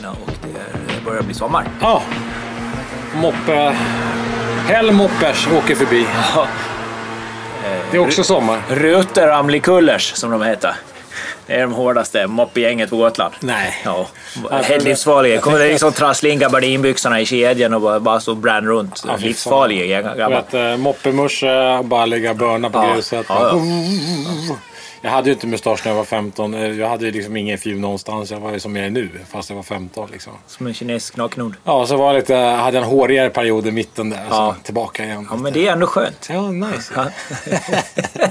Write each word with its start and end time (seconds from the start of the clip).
skiner 0.00 0.10
och 0.26 0.30
det 0.88 1.04
börjar 1.04 1.22
bli 1.22 1.34
sommar. 1.34 1.64
Ja. 1.80 2.02
Moppe... 3.14 3.76
Hell 4.68 4.92
moppers 4.92 5.48
åker 5.48 5.74
förbi. 5.74 6.06
Ja. 6.34 6.46
Det 7.90 7.96
är 7.96 8.00
också 8.00 8.24
sommar. 8.24 8.60
Ruter 8.68 9.28
Amlikullers 9.28 10.12
som 10.14 10.30
de 10.30 10.42
heter. 10.42 10.74
Det 11.46 11.54
är 11.54 11.60
de 11.60 11.72
hårdaste 11.72 12.26
moppegänget 12.26 12.90
på 12.90 12.96
Gotland. 12.96 13.34
Nej. 13.40 13.82
Ja, 13.84 14.06
helt 14.62 14.84
livsfarliga. 14.84 15.40
Kommer 15.40 15.58
det 15.58 15.68
liksom 15.68 15.92
trassla 15.92 16.28
in 16.28 16.38
gabardinbyxorna 16.38 17.20
i 17.20 17.26
kedjan 17.26 17.74
och 17.74 18.02
bara, 18.02 18.20
och 18.26 18.36
bränna 18.36 18.68
runt. 18.68 19.04
Ja, 19.06 19.16
livsfarliga 19.16 20.02
grabbar. 20.02 20.70
eh, 20.70 20.76
moppemusche, 20.76 21.82
bara 21.84 22.06
ligga 22.06 22.30
och 22.30 22.36
börna 22.36 22.70
på 22.70 22.78
Ja. 22.78 22.94
gruset. 22.94 23.26
Ja, 23.28 23.48
ja. 24.48 24.56
Jag 25.02 25.10
hade 25.10 25.28
ju 25.28 25.34
inte 25.34 25.46
mustasch 25.46 25.80
när 25.84 25.92
jag 25.92 25.96
var 25.96 26.04
15. 26.04 26.54
Eh, 26.54 26.60
Jag 26.66 26.88
hade 26.88 27.04
ju 27.04 27.10
liksom 27.12 27.36
ingen 27.36 27.58
fjun 27.58 27.80
någonstans. 27.80 28.30
Jag 28.30 28.40
var 28.40 28.52
ju 28.52 28.60
som 28.60 28.76
jag 28.76 28.86
är 28.86 28.90
nu, 28.90 29.08
fast 29.30 29.48
jag 29.50 29.56
var 29.56 29.62
15. 29.62 30.08
Liksom. 30.12 30.32
Som 30.46 30.66
en 30.66 30.74
kinesisk 30.74 31.14
knaknod. 31.14 31.54
Ja, 31.64 31.86
så 31.86 31.96
var 31.96 32.14
lite, 32.14 32.34
hade 32.36 32.76
jag 32.76 32.84
en 32.84 32.90
hårigare 32.90 33.30
period 33.30 33.66
i 33.66 33.70
mitten 33.70 34.10
där. 34.10 34.26
Ja. 34.30 34.54
Så 34.58 34.64
tillbaka 34.64 35.04
igen. 35.04 35.26
Ja, 35.30 35.36
men 35.36 35.52
det 35.52 35.68
är 35.68 35.72
ändå 35.72 35.86
skönt. 35.86 36.28
Ja, 36.32 36.50
nice. 36.50 36.92
Ja. 36.96 37.06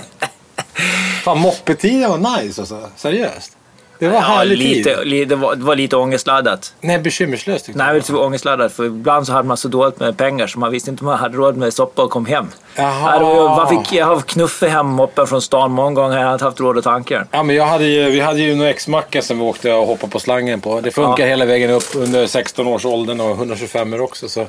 Fan, 1.24 1.38
moppetiden 1.40 2.10
var 2.10 2.18
nice 2.42 2.62
alltså. 2.62 2.90
Seriöst. 2.96 3.58
Det 4.00 4.08
var 4.08 4.16
Ja, 4.16 4.22
härlig 4.22 4.58
lite, 4.58 5.04
li, 5.04 5.26
det, 5.26 5.36
var, 5.36 5.56
det 5.56 5.64
var 5.64 5.76
lite 5.76 5.96
ångestladdat. 5.96 6.74
Nej, 6.82 7.00
bekymmerslöst 7.00 7.66
tyckte 7.66 7.84
Nej, 7.84 7.94
jag. 7.96 8.04
det 8.06 8.14
var 8.14 8.24
ångestladdat. 8.26 8.72
För 8.74 8.86
ibland 8.86 9.26
så 9.28 9.34
hade 9.34 9.48
man 9.48 9.58
så 9.58 9.68
dåligt 9.68 10.00
med 10.00 10.18
pengar 10.18 10.48
så 10.48 10.60
man 10.60 10.72
visste 10.72 10.90
inte 10.90 11.02
om 11.02 11.06
man 11.06 11.20
hade 11.20 11.38
råd 11.38 11.58
med 11.58 11.74
soppa 11.74 12.04
och 12.04 12.10
kom 12.10 12.26
hem. 12.26 12.48
Jaha. 12.76 13.14
Ja, 13.14 13.20
det 13.20 13.26
var- 13.26 13.50
Man 13.50 13.70
fick, 13.84 13.94
jag 13.94 14.06
har 14.06 14.20
knuffat 14.22 14.70
hem 14.70 14.86
moppen 14.86 15.28
från 15.28 15.42
stan 15.42 15.72
många 15.72 15.92
gånger. 16.02 16.16
Jag 16.18 16.24
hade 16.24 16.34
inte 16.34 16.46
haft 16.46 16.60
råd 16.60 16.78
att 16.78 16.84
tanka. 16.84 17.28
Ja, 17.32 17.44
men 17.44 17.56
jag 17.56 17.66
hade 17.66 17.86
ju, 17.86 18.10
vi 18.10 18.20
hade 18.20 18.40
ju 18.40 18.52
en 18.52 18.62
X-macka 18.62 19.22
som 19.22 19.40
vi 19.40 19.44
åkte 19.46 19.74
och 19.74 19.88
hoppade 19.88 20.12
på 20.12 20.20
slangen 20.20 20.62
på. 20.62 20.82
Det 20.82 20.92
funkar 20.92 21.24
Ja. 21.24 21.30
hela 21.30 21.46
vägen 21.46 21.70
upp 21.72 21.96
under 21.96 22.28
16 22.28 22.68
års 22.68 22.86
åldern 22.86 23.20
och 23.22 23.36
125 23.36 23.94
er 23.94 24.02
också. 24.02 24.30
Så 24.30 24.46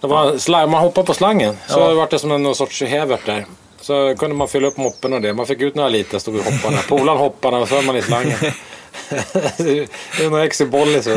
det 0.00 0.06
var 0.06 0.38
slang, 0.38 0.70
man 0.70 0.80
hoppade 0.80 1.06
på 1.06 1.14
slangen. 1.14 1.56
Så 1.66 1.78
Ja. 1.80 1.94
var 1.94 2.06
det 2.10 2.18
som 2.18 2.32
en 2.32 2.54
sorts 2.54 2.82
hävert 2.82 3.26
där. 3.26 3.44
Så 3.88 4.14
kunde 4.18 4.36
man 4.36 4.48
fylla 4.48 4.68
upp 4.68 4.76
moppen 4.76 5.12
och 5.12 5.20
det. 5.20 5.34
Man 5.34 5.46
fick 5.46 5.60
ut 5.60 5.74
några 5.74 5.88
liter, 5.88 6.18
stod 6.18 6.36
och 6.36 6.44
hoppade. 6.44 6.76
Polaren 6.88 7.18
hoppade 7.18 7.56
och 7.56 7.68
så 7.68 7.82
man 7.82 7.96
i 7.96 8.02
slangen. 8.02 8.36
det 9.58 10.22
är 10.24 10.30
några 10.30 10.44
i 10.44 10.64
bollis. 10.64 11.08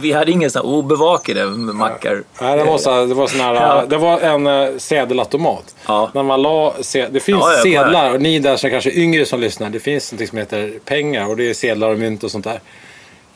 Vi 0.00 0.12
hade 0.12 0.30
ingen 0.30 0.50
sån 0.50 0.62
här 0.62 0.74
obevakade 0.74 1.46
mackar. 1.46 2.22
Nej, 2.40 2.56
det 2.56 2.64
var, 2.64 2.78
så, 2.78 2.90
här- 2.90 3.06
det 3.06 3.14
var, 3.14 3.26
sån 3.26 3.40
här, 3.40 3.54
Ja. 3.54 3.84
det 3.88 3.96
var 3.96 4.20
en 4.20 4.46
uh, 4.46 4.78
sedelautomat. 4.78 5.74
Ja. 5.86 6.10
När 6.14 6.22
man 6.22 6.42
la, 6.42 6.74
det 7.10 7.20
finns 7.20 7.38
Ja, 7.40 7.60
sedlar, 7.62 8.14
och 8.14 8.20
ni 8.20 8.38
där 8.38 8.56
som 8.56 8.70
kanske 8.70 8.90
är 8.90 8.98
yngre 8.98 9.26
som 9.26 9.40
lyssnar, 9.40 9.70
det 9.70 9.80
finns 9.80 10.12
något 10.12 10.28
som 10.28 10.38
heter 10.38 10.72
pengar 10.84 11.28
och 11.28 11.36
det 11.36 11.50
är 11.50 11.54
sedlar 11.54 11.90
och 11.90 11.98
mynt 11.98 12.24
och 12.24 12.30
sånt 12.30 12.44
där. 12.44 12.60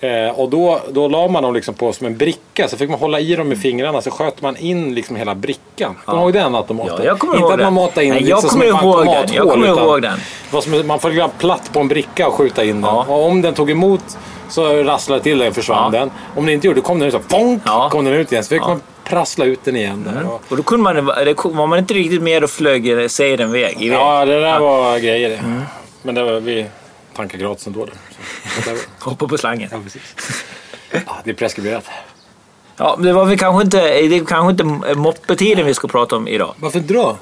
Eh, 0.02 0.28
och 0.40 0.50
då, 0.50 0.80
då 0.90 1.08
la 1.08 1.28
man 1.28 1.42
dem 1.42 1.54
liksom 1.54 1.74
på 1.74 1.92
som 1.92 2.06
en 2.06 2.16
bricka, 2.16 2.68
så 2.68 2.76
fick 2.76 2.90
man 2.90 2.98
hålla 2.98 3.20
i 3.20 3.34
dem 3.36 3.48
med 3.48 3.58
fingrarna 3.58 4.00
så 4.02 4.10
sköt 4.10 4.42
man 4.42 4.56
in 4.56 4.94
liksom 4.94 5.16
hela 5.16 5.34
brickan. 5.34 5.94
Kommer 6.04 6.18
du 6.18 6.24
ihåg 6.24 6.32
den 6.32 6.54
automaten? 6.54 6.94
Ja, 6.98 7.04
jag 7.04 7.18
kommer 7.18 7.34
Inte 7.34 7.42
ihåg 7.42 7.52
att 7.52 7.58
den. 7.58 7.74
man 7.74 7.84
matade 7.84 8.06
in 8.06 8.12
Nej, 8.12 8.20
liksom 8.22 8.30
jag 8.30 8.50
som 8.50 8.78
kommer 8.80 9.00
ett 9.00 9.06
den. 9.06 9.14
automathål, 9.16 9.36
Jag 9.36 9.48
kommer 9.48 9.66
ihåg 9.68 10.02
den. 10.02 10.18
Det 10.50 10.62
som, 10.62 10.86
man 10.86 11.00
får 11.00 11.08
lägga 11.08 11.28
platt 11.28 11.70
på 11.72 11.80
en 11.80 11.88
bricka 11.88 12.26
och 12.28 12.34
skjuta 12.34 12.64
in 12.64 12.70
den. 12.80 12.84
Ja. 12.94 13.04
Och 13.08 13.26
om 13.26 13.42
den 13.42 13.54
tog 13.54 13.70
emot 13.70 14.18
så 14.48 14.82
rasslade 14.82 15.20
det 15.20 15.22
till 15.24 15.38
den 15.38 15.54
försvann 15.54 15.94
Ja. 15.94 15.98
den. 16.00 16.10
Om 16.36 16.46
den 16.46 16.54
inte 16.54 16.66
gjorde 16.66 16.80
kom 16.80 16.98
den 16.98 17.08
ut 17.08 17.14
så 17.14 17.20
fonk, 17.28 17.62
Ja. 17.66 17.88
kom 17.90 18.04
den 18.04 18.14
ut 18.14 18.32
igen. 18.32 18.44
Så 18.44 18.48
fick 18.48 18.62
Ja. 18.62 18.68
man 18.68 18.80
prassla 19.04 19.44
ut 19.44 19.64
den 19.64 19.76
igen. 19.76 20.04
där. 20.14 20.26
Och, 20.32 20.42
Och 20.48 20.56
då 20.56 20.62
kunde 20.62 20.82
man, 20.82 20.94
det 20.96 21.02
var 21.44 21.66
man 21.66 21.78
inte 21.78 21.94
riktigt 21.94 22.22
med 22.22 22.44
och 22.44 22.50
flög 22.50 23.10
seden 23.10 23.52
väg. 23.52 23.76
iväg. 23.82 23.98
Ja, 23.98 24.24
det 24.24 24.40
där 24.40 24.58
var 24.60 24.98
grejer 24.98 25.28
det. 25.30 25.40
Men 26.02 26.14
det 26.14 26.22
var, 26.24 26.40
vi 26.40 26.66
tankade 27.16 27.42
gratis 27.42 27.66
ändå. 27.66 27.84
Där. 27.84 27.94
Hoppa 29.00 29.28
på 29.28 29.38
slangen. 29.38 29.68
ja, 29.72 29.78
precis. 29.84 30.02
Ja, 30.92 31.16
det 31.24 31.30
är 31.30 31.34
preskriberat. 31.34 31.84
Ja, 32.76 32.96
det 32.98 33.12
var 33.12 33.24
väl 33.24 33.38
kanske 33.38 33.62
inte, 33.62 33.78
det 33.80 34.16
är 34.16 34.24
kanske 34.24 34.50
inte 34.50 34.94
moppetiden 34.94 35.66
vi 35.66 35.74
ska 35.74 35.88
prata 35.88 36.16
om 36.16 36.28
idag. 36.28 36.54
Varför 36.58 36.80
dra? 36.80 37.16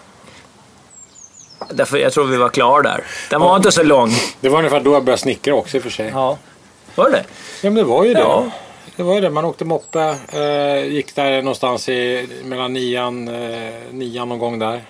Därför 1.71 1.99
jag 1.99 2.13
tror 2.13 2.25
vi 2.27 2.37
var 2.37 2.49
klara 2.49 2.83
där. 2.83 3.05
Den 3.31 3.41
var 3.41 3.57
inte 3.57 3.73
så 3.73 3.83
lång. 3.83 4.11
Det 4.41 4.49
var 4.49 4.59
ungefär 4.59 4.81
då 4.81 4.93
jag 4.93 5.05
började 5.05 5.23
snickra 5.23 5.55
också 5.55 5.77
i 5.77 5.81
och 5.81 5.83
för 5.83 5.91
sig. 5.91 6.07
Ja, 6.15 6.39
Ja. 6.95 7.03
Var 7.03 7.11
det 7.11 7.25
men 7.63 7.75
det 7.75 7.85
var 7.85 8.05
ju 8.05 8.15
det. 8.15 8.21
Ja. 8.21 8.51
Det 8.97 9.03
var 9.03 9.15
ju 9.15 9.21
det. 9.21 9.31
Man 9.31 9.45
åkte 9.45 9.65
moppe. 9.65 10.17
Eh, 10.33 10.85
gick 10.85 11.15
där 11.15 11.43
någonstans 11.43 11.89
i, 11.89 12.29
mellan 12.45 12.73
nian, 12.73 13.29
eh, 13.29 13.73
nian 13.91 14.29
någon 14.29 14.39
gång 14.39 14.59
där. 14.59 14.83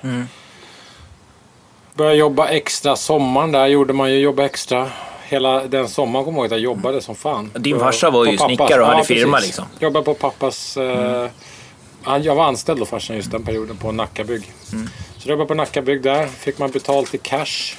Började 1.94 2.16
jobba 2.16 2.48
extra 2.48 2.96
sommaren 2.96 3.52
där. 3.52 3.66
Gjorde 3.66 3.92
man 3.92 4.10
ju 4.12 4.18
jobba 4.18 4.44
extra. 4.44 4.90
Hela 5.28 5.64
den 5.64 5.88
sommaren 5.88 6.24
kommer 6.24 6.38
jag 6.38 6.42
ihåg 6.42 6.46
att 6.46 6.50
jag 6.50 6.60
jobbade 6.60 7.00
som 7.00 7.14
fan. 7.14 7.50
Din 7.54 7.78
farsa 7.78 8.10
var 8.10 8.24
ju 8.26 8.36
pappas- 8.36 8.46
snickare 8.46 8.80
och 8.80 8.86
hade 8.86 8.98
precis. 8.98 9.16
firma, 9.16 9.38
liksom. 9.38 9.64
Jobbade 9.78 10.04
på 10.04 10.14
pappas... 10.14 10.76
Eh, 10.76 11.26
han, 12.02 12.22
jag 12.22 12.34
var 12.34 12.44
anställd 12.44 12.78
då 12.78 12.86
farsan 12.86 13.16
just 13.16 13.30
den 13.30 13.42
perioden 13.42 13.76
på 13.76 13.92
Nackabygg. 13.92 14.52
Mm. 14.72 14.88
Så 15.16 15.28
jag 15.28 15.30
jobbade 15.30 15.48
på 15.48 15.54
Nackabygg 15.54 16.02
där. 16.02 16.26
Fick 16.26 16.58
man 16.58 16.70
betalt 16.70 17.14
i 17.14 17.18
cash. 17.18 17.76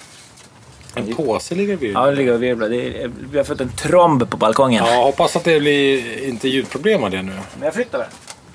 En 0.95 1.15
påse 1.15 1.55
ligger 1.55 1.75
vid. 1.75 1.91
Ja, 1.95 2.05
det 2.05 2.15
ligger 2.15 2.33
och 2.33 2.43
virvlar. 2.43 2.69
Det 2.69 3.03
är, 3.03 3.11
vi 3.31 3.37
har 3.37 3.45
fått 3.45 3.61
en 3.61 3.71
tromb 3.71 4.29
på 4.29 4.37
balkongen. 4.37 4.83
Ja, 4.87 5.03
hoppas 5.03 5.35
att 5.35 5.43
det 5.43 5.59
blir 5.59 6.23
inte 6.27 6.47
ljudproblem 6.49 7.03
av 7.03 7.11
det 7.11 7.21
nu. 7.21 7.31
Men 7.31 7.63
jag 7.65 7.73
flyttar 7.73 7.99
den. 7.99 8.07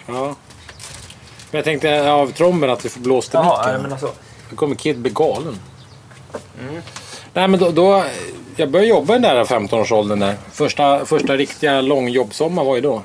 Ja. 0.07 0.25
Men 1.51 1.59
jag 1.59 1.65
tänkte 1.65 2.13
av 2.13 2.33
tromben 2.33 2.71
att 2.71 2.85
vi 2.85 2.89
får 2.89 3.01
blåst 3.01 3.35
i 3.35 3.37
Jaha, 3.37 3.59
micken. 3.59 3.73
jag 3.73 3.83
menar 3.83 3.97
så. 3.99 4.11
Nu 4.51 4.57
kommer 4.57 4.75
Kid 4.75 4.99
bli 4.99 5.11
galen. 5.11 5.59
Nej 7.33 7.49
men 7.49 7.61
då, 7.61 7.71
då, 7.71 8.05
jag 8.57 8.71
började 8.71 8.89
jobba 8.91 9.17
i 9.17 9.19
den 9.19 9.23
där 9.37 9.45
15-årsåldern 9.45 10.19
där. 10.21 10.35
Första, 10.53 11.05
första 11.05 11.37
riktiga 11.37 11.81
långjobbsommar 11.81 12.65
var 12.65 12.75
ju 12.75 12.81
då. 12.81 13.03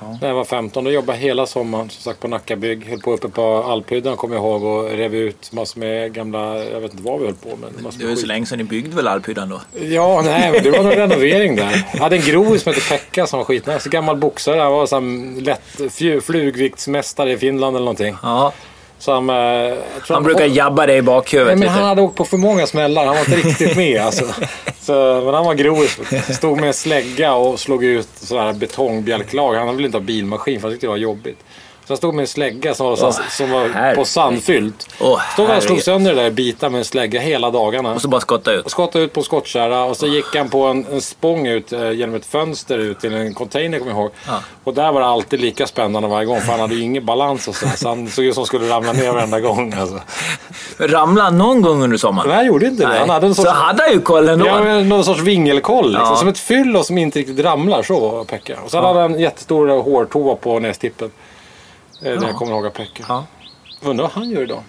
Ja. 0.00 0.18
När 0.20 0.28
jag 0.28 0.34
var 0.34 0.44
15, 0.44 0.84
då 0.84 0.90
jobbade 0.90 1.18
jag 1.18 1.22
hela 1.22 1.46
sommaren 1.46 1.90
som 1.90 2.02
sagt 2.02 2.20
på 2.20 2.28
Nackabygg. 2.28 2.86
Höll 2.88 2.98
på 3.00 3.12
uppe 3.12 3.28
på 3.28 3.42
Alphyddan 3.56 4.16
kommer 4.16 4.34
jag 4.36 4.44
ihåg 4.44 4.64
och 4.64 4.90
rev 4.90 5.14
ut 5.14 5.52
massor 5.52 5.80
med 5.80 6.12
gamla, 6.14 6.64
jag 6.64 6.80
vet 6.80 6.90
inte 6.92 7.02
vad 7.02 7.20
vi 7.20 7.26
höll 7.26 7.34
på 7.34 7.48
med. 7.56 7.70
Det 7.98 8.04
var 8.04 8.10
ju 8.10 8.16
så 8.16 8.26
länge 8.26 8.46
sedan 8.46 8.58
ni 8.58 8.64
byggde 8.64 8.96
väl 8.96 9.08
Alphyddan 9.08 9.48
då? 9.48 9.60
Ja, 9.80 10.22
nej, 10.24 10.60
det 10.62 10.70
var 10.70 10.82
någon 10.82 10.92
renovering 10.92 11.56
där. 11.56 11.86
Jag 11.92 12.00
hade 12.00 12.16
en 12.16 12.22
grovis 12.22 12.62
som 12.62 12.72
hette 12.72 12.88
Pekka 12.88 13.26
som 13.26 13.38
var 13.38 13.44
skitnice. 13.44 13.88
Gammal 13.90 14.16
boxare. 14.16 14.60
Han 14.60 14.72
var 14.72 14.86
som 14.86 15.34
lätt 15.40 15.80
fju- 15.90 16.20
flugviktsmästare 16.20 17.32
i 17.32 17.36
Finland 17.38 17.76
eller 17.76 17.84
någonting. 17.84 18.16
Ja. 18.22 18.52
Som, 18.98 19.30
eh, 19.30 19.36
jag 19.36 19.76
tror 20.06 20.14
Han 20.14 20.22
brukar 20.22 20.44
jabba 20.44 20.86
dig 20.86 20.96
i 20.96 21.02
bakhuvudet 21.02 21.48
Nej, 21.48 21.56
men 21.56 21.68
lite. 21.68 21.80
han 21.80 21.88
hade 21.88 22.02
åkt 22.02 22.16
på 22.16 22.24
för 22.24 22.36
många 22.36 22.66
smällar. 22.66 23.06
Han 23.06 23.14
var 23.14 23.20
inte 23.20 23.36
riktigt 23.48 23.76
med 23.76 24.00
alltså. 24.00 24.24
Så, 24.80 25.22
men 25.24 25.34
han 25.34 25.44
var 25.44 25.54
grovis. 25.54 25.98
Stod 26.36 26.60
med 26.60 26.66
en 26.66 26.74
slägga 26.74 27.34
och 27.34 27.60
slog 27.60 27.84
ut 27.84 28.08
sådär 28.14 28.52
betongbjälklag. 28.52 29.54
Han 29.54 29.76
ville 29.76 29.86
inte 29.86 29.98
ha 29.98 30.04
bilmaskin 30.04 30.60
för 30.60 30.68
han 30.68 30.74
tyckte 30.74 30.86
det 30.86 30.90
var 30.90 30.96
jobbigt. 30.96 31.38
Så 31.86 31.92
han 31.92 31.96
stod 31.96 32.14
med 32.14 32.22
en 32.22 32.26
slägga 32.26 32.74
som 32.74 32.86
var, 32.86 32.98
Åh, 33.02 33.10
som 33.30 33.50
var 33.50 33.94
på 33.94 34.04
sandfyllt. 34.04 34.88
Åh, 35.00 35.20
Stod 35.32 35.46
han 35.46 35.56
och 35.56 35.62
slog 35.62 35.80
sönder 35.82 36.14
det 36.14 36.20
där 36.20 36.26
i 36.26 36.30
bitar 36.30 36.70
med 36.70 36.78
en 36.78 36.84
slägga 36.84 37.20
hela 37.20 37.50
dagarna. 37.50 37.94
Och 37.94 38.00
så 38.02 38.08
bara 38.08 38.20
skotta 38.20 38.52
ut. 38.52 38.64
Och 38.64 38.70
skottade 38.70 39.04
ut 39.04 39.12
på 39.12 39.22
skottkärra 39.22 39.84
och 39.84 39.96
så 39.96 40.06
gick 40.06 40.36
han 40.36 40.48
på 40.50 40.64
en, 40.64 40.86
en 40.92 41.00
spång 41.00 41.46
ut 41.46 41.72
eh, 41.72 41.90
genom 41.90 42.14
ett 42.14 42.26
fönster 42.26 42.78
ut 42.78 43.00
till 43.00 43.14
en 43.14 43.34
container 43.34 43.78
kommer 43.78 43.90
jag 43.92 44.00
ihåg. 44.00 44.10
Ja. 44.26 44.40
Och 44.64 44.74
där 44.74 44.92
var 44.92 45.00
det 45.00 45.06
alltid 45.06 45.40
lika 45.40 45.66
spännande 45.66 46.08
varje 46.08 46.26
gång 46.26 46.40
för 46.40 46.50
han 46.50 46.60
hade 46.60 46.74
ju 46.74 46.82
ingen 46.82 47.06
balans 47.06 47.48
och 47.48 47.54
så. 47.54 47.66
Så 47.76 47.88
han 47.88 48.08
såg 48.08 48.24
ut 48.24 48.34
som 48.34 48.46
skulle 48.46 48.68
ramla 48.68 48.92
ner 48.92 49.12
varenda 49.12 49.40
gång. 49.40 49.72
Alltså. 49.74 50.00
Ramlade 50.78 51.22
han 51.24 51.38
någon 51.38 51.62
gång 51.62 51.82
under 51.82 51.96
sommaren? 51.96 52.28
Nej, 52.28 52.36
han 52.36 52.46
gjorde 52.46 52.66
inte 52.66 52.86
det. 52.86 52.98
Han 52.98 53.10
hade 53.10 53.26
en 53.26 53.34
sorts, 53.34 53.48
Så 53.48 53.54
hade 53.54 53.82
han 53.82 53.92
ju 53.92 54.00
koll 54.00 54.28
ändå. 54.28 54.46
ja, 54.46 54.80
någon 54.80 55.04
sorts 55.04 55.20
vingelkoll. 55.20 55.90
Liksom. 55.90 56.08
Ja. 56.10 56.16
Som 56.16 56.28
ett 56.28 56.38
fyllo 56.38 56.82
som 56.82 56.98
inte 56.98 57.18
riktigt 57.18 57.40
ramlar. 57.40 57.82
Så 57.82 58.00
var 58.00 58.24
Pekka. 58.24 58.56
Och 58.64 58.70
så 58.70 58.76
hade 58.80 59.00
han 59.00 59.14
en 59.14 59.20
jättestor 59.20 59.68
hårtova 59.82 60.34
på 60.34 60.58
nästippen. 60.58 61.10
Eh, 62.02 62.20
Det 62.20 62.26
Ja. 62.26 62.32
kommer 62.32 62.52
jag 62.52 62.56
ihåg 62.58 62.66
av 62.66 62.70
Pekka. 62.70 63.04
Ja. 63.08 63.24
Undrar 63.82 64.02
vad 64.04 64.12
han 64.12 64.30
gör 64.30 64.42
idag. 64.42 64.62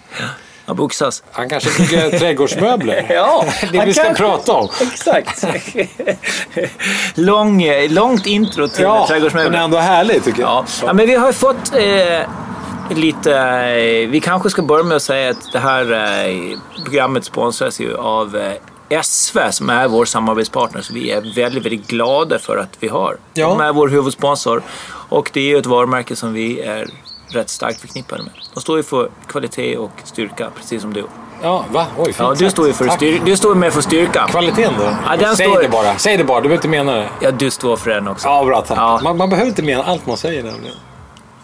Han 0.66 0.76
boxas. 0.76 1.22
Han 1.32 1.48
kanske 1.48 1.82
bygger 1.82 2.18
trädgårdsmöbler. 2.18 3.06
Ja, 3.10 3.44
Det 3.72 3.84
vi 3.84 3.94
ska 3.94 4.12
prata 4.14 4.52
om. 4.52 4.68
Exakt. 4.80 5.44
Lång, 7.14 7.62
långt 7.88 8.26
intro 8.26 8.68
till 8.68 8.82
Ja, 8.82 8.98
men 8.98 9.06
trädgårdsmöbler. 9.08 9.58
ändå 9.58 9.76
härligt 9.78 10.24
tycker 10.24 10.40
jag. 10.40 10.48
Ja. 10.50 10.64
ja, 10.86 10.92
men 10.92 11.06
vi 11.06 11.14
har 11.14 11.32
fått 11.32 11.74
eh, 11.74 12.96
lite... 12.96 13.34
Eh, 13.38 14.08
vi 14.08 14.20
kanske 14.24 14.50
ska 14.50 14.62
börja 14.62 14.84
med 14.84 14.96
att 14.96 15.02
säga 15.02 15.30
att 15.30 15.52
det 15.52 15.58
här 15.58 15.92
eh, 15.92 16.58
programmet 16.84 17.24
sponsras 17.24 17.80
ju 17.80 17.96
av 17.96 18.36
eh, 18.36 19.00
SV 19.02 19.38
som 19.50 19.70
är 19.70 19.88
vår 19.88 20.04
samarbetspartner. 20.04 20.82
Så 20.82 20.94
vi 20.94 21.10
är 21.10 21.34
väldigt, 21.34 21.64
väldigt 21.64 21.86
glada 21.86 22.38
för 22.38 22.56
att 22.56 22.76
vi 22.80 22.88
har. 22.88 23.16
Ja. 23.34 23.48
De 23.48 23.60
är 23.60 23.72
vår 23.72 23.88
huvudsponsor. 23.88 24.62
Och 25.08 25.30
det 25.32 25.40
är 25.40 25.44
ju 25.44 25.58
ett 25.58 25.66
varumärke 25.66 26.16
som 26.16 26.32
vi 26.32 26.60
är 26.60 26.88
rätt 27.28 27.50
starkt 27.50 27.80
förknippade 27.80 28.22
med. 28.22 28.32
De 28.54 28.60
står 28.60 28.76
ju 28.76 28.82
för 28.82 29.08
kvalitet 29.26 29.76
och 29.76 29.90
styrka, 30.04 30.50
precis 30.56 30.82
som 30.82 30.92
du. 30.92 31.04
Ja, 31.42 31.64
va? 31.72 31.86
Oj, 31.98 32.04
fint 32.04 32.16
Ja, 32.18 32.34
du 32.38 32.50
står 32.50 32.66
ju 32.66 32.72
för, 32.72 32.88
styr, 32.88 33.20
du 33.24 33.36
står 33.36 33.54
med 33.54 33.72
för 33.72 33.80
styrkan. 33.80 34.28
Kvaliteten 34.28 34.72
då? 34.78 34.84
Ja, 35.10 35.16
den 35.16 35.36
Säg 35.36 35.46
står- 35.50 35.62
det 35.62 35.68
bara. 35.68 35.98
Säg 35.98 36.16
det 36.16 36.24
bara. 36.24 36.36
Du 36.40 36.42
behöver 36.42 36.54
inte 36.56 36.68
mena 36.68 36.92
det. 36.92 37.08
Ja, 37.20 37.30
du 37.30 37.50
står 37.50 37.76
för 37.76 37.90
den 37.90 38.08
också. 38.08 38.28
Ja, 38.28 38.44
bra 38.44 38.60
tack. 38.62 38.78
Ja. 38.78 39.00
Man, 39.02 39.16
man 39.16 39.30
behöver 39.30 39.48
inte 39.48 39.62
mena 39.62 39.82
allt 39.84 40.06
man 40.06 40.16
säger 40.16 40.42
nämligen. 40.42 40.76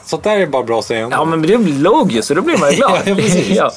Sånt 0.04 0.24
där 0.24 0.36
är 0.38 0.46
bara 0.46 0.62
bra 0.62 0.78
att 0.78 0.84
säga. 0.84 1.04
ändå. 1.04 1.16
Ja, 1.16 1.24
men 1.24 1.42
det 1.42 1.58
blir 1.58 1.78
logiskt 1.78 2.28
så 2.28 2.34
då 2.34 2.42
blir 2.42 2.58
man 2.58 2.70
ju 2.70 2.76
glad. 2.76 2.98
Ja, 3.04 3.14
precis. 3.14 3.48
ja. 3.48 3.70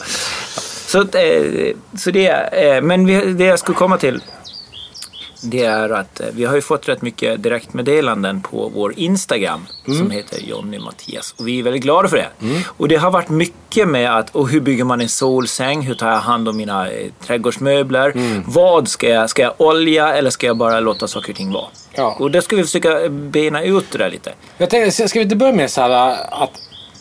Så, 0.88 1.02
eh, 1.02 1.76
så 1.98 2.12
det, 2.12 2.28
eh, 2.30 2.82
men 2.82 3.06
det 3.38 3.46
jag 3.46 3.60
skulle 3.60 3.76
komma 3.78 3.98
till 3.98 4.22
det 5.42 5.64
är 5.64 5.90
att 5.90 6.20
eh, 6.20 6.28
vi 6.34 6.46
har 6.46 6.56
ju 6.56 6.62
fått 6.62 6.90
rätt 6.90 7.02
mycket 7.02 7.44
direktmeddelanden 7.44 8.42
på 8.42 8.72
vår 8.76 8.94
Instagram 9.00 9.66
Mm. 9.88 10.00
som 10.00 10.12
heter 10.12 10.40
Jonny 10.40 10.80
Mattias 10.80 11.36
och 11.38 11.48
vi 11.48 11.60
är 11.60 11.64
väldigt 11.64 11.82
glada 11.84 12.08
för 12.10 12.18
det. 12.18 12.28
Och 12.78 12.88
det 12.88 12.96
har 12.96 13.12
varit 13.12 13.30
mycket 13.30 13.88
med 13.88 14.18
att 14.18 14.36
och 14.36 14.50
hur 14.50 14.60
bygger 14.62 14.84
man 14.84 15.02
en 15.02 15.10
solsäng, 15.10 15.82
hur 15.82 15.96
tar 15.96 16.10
jag 16.10 16.18
hand 16.20 16.50
om 16.50 16.58
mina 16.58 16.90
eh, 16.92 17.08
trädgårdsmöbler, 17.26 18.12
Mm. 18.12 18.44
vad 18.48 18.88
ska 18.88 19.10
jag, 19.10 19.30
ska 19.30 19.42
jag 19.42 19.54
olja 19.58 20.16
eller 20.16 20.30
ska 20.30 20.48
jag 20.48 20.58
bara 20.58 20.80
låta 20.80 21.08
saker 21.08 21.30
och 21.32 21.38
ting 21.38 21.52
vara? 21.52 21.66
Ja. 21.96 22.16
Och 22.20 22.32
det 22.32 22.42
ska 22.42 22.56
vi 22.56 22.64
försöka 22.64 23.10
bena 23.10 23.64
ut 23.64 23.92
det 23.92 23.98
där 23.98 24.10
lite. 24.10 24.34
Jag 24.58 24.70
tänkte, 24.70 25.08
ska 25.08 25.20
vi 25.20 25.24
inte 25.24 25.36
börja 25.36 25.54
med 25.54 25.72
så 25.72 25.82
här 25.82 26.18
att... 26.44 26.52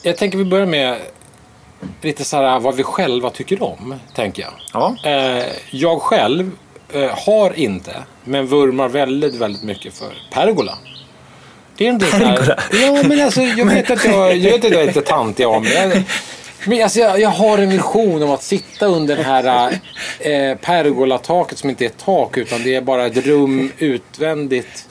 Jag 0.02 0.16
tänker 0.16 0.38
vi 0.38 0.44
börjar 0.44 0.66
med 0.66 0.96
lite 2.02 2.24
så 2.24 2.36
här 2.36 2.60
vad 2.60 2.74
vi 2.76 2.82
själva 2.82 3.30
tycker 3.30 3.62
om, 3.62 3.94
tänker 4.14 4.42
jag. 4.42 4.52
Ja. 4.72 5.10
Eh, 5.10 5.44
jag 5.70 6.02
själv 6.02 6.40
eh, 6.46 6.52
har 7.10 7.58
inte, 7.58 7.96
men 8.24 8.46
vurmar 8.46 8.88
väldigt, 8.88 9.34
väldigt 9.34 9.62
mycket 9.62 9.94
för 9.94 10.12
pergola. 10.32 10.78
Det 11.76 11.86
är 11.86 11.92
här, 11.92 12.36
Pergola? 12.36 12.56
Ja, 12.72 13.02
men 13.08 13.20
alltså 13.20 13.42
jag 13.42 13.66
vet 13.66 13.90
att 13.90 14.04
jag, 14.04 14.36
jag, 14.36 14.52
vet 14.52 14.64
att 14.64 14.70
jag 14.70 14.82
är 14.82 14.86
lite 14.86 15.00
tantig 15.02 15.48
om 15.48 15.64
det. 15.64 15.74
Jag- 15.74 16.02
Men 16.68 16.82
alltså, 16.82 16.98
jag, 16.98 17.20
jag 17.20 17.28
har 17.28 17.58
en 17.58 17.70
vision 17.70 18.22
om 18.22 18.30
att 18.30 18.42
sitta 18.42 18.86
under 18.86 19.16
det 19.16 19.22
här 19.22 19.72
eh, 20.20 20.56
pergolataket 20.56 21.58
som 21.58 21.70
inte 21.70 21.84
är 21.84 21.86
ett 21.86 21.98
tak 22.04 22.36
utan 22.38 22.62
det 22.62 22.74
är 22.74 22.80
bara 22.80 23.06
ett 23.06 23.16
rum 23.26 23.72
utvändigt. 23.78 24.88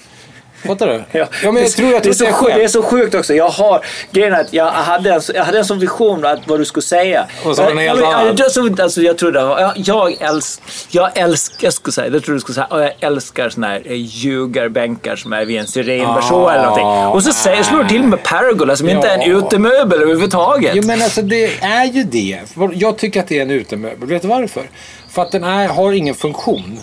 Fattar 0.68 0.88
du? 0.88 1.04
Ja, 1.12 1.28
men 1.52 1.56
jag 1.64 1.72
tror 1.72 1.96
att 1.96 2.04
det, 2.04 2.10
är 2.10 2.14
så 2.14 2.26
själv. 2.26 2.56
det 2.56 2.64
är 2.64 2.68
så 2.68 2.84
sjukt 2.84 3.16
också. 3.16 3.34
Jag 3.34 3.50
har, 3.50 3.86
grejen 4.12 4.34
är 4.34 4.42
att 4.42 4.54
jag 4.54 4.66
hade 4.72 5.14
en, 5.14 5.22
jag 5.34 5.44
hade 5.44 5.58
en 5.58 5.66
sån 5.66 5.80
vision 5.80 6.26
att 6.26 6.40
vad 6.48 6.60
du 6.60 6.66
skulle 6.66 6.84
säga. 6.84 7.26
Och 7.46 7.56
så 7.56 7.62
var 7.62 7.70
det 7.70 7.82
en 7.82 7.88
helt 7.88 8.00
jag, 8.02 8.14
annan. 8.14 8.26
jag, 8.28 8.40
jag, 8.40 8.52
så- 8.52 8.82
alltså, 8.84 9.02
jag 9.02 9.18
trodde, 9.18 9.40
jag, 9.40 9.72
jag, 9.76 10.18
älsk, 10.22 10.62
jag 10.90 11.18
älskar, 11.18 11.58
jag 11.66 11.74
skulle 11.74 11.94
säga, 11.94 12.10
det 12.10 12.22
tror 12.22 12.34
du 12.36 12.40
skulle 12.42 12.54
säga, 12.56 12.68
jag 12.70 12.92
älskar 13.00 13.50
såna 13.50 13.68
här 13.68 13.82
eh, 13.86 13.94
ljugarbänkar 13.96 15.16
som 15.16 15.34
är 15.34 15.46
vid 15.46 15.60
en 15.60 15.68
sirenberså 15.68 16.36
Ah, 16.46 16.52
eller 16.54 16.64
någonting. 16.64 16.86
Och 16.88 17.24
så 17.24 17.32
säger, 17.34 17.64
slår 17.64 17.84
du 17.84 17.90
till 17.90 18.04
med 18.04 18.24
pergola 18.24 18.76
som 18.76 18.90
inte 18.90 19.08
är 19.08 19.14
en 19.18 19.32
Ja. 19.32 19.38
utemöbel 19.38 20.02
överhuvudtaget. 20.02 20.72
Jo 20.76 20.84
men 20.86 21.02
alltså 21.02 21.22
det 21.22 21.46
är 21.64 21.86
ju 21.86 22.04
det. 22.04 22.40
Jag 22.74 22.98
tycker 22.98 23.20
att 23.20 23.28
det 23.28 23.38
är 23.38 23.42
en 23.42 23.52
utemöbel. 23.52 24.10
Vet 24.10 24.22
du 24.22 24.28
varför? 24.28 24.64
För 25.10 25.22
att 25.22 25.32
den 25.32 25.44
är, 25.44 25.68
har 25.68 25.92
ingen 25.94 26.16
funktion. 26.16 26.80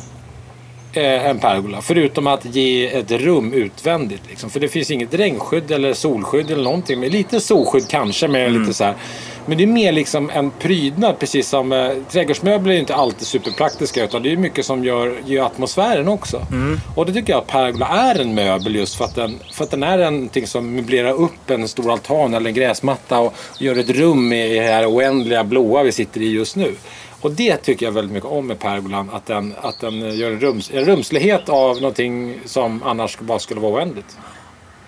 Eh, 0.94 1.26
en 1.26 1.38
pergola. 1.38 1.82
Förutom 1.82 2.26
att 2.26 2.44
ge 2.44 2.86
ett 2.86 3.10
rum 3.10 3.52
utvändigt. 3.52 4.22
Liksom. 4.28 4.50
För 4.50 4.60
det 4.60 4.68
finns 4.68 4.90
inget 4.90 5.14
regnskydd 5.14 5.70
eller 5.70 5.94
solskydd 5.94 6.50
eller 6.50 6.64
någonting. 6.64 7.00
Men 7.00 7.08
lite 7.10 7.40
solskydd 7.40 7.88
kanske. 7.88 8.28
Med 8.28 8.52
lite 8.52 8.74
så 8.74 8.84
här. 8.84 8.94
Men 9.46 9.58
det 9.58 9.64
är 9.64 9.68
mer 9.68 9.92
liksom 9.92 10.30
en 10.30 10.50
prydnad. 10.50 11.18
Precis 11.18 11.48
som 11.48 11.72
eh, 11.72 11.90
trädgårdsmöbler 12.10 12.74
är 12.74 12.78
inte 12.78 12.94
alltid 12.94 13.26
superpraktiska. 13.26 14.04
Utan 14.04 14.22
det 14.22 14.32
är 14.32 14.36
mycket 14.36 14.66
som 14.66 14.84
gör, 14.84 15.16
gör 15.26 15.46
atmosfären 15.46 16.08
också. 16.08 16.46
Och 16.94 17.06
det 17.06 17.12
tycker 17.12 17.32
jag 17.32 17.40
att 17.40 17.46
pergola 17.46 17.86
är 17.86 18.20
en 18.20 18.34
möbel 18.34 18.74
just 18.74 18.94
för 18.94 19.04
att 19.04 19.14
den, 19.14 19.38
för 19.52 19.64
att 19.64 19.70
den 19.70 19.82
är 19.82 19.98
någonting 19.98 20.46
som 20.46 20.74
möblerar 20.74 21.12
upp 21.12 21.50
en 21.50 21.68
stor 21.68 21.92
altan 21.92 22.34
eller 22.34 22.48
en 22.48 22.54
gräsmatta 22.54 23.18
och 23.18 23.34
gör 23.58 23.78
ett 23.78 23.90
rum 23.90 24.32
i 24.32 24.54
det 24.54 24.60
här 24.60 24.86
oändliga 24.86 25.44
blåa 25.44 25.82
vi 25.82 25.92
sitter 25.92 26.20
i 26.20 26.32
just 26.32 26.56
nu. 26.56 26.74
Och 27.22 27.30
det 27.30 27.56
tycker 27.56 27.86
jag 27.86 27.92
väldigt 27.92 28.12
mycket 28.12 28.30
om 28.30 28.46
med 28.46 28.58
pergolan. 28.58 29.10
Att 29.12 29.26
den, 29.26 29.54
att 29.62 29.80
den 29.80 30.16
gör 30.16 30.30
en, 30.32 30.40
rums, 30.40 30.70
en 30.74 30.84
rumslighet 30.84 31.48
av 31.48 31.76
någonting 31.76 32.40
som 32.44 32.82
annars 32.82 33.18
bara 33.18 33.38
skulle 33.38 33.60
vara 33.60 33.72
oändligt. 33.72 34.16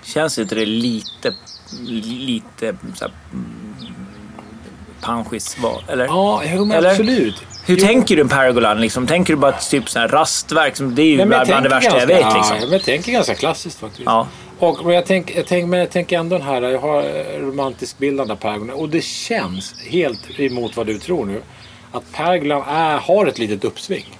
Känns 0.03 0.39
inte 0.39 0.55
det 0.55 0.67
lite, 0.67 1.35
lite 2.03 2.77
så 2.95 3.05
här, 3.05 3.13
mm, 3.33 3.47
panschis 5.01 5.57
eller? 5.89 6.05
Ja, 6.05 6.43
jo, 6.55 6.65
men 6.65 6.77
Eller? 6.79 6.91
absolut. 6.91 7.43
Hur 7.67 7.77
Jo. 7.77 7.87
tänker 7.87 8.17
du 8.17 8.29
pergolan? 8.29 8.81
Liksom? 8.81 9.07
Tänker 9.07 9.33
du 9.33 9.37
bara 9.41 9.53
typ 9.53 9.89
så 9.89 9.99
här 9.99 10.09
rastverk? 10.09 10.77
Som, 10.77 10.95
det 10.95 11.03
är 11.03 11.07
ju 11.07 11.17
Nej, 11.17 11.27
men 11.27 11.47
bland 11.47 11.65
det 11.65 11.69
värsta 11.69 11.99
jag 11.99 12.09
ganska- 12.09 12.27
vet. 12.29 12.35
Liksom. 12.37 12.57
Ja, 12.57 12.63
men 12.65 12.73
jag 12.73 12.83
tänker 12.83 13.13
ganska 13.13 13.35
klassiskt 13.35 13.79
faktiskt. 13.81 14.03
Ja. 14.07 14.27
Och, 14.59 14.85
men, 14.85 14.95
jag 14.95 15.07
tänker, 15.07 15.37
jag 15.37 15.47
tänker, 15.47 15.67
men 15.67 15.79
jag 15.81 15.91
tänker 15.91 16.19
ändå 16.19 16.39
den 16.39 16.47
här, 16.47 16.63
jag 16.63 16.79
har 16.81 17.03
romantisk 17.41 17.99
bild 17.99 18.21
av 18.21 18.27
den 18.29 18.37
här 18.37 18.51
pergolan. 18.53 18.77
Och 18.77 18.89
det 18.89 19.05
känns 19.05 19.75
helt 19.91 20.41
emot 20.41 20.77
vad 20.77 20.87
du 20.87 20.99
tror 20.99 21.27
nu. 21.27 21.41
Att 21.95 22.13
pergolan 22.13 22.63
är, 22.69 22.99
har 22.99 23.27
ett 23.27 23.39
litet 23.39 23.65
uppsving. 23.65 24.19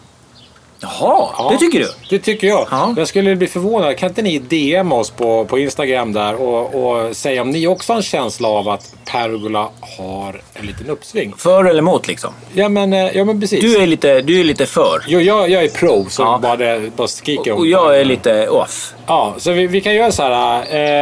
Jaha, 0.81 1.29
Ja, 1.39 1.49
det 1.53 1.59
tycker 1.59 1.79
du? 1.79 1.89
Det 2.11 2.19
tycker 2.19 2.47
jag. 2.47 2.67
Ja. 2.71 2.95
Jag 2.97 3.09
skulle 3.09 3.37
bli 3.37 3.47
förvånad. 3.47 3.97
Kan 3.99 4.09
inte 4.09 4.23
ni 4.23 4.39
DM 4.39 4.93
oss 4.93 5.11
på, 5.11 5.45
på 5.45 5.59
Instagram 5.59 6.13
där 6.13 6.35
och, 6.35 6.75
och 6.75 7.17
säga 7.17 7.43
om 7.43 7.51
ni 7.51 7.67
också 7.67 7.93
har 7.93 7.97
en 7.97 8.03
känsla 8.03 8.49
av 8.49 8.69
att 8.69 8.95
pergola 9.13 9.69
har 9.99 10.41
en 10.55 10.67
liten 10.67 10.91
uppsving? 10.91 11.35
För 11.37 11.65
eller 11.65 11.79
emot 11.79 12.09
liksom? 12.09 12.31
Ja 12.55 12.69
men, 12.69 12.93
eh, 12.93 13.17
ja, 13.17 13.25
men 13.25 13.41
precis. 13.41 13.61
Du 13.61 13.77
är 13.77 13.87
lite, 13.87 14.21
du 14.21 14.41
är 14.41 14.45
lite 14.45 14.67
för. 14.67 15.05
Jo, 15.07 15.21
jag, 15.21 15.51
jag 15.51 15.65
är 15.65 15.69
pro, 15.69 16.07
så 16.11 16.23
Ja. 16.23 16.39
bara, 16.43 16.57
det, 16.57 16.97
bara 16.97 17.09
skriker 17.09 17.53
om 17.53 17.59
Och 17.59 17.67
jag 17.67 18.01
är 18.01 18.05
lite 18.05 18.49
off. 18.49 18.95
Ja, 19.07 19.35
så 19.39 19.53
vi, 19.53 19.67
vi 19.67 19.81
kan 19.81 19.95
göra 19.95 20.13
så 20.13 20.23
här. 20.23 20.59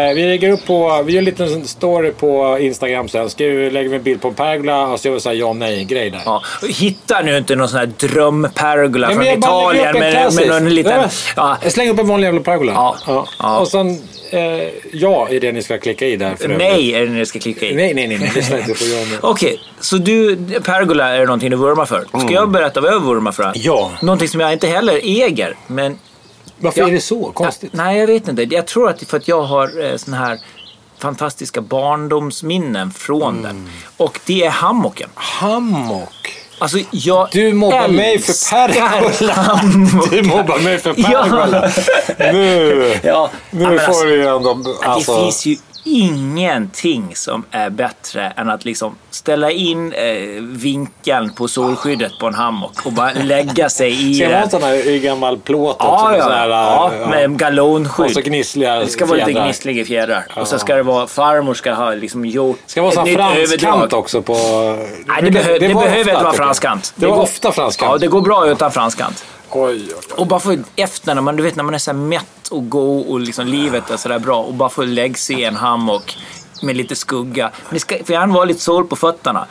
Eh, 0.08 0.14
vi 0.14 0.22
lägger 0.26 0.50
upp 0.50 0.66
på, 0.66 1.02
vi 1.06 1.12
gör 1.12 1.18
en 1.18 1.24
liten 1.24 1.66
story 1.66 2.12
på 2.12 2.58
Instagram 2.60 3.08
sen. 3.08 3.30
Ska 3.30 3.44
vi 3.44 3.70
lägga 3.70 3.96
en 3.96 4.02
bild 4.02 4.20
på 4.22 4.28
en 4.28 4.34
pergola 4.34 4.86
och 4.86 5.00
så 5.00 5.08
gör 5.08 5.14
vi 5.14 5.20
så 5.20 5.28
här 5.28 5.36
ja 5.36 5.52
nej 5.52 5.84
grej 5.84 6.10
där. 6.10 6.20
Ja. 6.24 6.42
Hittar 6.68 7.22
nu 7.22 7.36
inte 7.38 7.56
någon 7.56 7.68
sån 7.68 7.78
här 7.78 7.86
drömpergola 7.86 9.06
från 9.08 9.18
lägger 9.18 9.36
Italien 9.62 9.98
med, 9.98 10.34
med 10.34 10.48
någon 10.48 10.74
liten... 10.74 11.00
Ja, 11.00 11.08
Ja. 11.36 11.56
Jag 11.62 11.72
slänger 11.72 11.92
upp 11.92 11.98
en 11.98 12.06
vanlig 12.08 12.26
jävla 12.26 12.40
pergola. 12.40 12.72
Ja. 13.06 13.26
Ja. 13.38 13.58
Och 13.58 13.68
sen 13.68 13.88
eh, 14.30 14.40
ja 14.92 15.28
är 15.30 15.40
det 15.40 15.52
ni 15.52 15.62
ska 15.62 15.78
klicka 15.78 16.06
i 16.06 16.16
där. 16.16 16.34
för. 16.36 16.48
Nej 16.48 16.94
är 16.94 17.06
det 17.06 17.18
jag 17.18 17.26
ska 17.28 17.38
klicka 17.38 17.66
i. 17.66 17.74
Nej, 17.74 17.94
nej, 17.94 18.08
nej. 18.08 18.18
nej. 18.18 18.32
Lyssna 18.34 18.58
inte 18.58 18.74
på 18.74 18.84
jag 18.84 19.08
nu. 19.08 19.18
Okej, 19.22 19.60
så 19.80 19.96
du, 19.96 20.36
pergola 20.64 21.08
är 21.08 21.26
någonting 21.26 21.50
du 21.50 21.56
vurmar 21.56 21.86
för. 21.86 22.04
Ska 22.18 22.30
jag 22.30 22.50
berätta 22.50 22.80
vad 22.80 22.92
jag 22.92 23.00
vurmar 23.00 23.32
för? 23.32 23.42
Mm. 23.42 23.54
Ja. 23.56 23.90
Någonting 24.02 24.28
som 24.28 24.40
jag 24.40 24.52
inte 24.52 24.66
heller 24.68 25.00
äger, 25.02 25.56
men... 25.66 25.98
Varför 26.58 26.80
Ja. 26.80 26.86
är 26.88 26.92
det 26.92 27.00
så 27.00 27.32
konstigt? 27.32 27.72
Nej, 27.72 27.98
jag 27.98 28.06
vet 28.06 28.28
inte. 28.28 28.42
Jag 28.42 28.66
tror 28.66 28.88
att 28.88 29.02
för 29.02 29.16
att 29.16 29.28
jag 29.28 29.42
har 29.42 29.84
eh, 29.90 29.96
sån 29.96 30.14
här 30.14 30.38
fantastiska 30.98 31.60
barndomsminnen 31.60 32.90
från 32.90 33.22
Mm. 33.38 33.42
den. 33.42 33.68
Och 33.96 34.18
det 34.26 34.44
är 34.44 34.50
hammocken. 34.50 35.08
Hammock. 35.14 36.34
Alltså, 36.62 36.78
jag 36.90 37.28
Du 37.32 37.52
mobbar 37.52 37.88
mig 37.88 38.18
för 38.18 38.68
pergola. 38.70 39.60
Du 40.10 40.22
mobbar 40.22 40.58
mig 40.58 40.78
för 40.78 40.94
Ja. 40.96 41.22
pergola. 41.22 41.70
Nu, 42.18 43.00
Ja, 43.02 43.30
nu 43.50 43.64
får 43.78 43.84
alltså, 43.86 44.04
du 44.04 44.14
ju 44.16 44.26
ändå... 44.28 44.58
Alltså, 44.84 45.14
Det 45.16 45.22
finns 45.22 45.46
ju 45.46 45.56
ingenting 45.84 47.16
som 47.16 47.44
är 47.50 47.70
bättre 47.70 48.32
än 48.36 48.50
att 48.50 48.64
liksom 48.64 48.96
ställa 49.10 49.50
in 49.50 49.92
eh, 49.92 50.12
vinkeln 50.40 51.32
på 51.34 51.48
solskyddet 51.48 52.18
på 52.18 52.26
en 52.26 52.34
hammock 52.34 52.86
och 52.86 52.92
bara 52.92 53.12
lägga 53.12 53.68
sig 53.68 54.10
i 54.10 54.14
Ska 54.14 54.28
man 54.28 54.50
sån 54.50 54.62
här 54.62 54.88
i 54.88 54.98
gammal 54.98 55.38
plåt 55.38 55.76
också? 55.76 55.86
Ja, 55.86 56.08
med 56.10 56.18
ja, 56.18 56.28
här, 56.28 56.48
ja, 56.48 56.90
ja. 57.00 57.06
med 57.08 57.38
galonskydd. 57.38 58.06
Och 58.06 58.12
så 58.12 58.20
gnissliga 58.20 58.78
Det 58.78 58.86
ska 58.86 59.06
vara 59.06 59.26
lite 59.26 59.40
gnissliga 59.40 59.84
fjädrar. 59.84 60.24
Och 60.36 60.48
så 60.48 60.58
ska 60.58 60.74
det 60.74 60.82
vara, 60.82 61.06
farmor 61.06 61.54
ska 61.54 61.72
ha 61.72 61.90
liksom 61.90 62.24
gjort 62.24 62.58
Det 62.64 62.70
ska 62.70 62.82
vara 62.82 62.92
sån 62.92 63.06
franskant 63.06 63.92
också 63.92 64.22
på... 64.22 64.32
Nej, 65.06 65.22
det, 65.22 65.30
behö, 65.30 65.58
det 65.58 65.74
var 65.74 65.82
behöver 65.82 66.10
inte 66.10 66.24
vara 66.24 66.32
franskant. 66.32 66.92
Det 66.96 67.06
var 67.06 67.16
går- 67.16 67.22
ofta 67.22 67.52
franskant. 67.52 67.92
Ja, 67.92 67.98
det 67.98 68.06
går 68.06 68.20
bra 68.20 68.46
utan 68.46 68.72
franskant. 68.72 69.24
Oj, 69.54 69.72
oj, 69.72 69.94
oj. 69.96 70.14
Och 70.16 70.26
bara 70.26 70.40
få 70.40 70.56
efter 70.76 71.14
när 71.14 71.22
man, 71.22 71.36
du 71.36 71.42
vet, 71.42 71.56
när 71.56 71.64
man 71.64 71.74
är 71.74 71.78
så 71.78 71.92
mätt 71.92 72.48
och 72.50 72.68
god 72.68 73.06
och 73.06 73.20
liksom 73.20 73.46
livet 73.46 73.90
är 73.90 73.96
sådär 73.96 74.18
bra 74.18 74.42
och 74.42 74.54
bara 74.54 74.68
få 74.68 74.82
lägga 74.82 75.14
sig 75.14 75.40
i 75.40 75.44
en 75.44 75.56
hammock 75.56 76.18
med 76.62 76.76
lite 76.76 76.96
skugga. 76.96 77.50
Men 77.64 77.74
det 77.74 77.80
ska 77.80 78.04
för 78.04 78.12
gärna 78.12 78.34
vara 78.34 78.44
lite 78.44 78.60
sol 78.60 78.86
på 78.86 78.96
fötterna. 78.96 79.46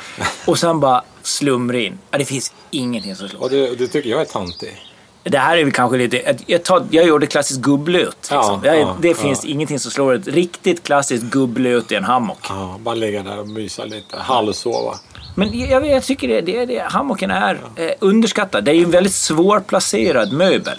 Och 0.45 0.59
sen 0.59 0.79
bara 0.79 1.03
slumra 1.23 1.79
in. 1.79 1.99
Ja, 2.11 2.17
det 2.17 2.25
finns 2.25 2.53
ingenting 2.71 3.15
som 3.15 3.29
slår. 3.29 3.41
Och 3.41 3.49
du, 3.49 3.75
du 3.75 3.87
tycker 3.87 4.09
jag 4.09 4.21
är 4.21 4.25
tantig? 4.25 4.81
Det 5.23 5.37
här 5.37 5.57
är 5.57 5.63
väl 5.63 5.73
kanske 5.73 5.97
lite... 5.97 6.37
Jag, 6.45 6.63
tar, 6.63 6.87
jag 6.91 7.07
gjorde 7.07 7.27
klassiskt 7.27 7.61
gubblut. 7.61 8.17
Liksom. 8.21 8.61
Ja, 8.63 8.75
ja, 8.75 8.97
det 9.01 9.07
ja. 9.07 9.13
finns 9.13 9.45
ingenting 9.45 9.79
som 9.79 9.91
slår 9.91 10.13
ett 10.13 10.27
riktigt 10.27 10.83
klassiskt 10.83 11.23
gubblut 11.23 11.91
i 11.91 11.95
en 11.95 12.03
hammock. 12.03 12.45
Ja, 12.49 12.77
bara 12.79 12.95
ligga 12.95 13.23
där 13.23 13.39
och 13.39 13.47
mysa 13.47 13.85
lite. 13.85 14.17
Halvsova. 14.17 14.95
Men 15.35 15.59
jag, 15.59 15.87
jag 15.87 16.03
tycker 16.03 16.27
det, 16.27 16.41
det, 16.41 16.65
det, 16.65 16.79
hammocken 16.79 17.31
är 17.31 17.59
eh, 17.75 17.91
underskattad. 17.99 18.63
Det 18.63 18.71
är 18.71 18.75
ju 18.75 18.83
en 18.83 18.91
väldigt 18.91 19.13
svårplacerad 19.13 20.33
möbel. 20.33 20.77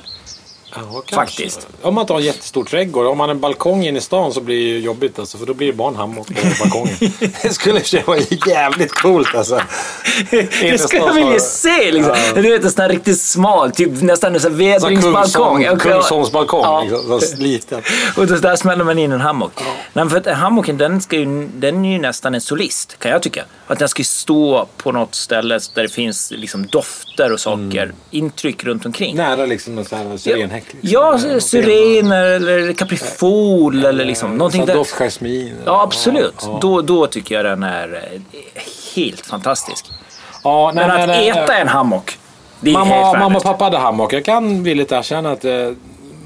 Ja. 0.75 1.02
Faktiskt. 1.14 1.69
Om 1.83 1.95
man 1.95 2.02
inte 2.02 2.12
har 2.12 2.21
en 2.21 2.26
jättestor 2.26 2.64
trädgård. 2.64 3.07
Om 3.07 3.19
man 3.19 3.29
har 3.29 3.35
en 3.35 3.41
balkong 3.41 3.85
inne 3.87 3.99
i 3.99 4.00
stan 4.00 4.33
så 4.33 4.41
blir 4.41 4.57
det 4.57 4.62
ju 4.62 4.79
jobbigt 4.79 5.19
alltså. 5.19 5.38
För 5.38 5.47
då 5.47 5.55
blir 5.55 5.67
det 5.67 5.73
bara 5.73 5.88
en 5.88 5.97
hammock 5.97 6.26
på 6.26 6.35
balkongen. 6.64 6.97
det 7.43 7.55
skulle 7.55 7.81
sig 7.81 8.02
vara 8.07 8.19
jävligt 8.47 8.93
coolt 8.93 9.35
alltså. 9.35 9.61
Det 10.31 10.81
skulle 10.81 11.02
jag 11.02 11.14
vilja 11.14 11.38
se 11.41 11.93
liksom. 11.93 12.14
Du 12.35 12.41
vet 12.43 12.64
en 12.64 12.71
sån 12.71 12.83
här 12.83 12.88
riktigt 12.88 13.21
smal, 13.21 13.73
typ 13.73 14.02
nästan 14.02 14.35
en 14.35 14.41
sån. 14.41 14.52
Kungsholm- 14.61 15.79
Kungsholmsbalkong. 15.79 16.62
Ja. 16.62 16.83
Liksom, 16.83 17.21
så 17.21 17.37
liten. 17.37 17.83
Och 18.17 18.26
då, 18.26 18.37
där 18.37 18.57
smäller 18.57 18.85
man 18.85 18.99
in 18.99 19.12
en 19.12 19.21
hammock. 19.21 19.52
Nej, 19.61 19.75
men 19.93 20.11
för 20.11 20.17
att 20.17 20.26
hammocken 20.38 20.79
den, 20.79 21.00
ska 21.00 21.17
ju, 21.17 21.49
den 21.55 21.85
är 21.85 21.93
ju 21.93 21.99
nästan 21.99 22.35
en 22.35 22.41
solist, 22.41 22.99
kan 22.99 23.11
jag 23.11 23.23
tycka. 23.23 23.45
Att 23.67 23.79
den 23.79 23.88
ska 23.88 24.00
ju 24.00 24.05
stå 24.05 24.69
på 24.76 24.93
något 24.93 25.14
ställe 25.14 25.59
där 25.75 25.83
det 25.83 25.88
finns 25.88 26.31
liksom 26.31 26.67
dofter 26.67 27.33
och 27.33 27.41
saker, 27.41 27.93
intryck 28.11 28.64
runt 28.64 28.87
omkring. 28.87 29.17
Nära 29.17 29.47
liksom 29.47 29.79
en 29.79 29.85
sån 29.85 29.99
här 29.99 30.17
syrenhäck. 30.17 30.62
Liksom. 30.71 30.90
Ja, 30.92 31.14
Eller 31.14 31.35
något 31.35 31.42
syrener 31.42 32.25
eller 32.25 32.73
kaprifol 32.73 33.85
eller 33.85 34.04
liksom 34.04 34.37
någonting 34.38 34.66
där. 34.66 34.75
Doftjasmin. 34.75 35.54
Ja, 35.64 35.83
absolut. 35.83 36.35
Ja, 36.42 36.49
ja. 36.49 36.59
Då, 36.61 36.81
då 36.83 37.07
tycker 37.07 37.35
jag 37.35 37.45
den 37.45 37.62
är 37.62 37.95
eh, 38.12 38.62
helt 38.95 39.26
fantastisk. 39.26 39.87
Ja, 40.45 40.73
nej, 40.75 40.87
Men 40.88 41.00
att 41.00 41.09
nej, 41.09 41.28
äta 41.28 41.57
en 41.57 41.69
hammock, 41.69 42.19
det 42.61 42.71
är 42.71 42.76
helt 42.76 42.88
Mamma, 42.88 43.19
mamma 43.19 43.37
och 43.37 43.42
pappa 43.42 43.64
hade 43.64 43.78
hammock. 43.78 44.12
Jag 44.12 44.25
kan 44.25 44.62
villigt 44.62 44.92
erkänna 44.92 45.31
att 45.31 45.45
eh, 45.45 45.52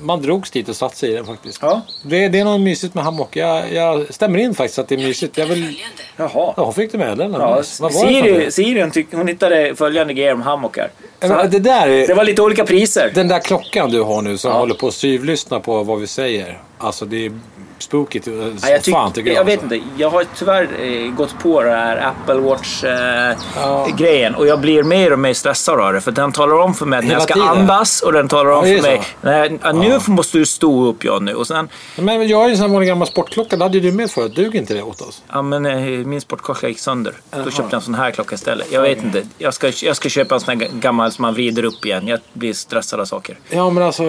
man 0.07 0.23
drogs 0.23 0.51
dit 0.51 0.69
och 0.69 0.77
satte 0.77 0.97
sig 0.97 1.11
i 1.11 1.15
den 1.15 1.27
faktiskt. 1.27 1.59
Ja. 1.63 1.81
Det, 2.03 2.29
det 2.29 2.39
är 2.41 2.45
något 2.45 2.61
mysigt 2.61 2.95
med 2.95 3.05
hammock. 3.05 3.37
Jag, 3.37 3.73
jag 3.73 4.15
stämmer 4.15 4.39
in 4.39 4.55
faktiskt 4.55 4.79
att 4.79 4.89
det 4.89 4.95
är 4.95 4.99
mysigt. 4.99 5.39
Jag 5.39 5.47
vill... 5.47 5.79
Jaha. 6.17 6.55
Ja, 6.57 6.73
fick 6.73 6.93
du 6.93 6.99
med 6.99 7.19
den? 7.19 7.33
Ja, 7.33 7.39
Vad 7.81 7.93
var 7.93 8.07
det 8.07 8.09
Siri, 8.23 8.45
något? 8.45 8.55
Siri 8.55 8.91
tyck, 8.91 9.07
hon 9.13 9.29
hittade 9.29 9.75
följande 9.77 10.15
grejer 10.15 10.33
om 10.33 10.43
hammockar. 10.43 10.91
Men 11.21 11.51
Det 11.51 11.59
där 11.59 11.89
är... 11.89 12.07
Det 12.07 12.15
var 12.15 12.25
lite 12.25 12.43
olika 12.43 12.65
priser. 12.65 13.11
Den 13.15 13.29
där 13.29 13.41
klockan 13.41 13.91
du 13.91 14.03
har 14.03 14.23
nu 14.23 14.39
som 14.39 14.51
Ja. 14.51 14.59
håller 14.59 14.75
på 14.75 14.87
att 14.89 14.95
syvlyssna 14.95 15.61
på 15.61 15.83
vad 15.83 16.01
vi 16.01 16.07
säger. 16.07 16.59
Alltså 16.79 17.05
det 17.05 17.27
är 17.27 17.33
spooky 17.79 18.21
till 18.21 18.33
Ja, 18.33 18.61
som 18.61 18.71
jag, 18.71 18.83
tyck, 18.83 18.95
fan 18.95 19.13
tycker 19.13 19.31
jag. 19.31 19.39
jag 19.41 19.45
vet 19.45 19.61
alltså. 19.63 19.75
inte. 19.75 19.89
Jag 19.97 20.11
har 20.11 20.25
tyvärr 20.39 20.69
eh, 20.81 21.11
gått 21.15 21.39
på 21.39 21.63
det 21.63 21.71
här 21.71 21.97
Apple 21.97 22.35
Ja. 22.35 22.41
Watch-grejen 22.41 24.35
och 24.35 24.47
jag 24.47 24.61
blir 24.61 24.83
mer 24.83 25.13
och 25.13 25.19
mer 25.19 25.35
stressad 25.35 25.81
av 25.81 25.93
det. 25.93 26.01
För 26.01 26.13
den 26.13 26.33
talar 26.33 26.55
om 26.59 26.75
för 26.75 26.87
mig 26.87 26.97
när 27.01 27.03
Hela 27.07 27.15
jag 27.15 27.23
ska 27.23 27.35
tiden. 27.35 27.49
andas 27.49 28.03
och 28.03 28.13
den 28.13 28.29
talar 28.29 28.51
om 28.51 28.69
Ja, 28.69 28.83
för 28.83 28.89
mig 29.23 29.59
ja, 29.63 29.73
nu 29.73 29.99
måste 30.07 30.39
du 30.39 30.47
stå 30.47 30.85
upp 30.87 31.05
John 31.05 31.25
nu. 31.25 31.35
Och 31.35 31.47
sen, 31.47 31.69
Men 31.97 32.29
jag 32.29 32.39
har 32.39 32.47
ju 32.47 32.51
en 32.53 32.59
sån 32.59 32.71
här 32.75 32.81
gammal 32.85 33.09
sportklocka. 33.09 33.57
Det 33.57 33.65
hade 33.65 33.81
du 33.81 33.93
med 33.93 34.11
förut. 34.11 34.35
Duger 34.35 34.59
inte 34.61 34.75
det 34.75 34.83
åt 34.83 35.01
oss? 35.01 35.23
ja 35.33 35.43
men 35.43 35.67
eh, 35.67 35.77
min 36.07 36.21
sportklocka 36.21 36.69
gick 36.69 36.79
sönder. 36.79 37.13
Då 37.31 37.39
Jaha. 37.39 37.45
köpte 37.45 37.63
jag 37.63 37.75
en 37.75 37.81
sån 37.81 37.95
här 37.95 38.11
klocka 38.11 38.35
istället. 38.35 38.67
Jag 38.73 38.83
vet 38.83 39.05
inte. 39.05 39.23
Jag 39.39 39.55
ska, 39.55 39.73
jag 39.83 39.97
ska 39.97 40.09
köpa 40.09 40.35
en 40.35 40.41
sån 40.41 40.61
här 40.61 40.69
gammal 40.73 41.13
som 41.13 41.23
man 41.23 41.35
vrider 41.35 41.65
upp 41.65 41.85
igen. 41.85 42.09
Jag 42.09 42.21
blir 42.33 42.53
stressad 42.53 43.01
av 43.01 43.05
saker. 43.05 43.39
Ja 43.51 43.71
men 43.71 43.83
alltså. 43.83 44.03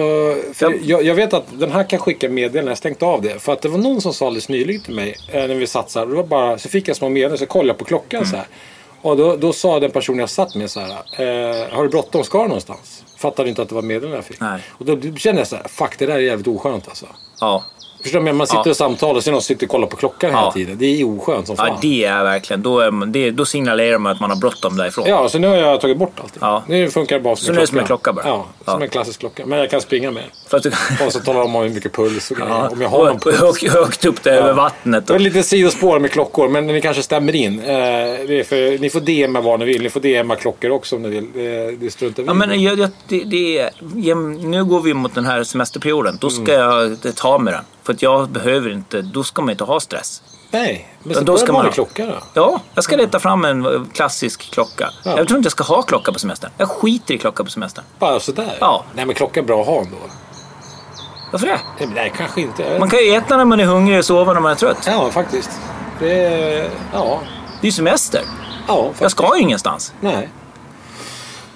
Ja. 0.58 0.70
jag, 0.82 1.02
jag 1.04 1.14
vet 1.14 1.34
att 1.34 1.44
den 1.52 1.72
här 1.72 1.84
kan 1.90 1.98
skicka 1.98 2.28
meddelanden. 2.28 2.64
Jag 2.64 2.70
har 2.70 2.76
stängt 2.76 3.02
av 3.02 3.22
det. 3.22 3.42
För 3.42 3.52
att 3.58 3.62
det 3.62 3.68
var 3.68 3.78
någon 3.78 4.00
som 4.00 4.14
sa 4.14 4.26
alldeles 4.26 4.48
nyligen 4.48 4.82
till 4.82 4.94
mig. 4.94 5.16
Eh, 5.32 5.48
när 5.48 5.54
vi 5.54 5.66
satt 5.66 5.90
så 5.90 5.98
här. 5.98 6.06
Det 6.06 6.14
var 6.14 6.24
bara, 6.24 6.58
så 6.58 6.68
fick 6.68 6.88
jag 6.88 6.96
små 6.96 7.08
meddelanden. 7.08 7.38
Så 7.38 7.46
kollade 7.46 7.68
jag 7.68 7.78
på 7.78 7.84
klockan 7.84 8.26
så 8.26 8.36
här. 8.36 8.46
Och 9.02 9.16
då, 9.16 9.36
då 9.36 9.52
sa 9.52 9.80
den 9.80 9.90
personen 9.90 10.18
jag 10.18 10.30
satt 10.30 10.54
med 10.54 10.70
så 10.70 10.80
här. 10.80 10.90
Eh, 10.90 11.74
har 11.76 11.82
du 11.82 11.88
bråttom? 11.88 12.24
Ska 12.24 12.42
du 12.42 12.48
någonstans? 12.48 13.04
Fattade 13.16 13.48
inte 13.48 13.62
att 13.62 13.68
det 13.68 13.74
var 13.74 13.82
meddelanden 13.82 14.16
jag 14.16 14.24
fick. 14.24 14.40
Nej. 14.40 14.60
Och 14.70 14.84
då 14.84 15.16
kände 15.16 15.40
jag 15.40 15.48
så 15.48 15.56
här. 15.56 15.68
Fuck 15.68 15.98
det 15.98 16.06
där 16.06 16.14
är 16.14 16.18
jävligt 16.18 16.46
oskönt 16.46 16.88
alltså. 16.88 17.06
Ja. 17.40 17.64
Förstår 18.02 18.20
du? 18.20 18.32
Man 18.32 18.46
sitter 18.46 18.62
Ja. 18.64 18.70
och 18.70 18.76
samtalar 18.76 19.14
och 19.14 19.24
sen 19.24 19.32
någon 19.32 19.42
sitter 19.42 19.66
och 19.66 19.70
kollar 19.70 19.86
på 19.86 19.96
klockan 19.96 20.30
hela 20.30 20.42
Ja. 20.42 20.52
tiden. 20.52 20.78
Det 20.78 20.86
är 21.00 21.04
oskönt 21.04 21.46
som 21.46 21.56
fan. 21.56 21.66
ja, 21.68 21.78
det 21.82 22.04
är 22.04 22.24
verkligen. 22.24 22.62
Då, 22.62 22.80
är 22.80 22.90
man, 22.90 23.12
det, 23.12 23.30
då 23.30 23.44
signalerar 23.44 23.98
man 23.98 24.12
att 24.12 24.20
man 24.20 24.30
har 24.30 24.36
bråttom 24.36 24.76
därifrån. 24.76 25.04
Ja, 25.08 25.28
så 25.28 25.38
nu 25.38 25.46
har 25.48 25.56
jag 25.56 25.80
tagit 25.80 25.96
bort 25.98 26.12
allt. 26.22 26.34
Ja. 26.40 26.62
Nu 26.68 26.90
funkar 26.90 27.16
det 27.16 27.22
bara 27.22 27.36
som 27.36 27.44
Så 27.46 27.50
en 27.52 27.56
nu 27.56 27.62
är 27.62 27.66
det 27.66 27.66
klocka. 27.66 27.70
som 27.70 27.78
en 27.78 27.86
klocka 27.86 28.12
bara? 28.12 28.26
Ja, 28.28 28.46
som 28.64 28.80
Ja. 28.80 28.84
en 28.84 28.90
klassisk 28.90 29.20
klocka. 29.20 29.46
Men 29.46 29.58
jag 29.58 29.70
kan 29.70 29.80
springa 29.80 30.10
med. 30.10 30.22
För 30.48 30.56
att 30.56 30.62
du, 30.62 30.72
Och 31.06 31.12
så 31.12 31.20
talar 31.20 31.40
de 31.40 31.56
om 31.56 31.62
hur 31.62 31.70
mycket 31.70 31.92
puls 31.92 32.30
och 32.30 32.36
grejer. 32.36 32.50
ja, 32.50 32.68
Om 32.72 32.80
jag 32.80 32.88
har 32.88 33.04
någon 33.06 33.20
puls. 33.20 33.40
hög, 33.40 33.70
högt 33.70 34.04
upp 34.04 34.22
där 34.22 34.32
över 34.32 34.52
vattnet. 34.52 35.06
Det 35.06 35.12
Och, 35.12 35.20
är 35.20 35.24
lite 35.24 35.42
sidospår 35.42 35.98
med 35.98 36.10
klockor, 36.10 36.48
men 36.48 36.66
ni 36.66 36.80
kanske 36.80 37.02
stämmer 37.02 37.34
in. 37.34 37.60
Eh, 37.60 37.66
det 38.28 38.48
för, 38.48 38.78
ni 38.78 38.90
får 38.90 39.00
DMa 39.00 39.40
vad 39.40 39.58
ni 39.60 39.66
vill. 39.66 39.82
Ni 39.82 39.90
får 39.90 40.00
DMa 40.00 40.36
klockor 40.36 40.70
också 40.70 40.96
om 40.96 41.02
ni 41.02 41.08
vill. 41.08 41.26
Det, 41.34 41.70
det 41.70 41.90
struntar 41.90 42.22
vi 42.22 42.26
Ja, 42.26 42.34
men 42.34 42.62
jag, 42.62 42.78
jag, 42.78 42.90
det, 43.08 43.24
det, 43.24 43.70
nu 44.44 44.64
går 44.64 44.80
vi 44.80 44.94
mot 44.94 45.14
den 45.14 45.26
här 45.26 45.44
semesterperioden. 45.44 46.18
Då 46.20 46.30
ska 46.30 46.52
Mm. 46.54 46.96
jag 47.04 47.14
ta 47.16 47.38
med 47.38 47.54
den. 47.54 47.64
För 47.88 47.92
att 47.92 48.02
jag 48.02 48.28
behöver 48.28 48.70
inte, 48.70 49.02
då 49.02 49.24
ska 49.24 49.42
man 49.42 49.50
inte 49.50 49.64
ha 49.64 49.80
stress. 49.80 50.22
Nej, 50.50 50.88
men 51.02 51.14
så 51.14 51.20
då 51.20 51.36
ska 51.38 51.52
man 51.52 51.64
ha- 51.64 51.72
klocka 51.72 52.06
då. 52.06 52.14
Ja, 52.34 52.60
jag 52.74 52.84
ska 52.84 52.96
leta 52.96 53.18
fram 53.20 53.44
en 53.44 53.66
eh, 53.66 53.82
klassisk 53.94 54.50
klocka. 54.50 54.90
Ja. 55.04 55.16
Jag 55.16 55.28
tror 55.28 55.36
inte 55.38 55.46
jag 55.46 55.52
ska 55.52 55.64
ha 55.64 55.82
klocka 55.82 56.12
på 56.12 56.18
semestern. 56.18 56.50
Jag 56.58 56.68
skiter 56.68 57.14
i 57.14 57.18
klocka 57.18 57.44
på 57.44 57.50
semestern. 57.50 57.84
Bara 57.98 58.20
sådär. 58.20 58.56
Ja. 58.60 58.84
Nej, 58.94 59.06
men 59.06 59.14
klocka 59.14 59.40
är 59.40 59.44
bra 59.44 59.60
att 59.60 59.66
ha 59.66 59.78
ändå. 59.78 59.96
Varför 61.32 61.46
det? 61.46 61.60
Nej, 61.78 61.88
nej 61.94 62.12
kanske 62.16 62.40
inte. 62.40 62.78
Man 62.78 62.90
kan 62.90 62.98
ju 63.00 63.14
äta 63.14 63.36
när 63.36 63.44
man 63.44 63.60
är 63.60 63.64
hungrig 63.64 63.98
och 63.98 64.04
sova 64.04 64.32
när 64.32 64.40
man 64.40 64.52
är 64.52 64.56
trött. 64.56 64.84
Ja, 64.86 65.10
faktiskt. 65.10 65.50
Det 66.00 66.12
är... 66.24 66.70
Ja. 66.92 67.20
Det 67.60 67.66
är 67.66 67.68
ju 67.68 67.72
semester. 67.72 68.20
Ja, 68.68 68.82
faktiskt. 68.82 69.00
Jag 69.02 69.10
ska 69.10 69.36
ju 69.36 69.42
ingenstans. 69.42 69.92
Nej. 70.00 70.28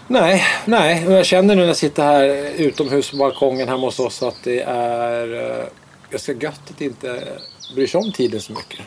Nej, 0.06 0.44
nej. 0.64 1.06
Och 1.06 1.12
jag 1.12 1.26
känner 1.26 1.54
nu 1.54 1.60
när 1.60 1.68
jag 1.68 1.76
sitter 1.76 2.02
här 2.02 2.24
utomhus 2.56 3.10
på 3.10 3.16
balkongen 3.16 3.68
hemma 3.68 3.86
hos 3.86 3.98
oss 4.00 4.22
att 4.22 4.36
det 4.44 4.60
är 4.62 5.50
eh, 5.60 5.64
ganska 6.12 6.32
gött 6.32 6.60
att 6.70 6.80
inte 6.80 7.28
bry 7.74 7.86
sig 7.88 8.00
om 8.00 8.12
tiden 8.12 8.40
så 8.40 8.52
mycket. 8.52 8.80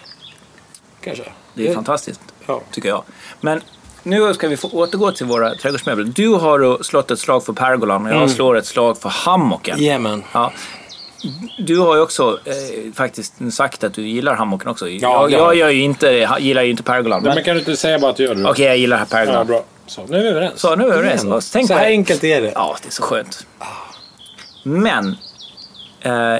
Kanske. 1.03 1.23
Det 1.53 1.67
är 1.67 1.73
fantastiskt, 1.73 2.21
Ja. 2.47 2.61
tycker 2.71 2.89
jag. 2.89 3.03
Men 3.41 3.61
nu 4.03 4.33
ska 4.33 4.47
vi 4.47 4.57
få 4.57 4.67
återgå 4.69 5.11
till 5.11 5.25
våra 5.25 5.55
trädgårdsmöbler. 5.55 6.05
Du 6.05 6.27
har 6.29 6.83
slått 6.83 7.11
ett 7.11 7.19
slag 7.19 7.45
för 7.45 7.53
pergolan 7.53 8.03
och 8.05 8.09
jag 8.11 8.17
Mm. 8.17 8.29
slår 8.29 8.57
ett 8.57 8.65
slag 8.65 8.97
för 8.97 9.09
hammocken. 9.09 9.79
Jajamän. 9.83 10.23
Ja. 10.33 10.51
Du 11.57 11.77
har 11.79 11.95
ju 11.95 12.01
också 12.01 12.39
eh, 12.45 12.93
faktiskt 12.93 13.33
sagt 13.51 13.83
att 13.83 13.93
du 13.93 14.07
gillar 14.07 14.35
hammocken 14.35 14.67
också. 14.69 14.89
jag, 14.89 15.01
det 15.01 15.07
har 15.17 15.29
jag 15.29 15.41
jag. 15.41 15.55
gör 15.55 15.69
ju 15.69 15.81
inte, 15.81 16.29
gillar 16.39 16.61
ju 16.63 16.71
inte 16.71 16.83
pergolan. 16.83 17.23
Men, 17.23 17.35
Men, 17.35 17.43
kan 17.43 17.53
du 17.55 17.59
inte 17.59 17.75
säga 17.77 17.99
bara 17.99 18.11
att 18.11 18.17
du 18.17 18.23
gör 18.23 18.35
det? 18.35 18.49
Okej, 18.49 18.65
jag 18.65 18.77
gillar 18.77 18.99
Ja, 18.99 19.05
pergolan. 19.09 19.47
bra. 19.47 19.63
Så, 19.87 20.05
nu 20.07 20.17
är 20.17 20.23
vi 20.23 20.29
överens. 20.29 20.59
Så, 20.59 20.75
nu 20.75 20.83
är 20.83 20.87
vi 20.87 20.93
överens. 20.95 21.23
Och 21.23 21.43
tänk 21.53 21.67
så 21.67 21.73
här 21.73 21.81
det. 21.81 21.87
enkelt 21.87 22.23
är 22.23 22.41
det. 22.41 22.51
Ja, 22.55 22.75
det 22.81 22.87
är 22.87 22.91
så 22.91 23.03
skönt. 23.03 23.45
Men 24.63 25.15
eh, 26.01 26.35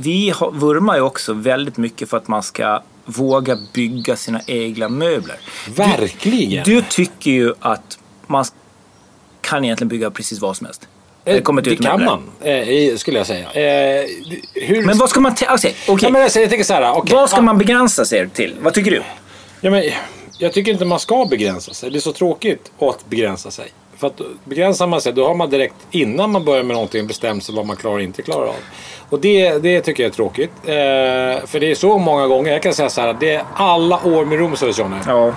vi 0.00 0.34
vurmar 0.52 0.96
ju 0.96 1.02
också 1.02 1.32
väldigt 1.32 1.76
mycket 1.76 2.10
för 2.10 2.16
att 2.16 2.28
man 2.28 2.42
ska 2.42 2.82
våga 3.04 3.58
bygga 3.72 4.16
sina 4.16 4.40
egna 4.46 4.88
möbler. 4.88 5.36
Verkligen. 5.68 6.64
Du 6.64 6.82
tycker 6.82 7.30
ju 7.30 7.54
att 7.60 7.98
man 8.26 8.44
kan 9.40 9.64
egentligen 9.64 9.88
bygga 9.88 10.10
precis 10.10 10.40
vad 10.40 10.56
som 10.56 10.66
helst. 10.66 10.88
Eh, 11.24 11.34
Det 11.34 11.60
det 11.62 11.70
ut 11.70 11.82
kan 11.82 12.04
man, 12.04 12.22
eh, 12.40 12.96
skulle 12.96 13.18
jag 13.18 13.26
säga. 13.26 13.52
Eh, 13.52 14.06
hur... 14.54 14.86
Men 14.86 14.98
vad 14.98 15.10
ska 15.10 15.20
man... 15.20 15.32
Okej, 15.32 15.48
okej. 15.50 15.74
Ja, 16.02 16.10
men 16.10 16.20
jag, 16.22 16.32
tänker 16.32 16.64
så 16.64 16.74
här. 16.74 16.92
okej. 16.92 17.14
Vad 17.14 17.30
ska 17.30 17.42
man 17.42 17.58
begränsa 17.58 18.04
sig 18.04 18.28
till? 18.28 18.54
Vad 18.60 18.74
tycker 18.74 18.90
du? 18.90 19.02
Ja, 19.60 19.70
men, 19.70 19.84
jag 20.38 20.52
tycker 20.52 20.72
inte 20.72 20.84
man 20.84 21.00
ska 21.00 21.24
begränsa 21.24 21.74
sig. 21.74 21.90
Det 21.90 21.98
är 21.98 22.00
så 22.00 22.12
tråkigt 22.12 22.72
att 22.78 23.08
begränsa 23.08 23.50
sig. 23.50 23.68
För 23.98 24.06
att 24.06 24.20
begränsar 24.44 24.86
man 24.86 25.00
sig, 25.00 25.12
då 25.12 25.26
har 25.26 25.34
man 25.34 25.50
direkt 25.50 25.74
innan 25.90 26.32
man 26.32 26.44
börjar 26.44 26.62
med 26.62 26.74
någonting 26.74 27.06
bestämt 27.06 27.44
sig 27.44 27.54
vad 27.54 27.66
man 27.66 27.76
klarar 27.76 27.94
och 27.94 28.02
inte 28.02 28.22
klarar 28.22 28.46
av. 28.46 28.54
Och 29.10 29.20
det, 29.20 29.58
det 29.58 29.80
tycker 29.80 30.02
jag 30.02 30.10
är 30.10 30.14
tråkigt. 30.14 30.50
Eh, 30.64 31.46
för 31.46 31.60
det 31.60 31.70
är 31.70 31.74
så 31.74 31.98
många 31.98 32.26
gånger, 32.26 32.52
jag 32.52 32.62
kan 32.62 32.74
säga 32.74 32.88
så 32.88 33.00
här, 33.00 33.16
det 33.20 33.34
är 33.34 33.44
alla 33.54 33.96
år 34.04 34.24
med 34.24 34.38
room 34.38 34.56
service 34.56 34.78
Johnny. 34.78 34.96
Ja. 35.06 35.32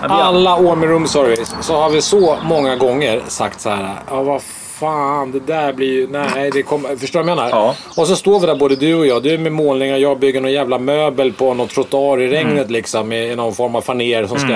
Alla 0.00 0.56
år 0.56 0.76
med 0.76 0.88
room 0.88 1.06
service 1.06 1.54
så 1.60 1.76
har 1.76 1.90
vi 1.90 2.02
så 2.02 2.38
många 2.44 2.76
gånger 2.76 3.22
sagt 3.28 3.60
så 3.60 3.70
här, 3.70 3.94
ja 4.10 4.22
vad 4.22 4.42
fan 4.80 5.32
det 5.32 5.40
där 5.40 5.72
blir 5.72 5.92
ju, 5.92 6.06
nej 6.10 6.50
det 6.50 6.62
kommer, 6.62 6.96
förstår 6.96 7.20
du 7.20 7.26
vad 7.26 7.30
jag 7.30 7.36
menar? 7.36 7.50
Ja. 7.50 7.74
Och 7.96 8.06
så 8.08 8.16
står 8.16 8.40
vi 8.40 8.46
där 8.46 8.54
både 8.56 8.76
du 8.76 8.94
och 8.94 9.06
jag, 9.06 9.22
du 9.22 9.38
med 9.38 9.52
målningar, 9.52 9.96
jag 9.96 10.18
bygger 10.18 10.40
någon 10.40 10.52
jävla 10.52 10.78
möbel 10.78 11.32
på 11.32 11.54
någon 11.54 11.68
trottoar 11.68 12.20
i 12.20 12.28
regnet 12.28 12.52
Mm. 12.52 12.70
liksom 12.72 13.08
med 13.08 13.36
någon 13.36 13.54
form 13.54 13.74
av 13.76 13.80
faner 13.80 14.26
som 14.26 14.38
ska, 14.38 14.52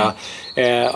eh, 0.63 0.91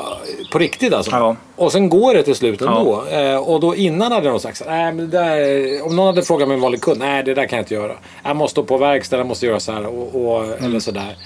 på 0.53 0.59
riktigt 0.59 0.93
alltså. 0.95 1.11
Ja. 1.11 1.37
Och 1.57 1.73
sen 1.73 1.89
går 1.89 2.15
det 2.15 2.23
till 2.23 2.35
slut 2.35 2.61
ändå. 2.63 3.05
Eh, 3.11 3.37
och 3.37 3.61
då 3.61 3.75
innan 3.77 4.13
hade 4.13 4.31
någon 4.31 4.41
sagt 4.41 4.57
så 4.59 4.65
nej 4.65 4.93
men 4.93 5.11
det 5.11 5.19
där, 5.19 5.87
om 5.87 5.97
någon 5.97 6.07
hade 6.07 6.23
frågat 6.23 6.49
mig 6.49 6.55
en 6.55 6.61
vanlig 6.61 6.81
kund, 6.81 6.99
nej 7.01 7.23
det 7.23 7.35
där 7.35 7.47
kan 7.47 7.57
jag 7.57 7.63
inte 7.63 7.75
göra. 7.75 7.93
Jag 8.25 8.37
måste 8.37 8.51
stå 8.53 8.63
på 8.65 8.79
verkstad, 8.79 9.17
jag 9.17 9.27
måste 9.27 9.47
göra 9.47 9.61
så 9.61 9.73
här 9.73 9.87
och, 9.87 10.25
och, 10.27 10.45
Mm. 10.45 10.65
eller 10.65 10.81
sådär. 10.81 11.17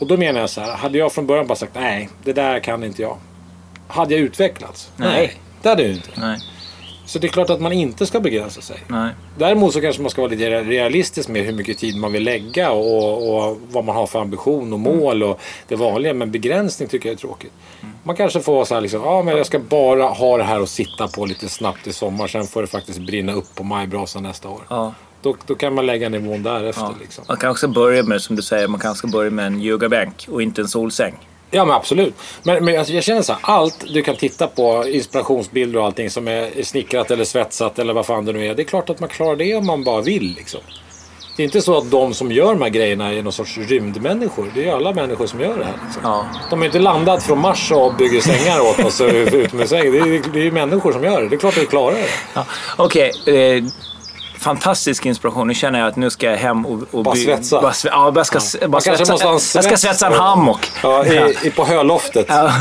Och 0.00 0.06
då 0.06 0.16
menar 0.16 0.40
jag 0.40 0.50
så 0.50 0.60
här, 0.60 0.72
hade 0.72 0.98
jag 0.98 1.12
från 1.12 1.26
början 1.26 1.46
bara 1.46 1.56
sagt 1.56 1.72
nej, 1.74 2.08
det 2.24 2.32
där 2.32 2.60
kan 2.60 2.84
inte 2.84 3.02
jag. 3.02 3.16
Hade 3.88 4.14
jag 4.14 4.20
utvecklats? 4.22 4.90
Nej. 4.96 5.32
det 5.62 5.68
hade 5.68 5.82
jag 5.82 5.92
inte. 5.92 6.08
Nej, 6.14 6.38
Så 7.08 7.18
det 7.18 7.26
är 7.26 7.28
klart 7.28 7.50
att 7.50 7.60
man 7.60 7.72
inte 7.72 8.06
ska 8.06 8.20
begränsa 8.20 8.60
sig. 8.60 8.76
nej. 8.88 9.12
Däremot 9.38 9.72
så 9.72 9.80
kanske 9.80 10.02
man 10.02 10.10
ska 10.10 10.22
vara 10.22 10.30
lite 10.30 10.62
realistisk 10.62 11.28
med 11.28 11.44
hur 11.44 11.52
mycket 11.52 11.78
tid 11.78 11.96
man 11.96 12.12
vill 12.12 12.24
lägga 12.24 12.70
och, 12.70 13.36
och 13.36 13.58
vad 13.70 13.84
man 13.84 13.96
har 13.96 14.06
för 14.06 14.20
ambition 14.20 14.72
och 14.72 14.80
mål 14.80 15.22
och 15.22 15.40
det 15.68 15.76
vanliga. 15.76 16.14
Men 16.14 16.30
begränsning 16.30 16.88
tycker 16.88 17.08
jag 17.08 17.14
är 17.14 17.18
tråkigt. 17.18 17.52
Man 18.02 18.16
kanske 18.16 18.40
får 18.40 18.54
vara 18.54 18.64
så 18.64 18.74
här 18.74 18.80
liksom, 18.80 19.02
ja 19.02 19.22
men 19.22 19.36
jag 19.36 19.46
ska 19.46 19.58
bara 19.58 20.04
ha 20.04 20.36
det 20.36 20.44
här 20.44 20.60
och 20.60 20.68
sitta 20.68 21.08
på 21.08 21.26
lite 21.26 21.48
snabbt 21.48 21.86
i 21.86 21.92
sommar. 21.92 22.26
Sen 22.26 22.46
får 22.46 22.60
det 22.60 22.68
faktiskt 22.68 22.98
brinna 22.98 23.32
upp 23.32 23.54
på 23.54 23.64
majbrasan 23.64 24.22
nästa 24.22 24.48
år. 24.48 24.60
Ja. 24.68 24.94
Då, 25.22 25.36
då 25.46 25.54
kan 25.54 25.74
man 25.74 25.86
lägga 25.86 26.08
nivån 26.08 26.42
därefter. 26.42 26.82
Ja. 26.82 26.94
Liksom. 27.00 27.24
Man 27.28 27.36
kan 27.36 27.50
också 27.50 27.68
börja 27.68 28.02
med, 28.02 28.22
som 28.22 28.36
du 28.36 28.42
säger, 28.42 28.68
man 28.68 28.80
kanske 28.80 28.98
ska 28.98 29.08
börja 29.08 29.30
med 29.30 29.46
en 29.46 29.62
yogabänk 29.62 30.26
och 30.30 30.42
inte 30.42 30.60
en 30.60 30.68
solsäng. 30.68 31.14
Ja 31.50 31.64
men 31.64 31.76
absolut. 31.76 32.14
Men, 32.42 32.64
men 32.64 32.78
alltså, 32.78 32.94
jag 32.94 33.04
känner 33.04 33.22
så 33.22 33.32
här, 33.32 33.40
allt 33.42 33.84
du 33.94 34.02
kan 34.02 34.16
titta 34.16 34.46
på, 34.46 34.88
inspirationsbilder 34.88 35.80
och 35.80 35.86
allting 35.86 36.10
som 36.10 36.28
är 36.28 36.62
snickrat 36.62 37.10
eller 37.10 37.24
svetsat 37.24 37.78
eller 37.78 37.92
vad 37.92 38.06
fan 38.06 38.24
det 38.24 38.32
nu 38.32 38.46
är. 38.46 38.54
Det 38.54 38.62
är 38.62 38.64
klart 38.64 38.90
att 38.90 39.00
man 39.00 39.08
klarar 39.08 39.36
det 39.36 39.54
om 39.54 39.66
man 39.66 39.84
bara 39.84 40.00
vill. 40.00 40.34
Liksom. 40.36 40.60
Det 41.36 41.42
är 41.42 41.44
inte 41.44 41.62
så 41.62 41.78
att 41.78 41.90
de 41.90 42.14
som 42.14 42.32
gör 42.32 42.52
de 42.52 42.62
här 42.62 42.68
grejerna 42.68 43.14
är 43.14 43.22
någon 43.22 43.32
sorts 43.32 43.58
rymdmänniskor. 43.58 44.50
Det 44.54 44.60
är 44.60 44.64
ju 44.64 44.70
alla 44.70 44.92
människor 44.92 45.26
som 45.26 45.40
gör 45.40 45.58
det 45.58 45.64
här. 45.64 45.78
Liksom. 45.84 46.02
Ja. 46.04 46.26
De 46.50 46.58
har 46.58 46.66
inte 46.66 46.78
landat 46.78 47.22
från 47.22 47.40
Mars 47.40 47.72
och 47.72 47.94
bygger 47.94 48.20
sängar 48.20 48.60
åt 48.60 48.84
oss 48.84 49.00
utomhussäng. 49.32 49.92
Det 49.92 49.98
är 49.98 50.32
det 50.32 50.38
är 50.38 50.44
ju 50.44 50.50
människor 50.50 50.92
som 50.92 51.04
gör 51.04 51.22
det. 51.22 51.28
Det 51.28 51.36
är 51.36 51.38
klart 51.38 51.56
att 51.56 51.62
vi 51.62 51.66
klarar 51.66 51.94
det. 51.94 52.08
Ja. 52.34 52.46
Okej, 52.76 53.10
eh, 53.26 53.64
fantastisk 54.38 55.06
inspiration. 55.06 55.48
Nu 55.48 55.54
känner 55.54 55.78
jag 55.78 55.88
att 55.88 55.96
nu 55.96 56.10
ska 56.10 56.30
jag 56.30 56.36
hem 56.36 56.66
och... 56.66 56.82
och 56.90 57.04
Bara 57.04 57.16
svetsa. 57.16 57.60
Bara, 57.60 57.72
ja, 57.84 58.10
bara 58.10 58.24
ska, 58.24 58.38
bara 58.60 58.68
Man 58.68 58.80
kanske 58.80 58.96
svetsa, 59.06 59.12
måste 59.12 59.26
ha 59.26 59.32
en 59.32 59.40
jag 59.54 59.64
ska 59.64 59.74
svets- 59.74 59.76
svetsa 59.76 60.06
en 60.06 60.12
hammock. 60.12 60.70
Ja, 60.82 61.06
i, 61.06 61.36
i, 61.42 61.50
på 61.50 61.64
höloftet. 61.64 62.26
Ja. 62.28 62.52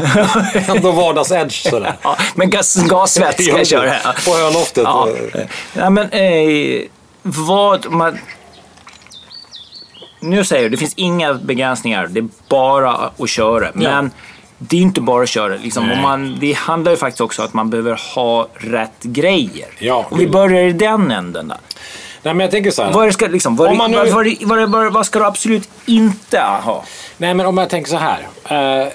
Ändå 0.67 0.91
vardags-edge 0.91 1.69
sådär. 1.69 1.95
Ja, 2.01 2.17
men 2.35 2.49
gas, 2.49 2.75
gassvett 2.75 3.43
ska 3.43 3.57
jag 3.57 3.67
köra. 3.67 3.93
Ja. 4.03 4.13
På 4.25 4.31
höloftet. 4.37 4.83
Ja. 4.83 5.07
ja, 5.73 5.89
men, 5.89 6.09
eh, 6.09 6.81
vad 7.21 7.91
man... 7.91 8.17
Nu 10.19 10.43
säger 10.45 10.63
du, 10.63 10.69
det 10.69 10.77
finns 10.77 10.93
inga 10.95 11.33
begränsningar. 11.33 12.07
Det 12.07 12.19
är 12.19 12.27
bara 12.49 13.11
att 13.17 13.29
köra. 13.29 13.71
Men 13.73 14.11
det 14.57 14.77
är 14.77 14.81
inte 14.81 15.01
bara 15.01 15.23
att 15.23 15.29
köra. 15.29 15.55
Liksom. 15.55 15.91
Och 15.91 15.97
man, 15.97 16.37
det 16.39 16.53
handlar 16.53 16.91
ju 16.91 16.97
faktiskt 16.97 17.21
också 17.21 17.41
om 17.41 17.47
att 17.47 17.53
man 17.53 17.69
behöver 17.69 17.99
ha 18.15 18.47
rätt 18.53 19.03
grejer. 19.03 19.67
Ja. 19.79 20.05
Och 20.09 20.19
vi 20.21 20.27
börjar 20.27 20.63
i 20.63 20.71
den 20.71 21.11
änden 21.11 21.47
där. 21.47 21.57
Nej, 22.21 22.33
men 22.33 22.39
jag 22.43 22.51
tänker 22.51 22.71
så 22.71 22.83
här. 22.83 22.93
Vad, 22.93 23.13
ska, 23.13 23.27
liksom, 23.27 23.55
vad, 23.55 23.69
Om 23.69 23.77
man 23.77 23.91
nu- 23.91 23.97
vad, 23.97 24.07
vad, 24.09 24.27
vad, 24.41 24.69
vad, 24.69 24.93
vad 24.93 25.05
ska 25.05 25.19
du 25.19 25.25
absolut 25.25 25.69
inte 25.85 26.39
ha? 26.39 26.83
Nej, 27.17 27.33
men 27.33 27.45
om 27.45 27.57
jag 27.57 27.69
tänker 27.69 27.89
så 27.91 27.97
här. 27.97 28.27
Eh, 28.83 28.87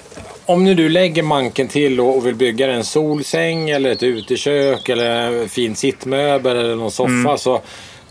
om 0.45 0.63
nu 0.63 0.73
du 0.75 0.89
lägger 0.89 1.23
manken 1.23 1.67
till 1.67 1.99
och, 1.99 2.17
och 2.17 2.25
vill 2.25 2.35
bygga 2.35 2.73
en 2.73 2.83
solsäng 2.83 3.69
eller 3.69 3.91
ett 3.91 4.03
utekök 4.03 4.89
eller 4.89 5.05
en 5.09 5.49
fin 5.49 5.75
sittmöbel 5.75 6.57
eller 6.57 6.75
någon 6.75 6.91
soffa 6.91 7.11
Mm. 7.11 7.37
så 7.37 7.61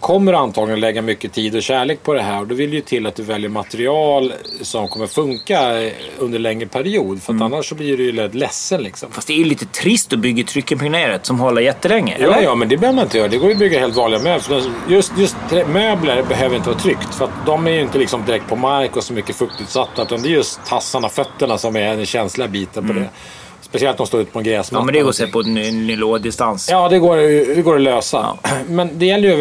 kommer 0.02 0.32
antagligen 0.32 0.80
lägga 0.80 1.02
mycket 1.02 1.32
tid 1.32 1.56
och 1.56 1.62
kärlek 1.62 2.02
på 2.02 2.14
det 2.14 2.22
här. 2.22 2.40
Och 2.40 2.46
då 2.46 2.54
vill 2.54 2.70
det 2.70 2.76
ju 2.76 2.82
till 2.82 3.06
att 3.06 3.14
du 3.14 3.22
väljer 3.22 3.50
material 3.50 4.32
som 4.60 4.88
kommer 4.88 5.06
funka 5.06 5.90
under 6.18 6.38
längre 6.38 6.66
period. 6.66 7.22
För 7.22 7.32
Mm. 7.32 7.42
annars 7.42 7.68
så 7.68 7.74
blir 7.74 7.96
du 7.96 8.04
ju 8.04 8.12
lätt 8.12 8.34
ledsen 8.34 8.82
liksom. 8.82 9.10
Fast 9.10 9.26
det 9.26 9.32
är 9.32 9.38
ju 9.38 9.44
lite 9.44 9.66
trist 9.66 10.12
att 10.12 10.18
bygga 10.18 10.44
tryckimpregnerat 10.44 11.26
som 11.26 11.40
håller 11.40 11.62
jättelänge. 11.62 12.16
Ja, 12.20 12.26
eller? 12.26 12.42
ja, 12.42 12.54
men 12.54 12.68
det 12.68 12.76
behöver 12.76 12.96
man 12.96 13.04
inte 13.04 13.18
göra. 13.18 13.28
Det 13.28 13.36
går 13.36 13.48
ju 13.48 13.52
att 13.52 13.58
bygga 13.58 13.80
helt 13.80 13.96
vanliga 13.96 14.20
möbler. 14.22 14.62
Just, 14.88 15.12
just 15.18 15.36
möbler 15.66 16.22
behöver 16.22 16.56
inte 16.56 16.68
vara 16.68 16.78
tryckt. 16.80 17.14
För 17.14 17.24
att 17.24 17.46
de 17.46 17.66
är 17.66 17.70
ju 17.70 17.80
inte 17.80 17.98
liksom 17.98 18.24
direkt 18.24 18.48
på 18.48 18.56
mark 18.56 18.96
och 18.96 19.04
så 19.04 19.12
mycket 19.12 19.36
fuktutsatta. 19.36 20.02
Utan 20.02 20.22
det 20.22 20.28
är 20.28 20.32
just 20.32 20.64
tassarna, 20.66 21.08
fötterna 21.08 21.58
som 21.58 21.76
är 21.76 21.96
den 21.96 22.06
känsliga 22.06 22.48
biten 22.48 22.86
på 22.86 22.92
det. 22.92 23.08
Speciellt 23.72 24.00
om 24.00 24.04
de 24.04 24.06
står 24.06 24.20
ute 24.20 24.30
på 24.32 24.38
en 24.38 24.44
gräsmatta. 24.44 24.80
Ja, 24.80 24.84
men 24.84 24.94
det 24.94 25.00
går 25.02 25.08
att 25.10 25.16
se 25.16 25.26
på 25.26 25.42
ny- 25.42 25.70
nylådistans. 25.72 26.68
Ja, 26.70 26.88
det 26.88 26.98
går, 26.98 27.16
det 27.54 27.62
går 27.62 27.76
att 27.76 27.82
lösa. 27.82 28.38
Men 28.68 28.98
det 28.98 29.06
gäller 29.06 29.28
ju 29.28 29.36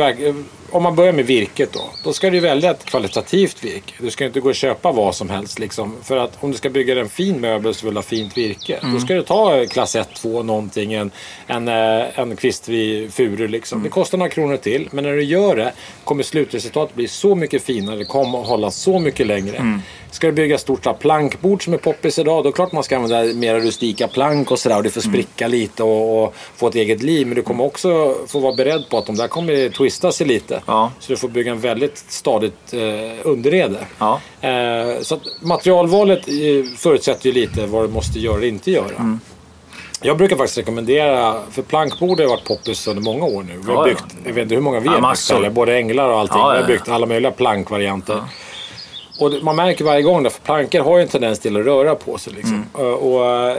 om 0.71 0.83
man 0.83 0.95
börjar 0.95 1.13
med 1.13 1.25
virket 1.25 1.73
då. 1.73 1.89
Då 2.03 2.13
ska 2.13 2.29
du 2.29 2.39
välja 2.39 2.71
ett 2.71 2.85
kvalitativt 2.85 3.63
virke. 3.63 3.93
Du 3.99 4.11
ska 4.11 4.25
inte 4.25 4.39
gå 4.39 4.49
och 4.49 4.55
köpa 4.55 4.91
vad 4.91 5.15
som 5.15 5.29
helst. 5.29 5.59
Liksom. 5.59 5.95
För 6.03 6.17
att 6.17 6.37
om 6.43 6.51
du 6.51 6.57
ska 6.57 6.69
bygga 6.69 6.99
en 6.99 7.09
fin 7.09 7.41
möbel 7.41 7.73
så 7.73 7.85
vill 7.85 7.93
du 7.93 7.97
ha 7.97 8.03
fint 8.03 8.37
virke. 8.37 8.79
Då 8.93 8.99
ska 8.99 9.13
du 9.13 9.23
ta 9.23 9.65
klass 9.65 9.95
1, 9.95 10.09
2 10.15 10.43
någonting. 10.43 10.93
En, 10.93 11.11
en, 11.47 11.67
eh, 11.67 12.19
en 12.19 12.35
kvistrig 12.35 13.13
furu 13.13 13.47
liksom. 13.47 13.83
Det 13.83 13.89
kostar 13.89 14.17
några 14.17 14.29
kronor 14.29 14.57
till. 14.57 14.89
Men 14.91 15.03
när 15.03 15.11
du 15.11 15.23
gör 15.23 15.55
det 15.55 15.73
kommer 16.03 16.23
slutresultatet 16.23 16.95
bli 16.95 17.07
så 17.07 17.35
mycket 17.35 17.63
finare. 17.63 17.95
Det 17.95 18.05
kommer 18.05 18.41
att 18.41 18.47
hålla 18.47 18.71
så 18.71 18.99
mycket 18.99 19.27
längre. 19.27 19.81
Ska 20.11 20.27
du 20.27 20.33
bygga 20.33 20.57
stort 20.57 20.83
så 20.83 20.93
plankbord 20.93 21.63
som 21.63 21.73
är 21.73 21.77
poppis 21.77 22.19
idag, 22.19 22.43
då 22.43 22.47
är 22.47 22.51
det 22.51 22.55
klart 22.55 22.71
man 22.71 22.83
ska 22.83 22.95
använda 22.95 23.33
mer 23.33 23.59
rustika 23.59 24.07
plank 24.07 24.51
och 24.51 24.59
sådär. 24.59 24.77
Och 24.77 24.83
det 24.83 24.89
får 24.89 25.01
spricka 25.01 25.47
lite 25.47 25.83
och, 25.83 26.23
och 26.23 26.35
få 26.55 26.67
ett 26.67 26.75
eget 26.75 27.03
liv. 27.03 27.27
Men 27.27 27.35
du 27.35 27.41
kommer 27.41 27.63
också 27.63 28.15
få 28.27 28.39
vara 28.39 28.53
beredd 28.53 28.89
på 28.89 28.97
att 28.97 29.05
de 29.05 29.15
där 29.15 29.27
kommer 29.27 29.69
twista 29.69 30.11
sig 30.11 30.27
lite. 30.27 30.60
Ja. 30.65 30.91
Så 30.99 31.11
du 31.13 31.17
får 31.17 31.27
bygga 31.27 31.51
en 31.51 31.59
väldigt 31.59 31.97
stadigt 31.97 32.73
eh, 32.73 32.79
underrede. 33.23 33.77
Ja. 33.99 34.19
Eh, 34.41 35.01
så 35.01 35.19
materialvalet 35.41 36.27
eh, 36.27 36.33
förutsätter 36.77 37.25
ju 37.27 37.31
lite 37.31 37.65
vad 37.65 37.83
du 37.83 37.87
måste 37.87 38.19
göra 38.19 38.35
och 38.37 38.43
inte 38.43 38.71
göra. 38.71 38.95
Mm. 38.95 39.19
Jag 40.01 40.17
brukar 40.17 40.35
faktiskt 40.35 40.57
rekommendera, 40.57 41.35
för 41.51 41.61
plankbord 41.61 42.19
har 42.19 42.27
varit 42.27 42.45
poppis 42.47 42.87
under 42.87 43.03
många 43.03 43.25
år 43.25 43.43
nu. 43.43 43.57
Vi 43.57 43.71
har 43.73 43.73
Ja, 43.73 43.83
byggt, 43.83 44.05
jag 44.25 44.33
vet 44.33 44.41
inte 44.43 44.55
hur 44.55 44.61
många 44.61 44.79
vi 44.79 44.87
har 44.87 44.95
byggt 45.11 45.31
eller 45.31 45.49
både 45.49 45.75
änglar 45.77 46.09
och 46.09 46.19
allting. 46.19 46.37
Vi 46.37 46.43
har 46.57 46.67
byggt 46.67 46.89
alla 46.89 47.05
möjliga 47.05 47.31
plankvarianter. 47.31 48.23
Och 49.19 49.31
det- 49.31 49.41
man 49.43 49.55
märker 49.55 49.85
varje 49.85 50.01
gång, 50.01 50.23
där, 50.23 50.29
för 50.29 50.41
plankor 50.41 50.79
har 50.79 50.97
ju 50.97 51.01
en 51.03 51.07
tendens 51.09 51.39
till 51.39 51.57
att 51.57 51.65
röra 51.65 51.95
på 51.95 52.17
sig. 52.17 52.33
Liksom. 52.33 52.53
Mm. 52.53 52.93
Och, 52.93 53.13
och, 53.15 53.25
eh, 53.49 53.57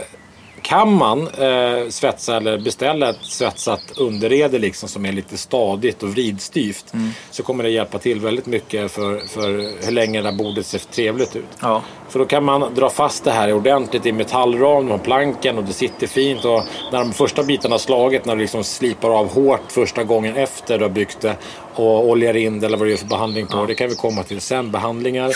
kan 0.63 0.93
man 0.93 1.27
eh, 1.27 1.89
svetsa 1.89 2.37
eller 2.37 2.57
beställa 2.57 3.09
ett 3.09 3.17
svetsat 3.21 3.81
underrede 3.97 4.59
liksom, 4.59 4.89
som 4.89 5.05
är 5.05 5.11
lite 5.11 5.37
stadigt 5.37 6.03
och 6.03 6.09
vridstyvt 6.09 6.93
Mm. 6.93 7.09
så 7.31 7.43
kommer 7.43 7.63
det 7.63 7.69
hjälpa 7.69 7.97
till 7.97 8.19
väldigt 8.19 8.45
mycket 8.45 8.91
för, 8.91 9.19
för 9.27 9.47
hur 9.85 9.91
länge 9.91 10.21
det 10.21 10.29
här 10.29 10.37
bordet 10.37 10.65
ser 10.65 10.79
trevligt 10.79 11.35
ut. 11.35 11.45
Ja. 11.59 11.81
För 12.09 12.19
då 12.19 12.25
kan 12.25 12.43
man 12.43 12.73
dra 12.75 12.89
fast 12.89 13.23
det 13.23 13.31
här 13.31 13.53
ordentligt 13.53 14.05
i 14.05 14.11
metallram 14.11 14.91
och 14.91 15.03
planken 15.03 15.57
och 15.57 15.63
det 15.63 15.73
sitter 15.73 16.07
fint. 16.07 16.45
Och 16.45 16.63
när 16.91 16.99
de 16.99 17.13
första 17.13 17.43
bitarna 17.43 17.73
har 17.73 17.79
slagit, 17.79 18.25
när 18.25 18.35
du 18.35 18.41
liksom 18.41 18.63
slipar 18.63 19.09
av 19.09 19.33
hårt 19.33 19.71
första 19.71 20.03
gången 20.03 20.35
efter 20.35 20.77
du 20.77 20.83
har 20.85 20.89
byggt 20.89 21.21
det 21.21 21.35
och 21.75 22.09
oljar 22.09 22.33
in 22.35 22.59
det 22.59 22.65
eller 22.65 22.77
vad 22.77 22.87
du 22.87 22.91
gör 22.91 22.97
för 22.97 23.07
behandling 23.07 23.47
på. 23.47 23.65
Det 23.65 23.75
kan 23.75 23.89
vi 23.89 23.95
komma 23.95 24.23
till 24.23 24.41
sen, 24.41 24.71
behandlingar. 24.71 25.31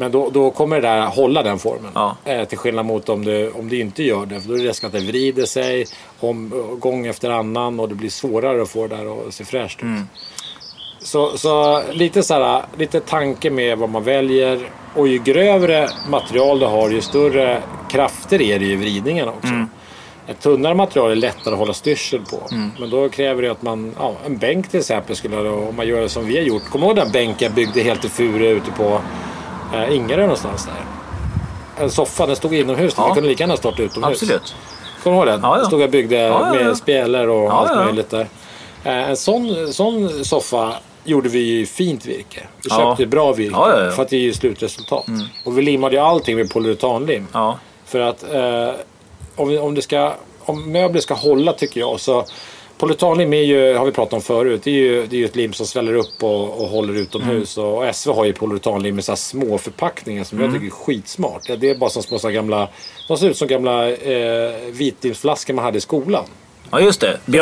Men 0.00 0.12
då, 0.12 0.30
då 0.30 0.50
kommer 0.50 0.80
det 0.80 0.88
där 0.88 1.06
hålla 1.06 1.42
den 1.42 1.58
formen. 1.58 1.90
Ja. 1.94 2.16
Eh, 2.24 2.44
till 2.44 2.58
skillnad 2.58 2.86
mot 2.86 3.08
om 3.08 3.24
du, 3.24 3.50
om 3.50 3.68
du 3.68 3.80
inte 3.80 4.02
gör 4.02 4.26
det. 4.26 4.40
För 4.40 4.48
då 4.48 4.54
är 4.54 4.58
det 4.58 4.68
risk 4.68 4.84
att 4.84 4.92
det 4.92 5.00
vrider 5.00 5.44
sig 5.44 5.86
om, 6.20 6.52
gång 6.80 7.06
efter 7.06 7.30
annan 7.30 7.80
och 7.80 7.88
det 7.88 7.94
blir 7.94 8.10
svårare 8.10 8.62
att 8.62 8.68
få 8.68 8.86
det 8.86 8.96
där 8.96 9.28
att 9.28 9.34
se 9.34 9.44
fräscht 9.44 9.82
ut. 9.82 9.88
Så, 11.00 11.38
så 11.38 11.82
lite, 11.92 12.22
så 12.22 12.34
här, 12.34 12.62
lite 12.76 13.00
tanke 13.00 13.50
med 13.50 13.78
vad 13.78 13.90
man 13.90 14.04
väljer. 14.04 14.70
Och 14.94 15.08
ju 15.08 15.18
grövre 15.18 15.88
material 16.08 16.58
du 16.58 16.66
har, 16.66 16.90
ju 16.90 17.00
större 17.00 17.62
krafter 17.90 18.42
är 18.42 18.58
det 18.58 18.64
i 18.64 18.76
vridningen 18.76 19.28
också. 19.28 19.48
Ett 20.26 20.40
tunnare 20.40 20.74
material 20.74 21.10
är 21.10 21.16
lättare 21.16 21.54
att 21.54 21.58
hålla 21.58 21.72
styrsel 21.72 22.20
på. 22.20 22.36
Men 22.80 22.90
då 22.90 23.08
kräver 23.08 23.42
det 23.42 23.50
att 23.50 23.62
man, 23.62 23.94
ja, 23.98 24.14
en 24.26 24.38
bänk 24.38 24.68
till 24.68 24.80
exempel, 24.80 25.16
skulle, 25.16 25.48
om 25.48 25.76
man 25.76 25.88
gör 25.88 26.00
det 26.00 26.08
som 26.08 26.26
vi 26.26 26.36
har 26.36 26.44
gjort. 26.44 26.64
Kommer 26.70 26.86
du 26.86 26.88
ihåg 26.88 26.96
den 26.96 27.12
bänken 27.12 27.46
jag 27.46 27.52
byggde 27.52 27.80
helt 27.80 28.04
i 28.04 28.08
furu 28.08 28.48
ute 28.48 28.70
på 28.70 29.00
äh, 29.74 29.96
Ingarö 29.96 30.20
någonstans 30.22 30.64
där? 30.66 30.84
En 31.84 31.90
soffa, 31.90 32.26
den 32.26 32.36
stod 32.36 32.54
inomhus. 32.54 32.94
Ja. 32.96 33.04
Den 33.04 33.14
kunde 33.14 33.28
lika 33.28 33.42
gärna 33.42 33.56
stått 33.56 33.80
utomhus. 33.80 34.22
Absolut. 34.22 34.54
Kommer 35.02 35.16
du 35.16 35.18
ihåg 35.22 35.26
den? 35.26 35.40
Ja, 35.42 35.48
ja. 35.54 35.56
Den 35.56 35.66
stod 35.66 35.80
jag 35.80 35.90
byggde 35.90 36.16
ja, 36.16 36.56
ja. 36.56 36.64
med 36.64 36.76
spjälor 36.76 37.28
och 37.28 37.52
allt 37.52 37.74
möjligt 37.76 38.10
där. 38.10 38.26
Eh, 38.84 39.10
En 39.10 39.16
sån, 39.16 39.72
sån 39.72 40.24
soffa 40.24 40.72
gjorde 41.04 41.28
vi 41.28 41.66
fint 41.66 42.06
virke. 42.06 42.40
Vi 42.64 42.70
köpte 42.70 43.06
bra 43.06 43.32
virke 43.32 43.90
för 43.94 44.02
att 44.02 44.08
det 44.08 44.16
ger 44.16 44.24
ju 44.24 44.32
slutresultat. 44.34 45.04
Och 45.44 45.58
vi 45.58 45.62
limmade 45.62 45.96
ju 45.96 46.02
allting 46.02 46.36
med 46.36 46.50
polyuretanlim. 46.52 47.26
För 47.86 48.00
att 48.00 48.22
eh, 48.34 48.70
om, 49.36 49.48
vi- 49.48 49.58
om, 49.58 49.74
det 49.74 49.82
ska, 49.82 50.12
om 50.40 50.72
möbler 50.72 51.00
ska 51.00 51.14
hålla 51.14 51.52
tycker 51.52 51.80
jag 51.80 52.00
så 52.00 52.24
Polyuretanlim 52.78 53.32
är 53.32 53.42
ju, 53.42 53.74
har 53.74 53.86
vi 53.86 53.92
pratat 53.92 54.12
om 54.12 54.20
förut, 54.20 54.60
det 54.64 54.70
är 54.70 54.74
ju, 54.74 55.06
det 55.06 55.16
är 55.16 55.18
ju 55.18 55.24
ett 55.24 55.36
lim 55.36 55.52
som 55.52 55.66
sväller 55.66 55.94
upp 55.94 56.22
och, 56.22 56.62
och 56.62 56.68
håller 56.68 56.94
utomhus. 56.94 57.58
Och, 57.58 57.78
och 57.78 57.94
SV 57.94 58.10
har 58.10 58.24
ju 58.24 58.32
polyuretanlim 58.32 58.94
med 58.94 59.04
så 59.04 59.16
små 59.16 59.58
förpackningar 59.58 60.24
som 60.24 60.40
jag 60.40 60.52
tycker 60.52 60.66
är 60.66 60.70
skitsmart. 60.70 61.42
Det 61.60 61.70
är 61.70 61.74
bara 61.74 61.90
som 61.90 62.02
små 62.02 62.18
så 62.18 62.30
gamla, 62.30 62.68
de 63.08 63.16
ser 63.16 63.28
ut 63.28 63.36
som 63.36 63.48
gamla 63.48 63.90
eh, 63.90 64.52
vitlimsflaskor 64.70 65.54
man 65.54 65.64
hade 65.64 65.78
i 65.78 65.80
skolan. 65.80 66.24
Ja, 66.70 66.80
just 66.80 67.00
det. 67.00 67.18
Små. 67.26 67.32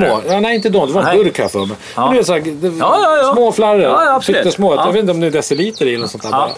menar 0.00 0.22
du? 0.22 0.32
Ja, 0.32 0.40
nej, 0.40 0.54
inte 0.56 0.68
de. 0.68 0.86
Det 0.88 0.92
var 0.94 1.02
en 1.02 1.06
Nej. 1.16 1.24
burk 1.24 1.38
här 1.38 1.48
för 1.48 1.66
mig. 1.66 1.76
Ja. 1.96 2.04
Men 2.06 2.14
det 2.14 2.20
är 2.20 2.24
så 2.24 2.32
här, 2.32 2.40
det, 2.40 2.68
Ja, 2.68 2.98
ja, 3.02 3.16
ja. 3.16 3.32
Små 3.34 3.52
flarror. 3.52 3.80
Ja, 3.82 4.20
ja, 4.44 4.50
små. 4.50 4.74
Ja. 4.74 4.86
Jag 4.86 4.92
vet 4.92 5.00
inte 5.00 5.12
om 5.12 5.20
det 5.20 5.26
är 5.26 5.30
deciliter 5.30 5.86
i 5.86 5.94
eller 5.94 6.06
sånt 6.06 6.22
där. 6.22 6.30
Ja. 6.30 6.36
Bara. 6.36 6.50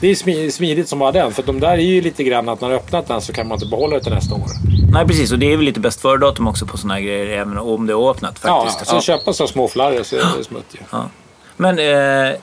Det 0.00 0.10
är 0.10 0.14
smi- 0.14 0.50
smidigt 0.50 0.88
som 0.88 0.98
bara 0.98 1.12
den. 1.12 1.32
För 1.32 1.42
de 1.42 1.60
där 1.60 1.70
är 1.72 1.76
ju 1.76 2.00
lite 2.00 2.24
grann 2.24 2.48
att 2.48 2.60
när 2.60 2.68
du 2.68 2.74
öppnat 2.74 3.08
den 3.08 3.20
så 3.20 3.32
kan 3.32 3.48
man 3.48 3.56
inte 3.56 3.66
behålla 3.66 3.96
det 3.96 4.02
till 4.04 4.12
nästa 4.14 4.34
år. 4.34 4.42
Nej, 4.92 5.06
precis. 5.06 5.32
Och 5.32 5.38
det 5.38 5.52
är 5.52 5.56
väl 5.56 5.64
lite 5.66 5.80
bäst 5.80 6.00
före-datum 6.00 6.48
också 6.48 6.66
på 6.66 6.76
såna 6.78 6.94
här 6.94 7.00
grejer, 7.00 7.26
även 7.38 7.58
om 7.58 7.86
det 7.86 7.92
är 7.92 8.10
öppnat 8.10 8.40
Ja, 8.44 8.64
faktiskt. 8.66 8.90
så 8.90 9.00
köpa 9.00 9.32
så 9.32 9.46
små 9.46 9.68
flarror 9.68 10.02
så 10.02 10.16
är 10.16 10.20
det 10.38 10.44
smutt 10.48 10.64
ju. 10.72 10.78
Men, 11.56 11.78
eh, 11.78 12.36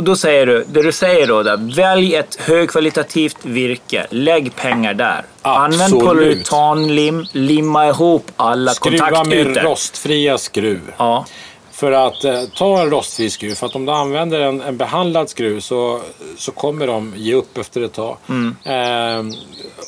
och 0.00 0.04
då 0.04 0.16
säger 0.16 0.46
du, 0.46 0.64
det 0.68 0.82
du 0.82 0.92
säger 0.92 1.26
då, 1.26 1.42
där, 1.42 1.74
välj 1.76 2.14
ett 2.14 2.36
högkvalitativt 2.40 3.36
virke, 3.42 4.06
lägg 4.10 4.56
pengar 4.56 4.94
där. 4.94 5.24
Använd 5.42 5.82
Absolut. 5.82 6.04
polyuretanlim, 6.04 7.26
limma 7.32 7.88
ihop 7.88 8.30
alla 8.36 8.70
Skruva 8.70 9.04
med 9.04 9.14
kontaktytor. 9.14 9.60
rostfria 9.60 10.38
skruv. 10.38 10.80
Ja, 10.96 11.26
För 11.72 11.92
att 11.92 12.24
eh, 12.24 12.42
ta 12.56 12.80
en 12.80 12.90
rostfri 12.90 13.30
skruv, 13.30 13.54
för 13.54 13.66
att 13.66 13.74
om 13.74 13.86
du 13.86 13.92
använder 13.92 14.40
en, 14.40 14.60
en 14.60 14.76
behandlad 14.76 15.28
skruv 15.30 15.60
så, 15.60 16.00
så 16.36 16.52
kommer 16.52 16.86
de 16.86 17.12
ge 17.16 17.34
upp 17.34 17.58
efter 17.58 17.80
ett 17.82 17.92
tag. 17.92 18.16
Mm. 18.28 18.56
Eh, 18.64 19.34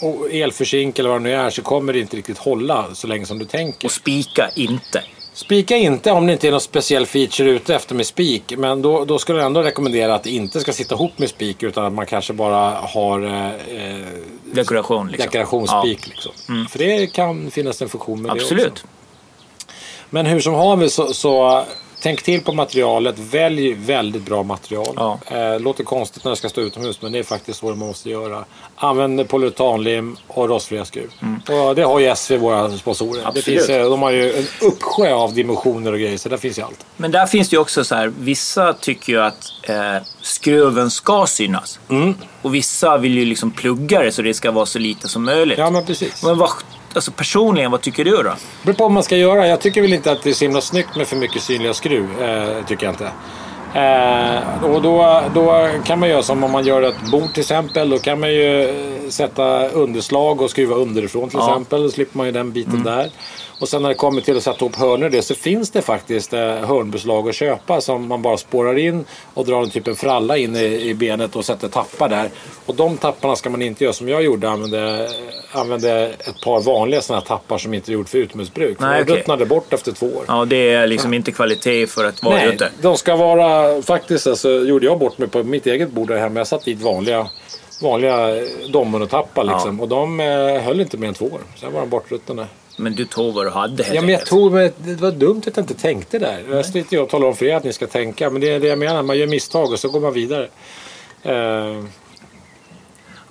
och 0.08 0.30
elförsink 0.32 0.98
eller 0.98 1.10
vad 1.10 1.20
det 1.20 1.22
nu 1.24 1.34
är 1.34 1.50
så 1.50 1.62
kommer 1.62 1.92
det 1.92 1.98
inte 1.98 2.16
riktigt 2.16 2.38
hålla 2.38 2.84
så 2.94 3.06
länge 3.06 3.26
som 3.26 3.38
du 3.38 3.44
tänker. 3.44 3.88
och 3.88 3.92
spika 3.92 4.50
inte. 4.56 5.02
Spika 5.34 5.76
inte 5.76 6.12
om 6.12 6.26
det 6.26 6.32
inte 6.32 6.46
är 6.46 6.50
någon 6.50 6.60
speciell 6.60 7.06
feature 7.06 7.50
ute 7.50 7.74
efter 7.74 7.94
med 7.94 8.06
spik. 8.06 8.54
Men 8.58 8.82
då, 8.82 9.04
då 9.04 9.18
skulle 9.18 9.38
jag 9.38 9.46
ändå 9.46 9.62
rekommendera 9.62 10.14
att 10.14 10.22
det 10.22 10.30
inte 10.30 10.60
ska 10.60 10.72
sitta 10.72 10.94
ihop 10.94 11.18
med 11.18 11.28
spik 11.28 11.62
utan 11.62 11.84
att 11.84 11.92
man 11.92 12.06
kanske 12.06 12.32
bara 12.32 12.70
har 12.70 13.24
eh, 13.24 13.46
eh, 13.46 14.06
Dekoration 14.52 15.08
liksom. 15.08 15.26
dekorationsspik. 15.26 16.06
Liksom. 16.08 16.32
För 16.70 16.78
det 16.78 17.06
kan 17.06 17.50
finnas 17.50 17.82
en 17.82 17.88
funktion 17.88 18.22
med 18.22 18.30
Ja, 18.30 18.34
det 18.34 18.40
absolut. 18.40 18.72
också. 18.72 18.86
Men 20.10 20.26
hur 20.26 20.40
som 20.40 20.54
haver 20.54 20.88
så, 20.88 21.14
så 21.14 21.64
tänk 22.02 22.22
till 22.22 22.40
på 22.40 22.52
materialet. 22.52 23.18
Välj 23.18 23.72
väldigt 23.72 24.22
bra 24.22 24.42
material. 24.42 24.94
Ja. 24.96 25.18
Eh, 25.30 25.60
låter 25.60 25.84
konstigt 25.84 26.24
när 26.24 26.30
det 26.30 26.36
ska 26.36 26.48
stå 26.48 26.60
utomhus 26.60 27.02
men 27.02 27.12
det 27.12 27.18
är 27.18 27.22
faktiskt 27.22 27.58
så 27.58 27.66
man 27.66 27.78
måste 27.78 28.10
göra. 28.10 28.44
Använd 28.76 29.28
polyuretanlim 29.28 30.16
och 30.26 30.48
rostfria 30.48 30.84
skruv. 30.84 31.10
Och 31.48 31.74
det 31.74 31.82
har 31.82 32.00
ju 32.00 32.14
SV, 32.16 32.36
våra 32.36 32.70
sponsorer. 32.70 33.22
Det 33.34 33.42
Mm. 33.42 33.42
Finns, 33.42 33.68
eh, 33.68 33.90
de 33.90 34.02
har 34.02 34.10
ju 34.10 34.32
en 34.38 34.46
uppsjö 34.60 35.14
av 35.14 35.34
dimensioner 35.34 35.92
och 35.92 35.98
grejer 35.98 36.18
så 36.18 36.28
där 36.28 36.36
finns 36.36 36.58
ju 36.58 36.62
allt. 36.62 36.86
Men 36.96 37.10
där 37.10 37.26
finns 37.26 37.48
det 37.48 37.54
ju 37.54 37.60
också 37.60 37.84
så 37.84 37.94
här, 37.94 38.12
vissa 38.18 38.72
tycker 38.72 39.12
ju 39.12 39.20
att 39.20 39.52
eh, 39.62 39.96
skruven 40.20 40.90
ska 40.90 41.26
synas. 41.26 41.78
Mm. 41.90 42.14
Och 42.42 42.54
vissa 42.54 42.98
vill 42.98 43.18
ju 43.18 43.24
liksom 43.24 43.50
plugga 43.50 44.02
det 44.02 44.12
så 44.12 44.22
det 44.22 44.34
ska 44.34 44.50
vara 44.50 44.66
så 44.66 44.78
lite 44.78 45.08
som 45.08 45.24
möjligt. 45.24 45.58
Ja 45.58 45.70
men 45.70 45.86
precis. 45.86 46.22
Men 46.22 46.38
vad 46.38 46.50
alltså 46.96 47.10
personligen, 47.10 47.70
vad 47.70 47.80
tycker 47.80 48.04
du 48.04 48.10
då? 48.10 48.22
Det 48.22 48.36
beror 48.62 48.74
på 48.74 48.84
vad 48.84 48.92
man 48.92 49.02
ska 49.02 49.16
göra. 49.16 49.48
Jag 49.48 49.60
tycker 49.60 49.82
väl 49.82 49.92
inte 49.92 50.12
att 50.12 50.22
det 50.22 50.30
är 50.30 50.34
så 50.34 50.44
himla 50.44 50.60
snyggt 50.60 50.96
med 50.96 51.06
för 51.08 51.16
mycket 51.16 51.42
synliga 51.42 51.74
skruv. 51.74 52.22
Eh, 52.22 52.64
tycker 52.66 52.86
jag 52.86 52.92
inte. 52.92 53.10
Eh, 53.74 54.64
och 54.64 54.82
då, 54.82 55.22
då 55.34 55.68
kan 55.84 55.98
man 55.98 56.08
göra 56.08 56.22
som 56.22 56.44
om 56.44 56.50
man 56.50 56.64
gör 56.66 56.82
ett 56.82 57.10
bord 57.12 57.32
till 57.32 57.40
exempel. 57.40 57.90
Då 57.90 57.98
kan 57.98 58.20
man 58.20 58.30
ju 58.34 58.62
eh, 58.62 59.08
sätta 59.08 59.68
underslag 59.68 60.40
och 60.40 60.50
skruva 60.50 60.74
underifrån 60.74 61.28
till 61.28 61.38
Ja. 61.38 61.48
exempel. 61.48 61.82
Då 61.82 61.88
slipper 61.90 62.16
man 62.18 62.26
ju 62.26 62.32
den 62.32 62.52
biten 62.52 62.82
där. 62.82 63.10
Och 63.62 63.68
sen 63.68 63.82
när 63.82 63.88
det 63.88 63.94
kommer 63.94 64.20
till 64.20 64.36
att 64.36 64.42
sätta 64.42 64.64
ihop 64.64 64.76
hörnor 64.76 65.08
det 65.08 65.22
så 65.22 65.34
finns 65.34 65.70
det 65.70 65.82
faktiskt 65.82 66.32
eh, 66.32 66.40
hörnbeslag 66.40 67.28
att 67.28 67.34
köpa 67.34 67.80
som 67.80 68.08
man 68.08 68.22
bara 68.22 68.36
spårar 68.36 68.78
in 68.78 69.04
och 69.34 69.46
drar 69.46 69.62
en 69.62 69.70
typ 69.70 69.86
en 69.86 69.96
fralla 69.96 70.36
in 70.36 70.56
i, 70.56 70.88
i 70.88 70.94
benet 70.94 71.36
och 71.36 71.44
sätter 71.44 71.68
tappar 71.68 72.08
där. 72.08 72.30
Och 72.66 72.74
de 72.74 72.96
tapparna 72.96 73.36
ska 73.36 73.50
man 73.50 73.62
inte 73.62 73.84
göra 73.84 73.92
som 73.92 74.08
jag 74.08 74.22
gjorde. 74.22 74.50
Använde, 74.50 75.08
använde 75.52 76.14
ett 76.18 76.40
par 76.44 76.60
vanliga 76.60 77.00
sådana 77.00 77.20
tappar 77.22 77.58
som 77.58 77.74
inte 77.74 77.90
är 77.90 77.94
gjort 77.94 78.08
för 78.08 78.18
utomhusbruk. 78.18 78.80
Nej, 78.80 78.90
Nej, 78.90 79.02
okej. 79.02 79.16
ruttnade 79.16 79.46
bort 79.46 79.72
efter 79.72 79.92
två 79.92 80.06
år. 80.06 80.24
Ja, 80.28 80.44
det 80.44 80.70
är 80.70 80.86
liksom 80.86 81.14
inte 81.14 81.32
kvalitet 81.32 81.86
för 81.86 82.04
att 82.04 82.22
vara 82.22 82.34
Nej, 82.34 82.54
ute. 82.54 82.70
de 82.82 82.96
ska 82.96 83.16
vara... 83.16 83.82
Faktiskt 83.82 84.26
alltså, 84.26 84.50
gjorde 84.50 84.86
jag 84.86 84.98
bort 84.98 85.18
mig 85.18 85.28
på 85.28 85.42
mitt 85.42 85.66
eget 85.66 85.90
bord 85.90 86.08
där 86.08 86.18
hemma. 86.18 86.40
Jag 86.40 86.46
satt 86.46 86.64
dit 86.64 86.80
vanliga, 86.80 87.26
vanliga 87.82 88.28
dominotappar 88.68 89.44
liksom. 89.44 89.80
Och 89.80 89.88
de 89.88 90.20
eh, 90.20 90.62
höll 90.62 90.80
inte 90.80 90.96
mer 90.96 91.08
än 91.08 91.14
två 91.14 91.24
år. 91.24 91.40
Sen 91.60 91.72
var 91.72 91.80
de 91.80 91.90
bortruttnade. 91.90 92.46
Men 92.76 92.94
du 92.94 93.04
tog 93.04 93.34
vad 93.34 93.46
du 93.46 93.50
hade 93.50 93.82
helt 93.82 93.94
Ja, 93.94 94.00
men 94.00 94.10
jag 94.10 94.26
tog 94.26 94.52
mig, 94.52 94.72
det 94.78 94.94
var 94.94 95.10
dumt 95.10 95.42
att 95.46 95.56
jag 95.56 95.62
inte 95.62 95.74
tänkte 95.74 96.18
där. 96.18 96.44
Jag 96.50 96.66
står 96.66 96.78
inte 96.78 96.94
jag 96.94 97.14
om 97.14 97.36
för 97.36 97.46
er 97.46 97.56
att 97.56 97.64
ni 97.64 97.72
ska 97.72 97.86
tänka. 97.86 98.30
Men 98.30 98.40
det 98.40 98.48
är 98.48 98.60
det 98.60 98.66
jag 98.66 98.78
menar. 98.78 99.02
Man 99.02 99.18
gör 99.18 99.26
misstag 99.26 99.72
och 99.72 99.78
så 99.78 99.88
går 99.88 100.00
man 100.00 100.12
vidare. 100.12 100.48
Eh, 101.22 101.84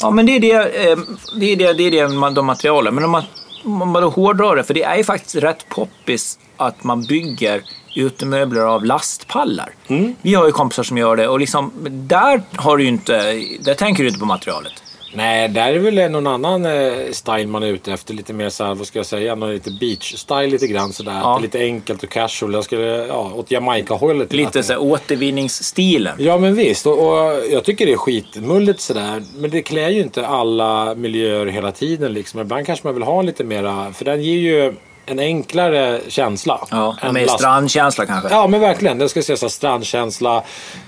Ja, 0.01 0.09
men 0.09 0.25
det 0.25 0.35
är 0.35 0.39
det, 0.39 0.89
eh, 0.89 0.97
det, 1.35 1.45
är 1.45 1.55
det, 1.55 1.73
det, 1.73 1.83
är 1.83 1.91
det 1.91 2.33
de 2.35 2.45
materialen. 2.45 2.95
Men 2.95 3.03
om 3.03 3.11
man, 3.11 3.23
om 3.63 3.89
man 3.89 4.01
då 4.01 4.09
hårdrar 4.09 4.55
det, 4.55 4.63
för 4.63 4.73
det 4.73 4.83
är 4.83 4.97
ju 4.97 5.03
faktiskt 5.03 5.35
rätt 5.35 5.69
poppis 5.69 6.39
att 6.57 6.83
man 6.83 7.03
bygger 7.03 7.63
utemöbler 7.95 8.61
av 8.61 8.85
lastpallar. 8.85 9.69
Mm. 9.87 10.15
Vi 10.21 10.33
har 10.33 10.45
ju 10.45 10.51
kompisar 10.51 10.83
som 10.83 10.97
gör 10.97 11.15
det 11.15 11.27
och 11.27 11.39
liksom, 11.39 11.71
där, 11.89 12.41
har 12.55 12.77
du 12.77 12.85
inte, 12.85 13.33
där 13.59 13.73
tänker 13.73 14.03
du 14.03 14.09
inte 14.09 14.19
på 14.19 14.25
materialet. 14.25 14.73
Nej, 15.13 15.49
där 15.49 15.73
är 15.73 15.79
väl 15.79 16.11
någon 16.11 16.27
annan 16.27 16.65
eh, 16.65 17.11
style 17.11 17.47
man 17.47 17.63
är 17.63 17.67
ute 17.67 17.93
efter. 17.93 18.13
Lite 18.13 18.33
mer 18.33 18.49
såhär, 18.49 18.75
vad 18.75 18.87
ska 18.87 18.99
jag 18.99 19.05
säga, 19.05 19.35
någon 19.35 19.51
lite 19.51 19.69
beach-style 19.69 20.49
lite 20.49 20.67
grann 20.67 20.93
sådär. 20.93 21.19
Ja. 21.23 21.39
Lite 21.39 21.59
enkelt 21.59 22.03
och 22.03 22.09
casual. 22.09 22.53
Jag 22.53 22.63
skulle, 22.63 22.85
ja, 22.85 23.31
åt 23.35 23.51
Jamaica-hållet. 23.51 24.33
Lite 24.33 24.63
så 24.63 24.73
här 24.73 24.81
återvinningsstilen. 24.81 26.15
Ja 26.19 26.37
men 26.37 26.55
visst, 26.55 26.85
och, 26.85 26.93
och 26.93 27.33
jag 27.51 27.63
tycker 27.63 27.85
det 27.85 27.91
är 27.91 27.97
skitmulligt 27.97 28.79
sådär. 28.79 29.23
Men 29.37 29.49
det 29.49 29.61
klär 29.61 29.89
ju 29.89 30.01
inte 30.01 30.27
alla 30.27 30.95
miljöer 30.95 31.45
hela 31.45 31.71
tiden 31.71 32.13
liksom. 32.13 32.39
Ibland 32.39 32.65
kanske 32.65 32.87
man 32.87 32.93
vill 32.93 33.03
ha 33.03 33.21
lite 33.21 33.43
mera, 33.43 33.93
för 33.93 34.05
den 34.05 34.23
ger 34.23 34.37
ju 34.37 34.73
en 35.05 35.19
enklare 35.19 36.01
känsla. 36.07 36.67
Ja, 36.71 36.95
än 37.01 37.13
med 37.13 37.25
last- 37.25 37.39
strandkänsla 37.39 38.05
kanske. 38.05 38.29
Ja 38.29 38.47
men 38.47 38.59
verkligen, 38.59 38.97
det 38.97 39.09
ska 39.09 39.21
säga 39.23 39.37
så 39.37 39.45
här 39.45 39.49
strandkänsla 39.51 40.43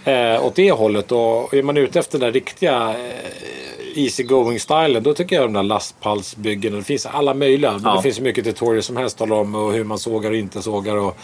eh, 0.05 0.45
åt 0.45 0.55
det 0.55 0.71
hållet. 0.71 1.11
Och 1.11 1.53
är 1.53 1.63
man 1.63 1.77
ute 1.77 1.99
efter 1.99 2.19
den 2.19 2.25
där 2.27 2.31
riktiga 2.31 2.89
eh, 2.89 4.03
easy 4.03 4.23
going 4.23 4.59
stilen 4.59 5.03
då 5.03 5.13
tycker 5.13 5.35
jag 5.35 5.45
de 5.45 5.53
där 5.53 5.63
lastpallsbyggen, 5.63 6.73
det 6.73 6.83
finns 6.83 7.05
alla 7.05 7.33
möjliga. 7.33 7.79
Ja. 7.83 7.95
Det 7.95 8.01
finns 8.01 8.17
hur 8.17 8.23
mycket 8.23 8.45
tutorials 8.45 8.85
som 8.85 8.97
helst 8.97 9.17
talar 9.17 9.35
om 9.35 9.55
och 9.55 9.73
hur 9.73 9.83
man 9.83 9.99
sågar 9.99 10.31
och 10.31 10.37
inte 10.37 10.61
sågar. 10.61 10.95
Och, 10.95 11.17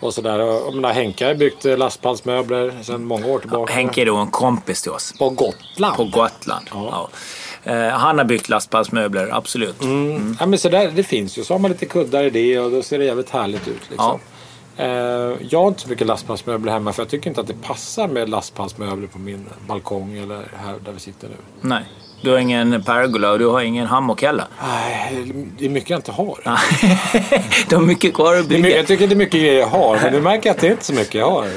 och 0.00 0.14
sådär. 0.14 0.70
Menar, 0.74 0.92
Henke 0.92 1.26
har 1.26 1.34
byggt 1.34 1.64
eh, 1.64 1.76
lastpallsmöbler 1.76 2.74
sedan 2.82 3.04
många 3.04 3.26
år 3.26 3.38
tillbaka. 3.38 3.72
Henke 3.72 4.00
är 4.02 4.06
då 4.06 4.16
en 4.16 4.30
kompis 4.30 4.82
till 4.82 4.92
oss. 4.92 5.14
På 5.18 5.30
Gotland. 5.30 5.96
På 5.96 6.04
Gotland. 6.04 6.66
Ja. 6.72 6.88
Eh, 6.88 7.08
han 7.74 8.18
har 8.18 8.24
byggt 8.24 8.48
lastpallsmöbler, 8.48 9.28
absolut. 9.32 9.82
Mm. 9.82 10.36
Ja, 10.40 10.46
men 10.46 10.58
så 10.58 10.68
där, 10.68 10.90
det 10.90 11.02
finns 11.02 11.38
ju. 11.38 11.44
Så 11.44 11.54
har 11.54 11.58
man 11.58 11.70
lite 11.70 11.86
kuddar 11.86 12.24
i 12.24 12.30
det 12.30 12.58
och 12.58 12.70
då 12.70 12.82
ser 12.82 12.98
det 12.98 13.04
jävligt 13.04 13.30
härligt 13.30 13.68
ut. 13.68 13.90
Liksom. 13.90 14.20
Eh, 14.76 14.86
jag 15.48 15.60
har 15.60 15.68
inte 15.68 15.80
så 15.80 15.88
mycket 15.88 16.06
lastpallsmöbler 16.06 16.72
hemma 16.72 16.92
för 16.92 17.02
jag 17.02 17.10
tycker 17.10 17.30
inte 17.30 17.40
att 17.40 17.46
det 17.46 17.62
passar 17.62 18.08
med 18.08 18.28
lastpallsmöbler 18.28 19.06
på 19.06 19.18
min 19.18 19.46
balkong 19.66 20.16
eller 20.16 20.36
här 20.36 20.74
där 20.84 20.92
vi 20.92 21.00
sitter 21.00 21.28
nu. 21.28 21.34
Nej. 21.60 21.84
Du 22.22 22.30
har 22.30 22.38
ingen 22.38 22.82
pergola 22.82 23.30
och 23.30 23.38
du 23.38 23.46
har 23.46 23.60
ingen 23.60 23.86
hammock 23.86 24.22
heller. 24.22 24.44
Nej, 24.62 25.32
det 25.58 25.64
är 25.64 25.68
mycket 25.68 25.90
jag 25.90 25.98
inte 25.98 26.12
har. 26.12 26.38
du 27.68 27.76
har 27.76 27.82
mycket 27.82 28.14
kvar 28.14 28.34
att 28.34 28.48
mycket, 28.48 28.62
bygga. 28.62 28.76
jag 28.76 28.86
tycker 28.86 29.06
det 29.06 29.14
är 29.14 29.16
mycket 29.16 29.40
grejer 29.40 29.60
jag 29.60 29.66
har, 29.66 29.98
men 30.02 30.12
du 30.12 30.20
märker 30.20 30.50
att 30.50 30.58
det 30.58 30.66
är 30.66 30.70
inte 30.70 30.84
så 30.84 30.94
mycket 30.94 31.14
jag 31.14 31.30
har. 31.30 31.48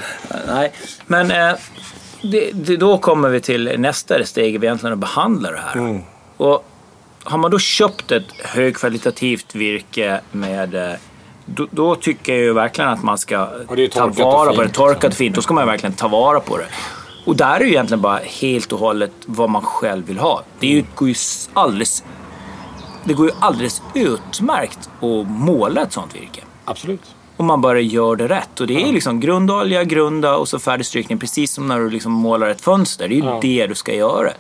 Nej, 0.48 0.72
men 1.06 1.32
eh, 1.32 1.54
det, 2.22 2.52
det, 2.52 2.78
då 2.78 2.98
kommer 2.98 3.30
vi 3.30 3.42
till 3.42 3.80
nästa 3.80 4.26
steg, 4.26 4.56
egentligen 4.56 4.94
att 4.94 5.00
behandla 5.00 5.52
det 5.52 5.58
här. 5.58 5.74
Mm. 5.74 6.02
Och 6.38 6.66
har 7.24 7.38
man 7.38 7.52
då 7.52 7.60
köpt 7.60 8.12
ett 8.12 8.32
högkvalitativt 8.44 9.56
virke 9.56 10.22
med 10.32 10.76
eh, 10.76 10.94
då, 11.46 11.68
då 11.72 11.96
tycker 11.96 12.34
jag 12.34 12.42
ju 12.42 12.54
verkligen 12.54 12.90
att 12.90 13.04
man 13.04 13.18
ska 13.18 13.46
ta 13.92 14.08
vara 14.08 14.54
på 14.54 14.62
det. 14.62 14.64
fint. 14.64 14.74
Torkat 14.74 15.16
fint. 15.16 15.36
Då 15.36 15.42
ska 15.42 15.54
man 15.54 15.68
verkligen 15.68 15.94
ta 15.94 16.08
vara 16.08 16.40
på 16.40 16.58
det. 16.58 16.66
Och 17.26 17.36
där 17.36 17.60
är 17.60 17.64
ju 17.64 17.70
egentligen 17.70 18.02
bara 18.02 18.18
helt 18.18 18.72
och 18.72 18.80
hållet 18.80 19.12
vad 19.26 19.50
man 19.50 19.62
själv 19.62 20.06
vill 20.06 20.18
ha. 20.18 20.44
Det 20.60 20.68
är 20.68 20.72
ju, 20.72 20.84
går 20.96 21.08
ju 21.08 21.16
alldeles, 21.54 22.04
det 23.04 23.14
går 23.14 23.26
ju 23.26 23.34
alldeles 23.40 23.82
utmärkt 23.94 24.90
att 25.02 25.28
måla 25.28 25.82
ett 25.82 25.94
sånt 25.94 26.16
virke. 26.16 26.42
Absolut. 26.66 27.16
Om 27.38 27.46
man 27.46 27.62
bara 27.62 27.80
gör 27.80 28.16
det 28.16 28.28
rätt. 28.28 28.60
Och 28.60 28.68
det 28.68 28.82
är 28.82 28.92
liksom 28.94 29.20
grundolja, 29.20 29.84
grunda 29.84 30.36
och 30.36 30.48
så 30.48 30.60
färdig 30.60 30.86
strykning. 30.86 31.18
Precis 31.18 31.52
som 31.54 31.68
när 31.68 31.80
du 31.80 31.90
liksom 31.90 32.12
målar 32.12 32.48
ett 32.50 32.62
fönster. 32.62 33.08
Det 33.08 33.14
är 33.14 33.18
ju 33.18 33.26
Ja. 33.26 33.40
det 33.42 33.68
du 33.68 33.76
ska 33.76 33.94
göra. 33.96 34.32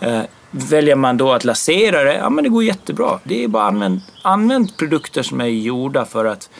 Eh, 0.00 0.20
väljer 0.50 0.96
man 0.96 1.16
då 1.16 1.32
att 1.32 1.44
lasera 1.44 2.04
det, 2.04 2.14
ja 2.14 2.30
men 2.30 2.44
det 2.44 2.50
går 2.50 2.64
jättebra. 2.64 3.18
Det 3.24 3.44
är 3.44 3.48
bara 3.48 3.64
använd, 3.64 4.00
använd 4.22 4.76
produkter 4.76 5.22
som 5.22 5.40
är 5.40 5.44
gjorda 5.46 6.04
för 6.04 6.24
att 6.24 6.50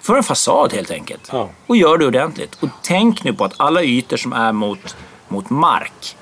för 0.00 0.16
en 0.16 0.22
fasad 0.22 0.72
helt 0.72 0.90
enkelt. 0.90 1.28
Ja. 1.32 1.48
Och 1.66 1.76
gör 1.76 1.98
det 1.98 2.06
ordentligt. 2.06 2.56
Och 2.60 2.68
tänk 2.82 3.24
nu 3.24 3.32
på 3.32 3.44
att 3.44 3.54
alla 3.56 3.82
ytor 3.82 4.16
som 4.16 4.32
är 4.32 4.52
mot, 4.52 4.96
mot 5.28 5.50
mark, 5.50 6.16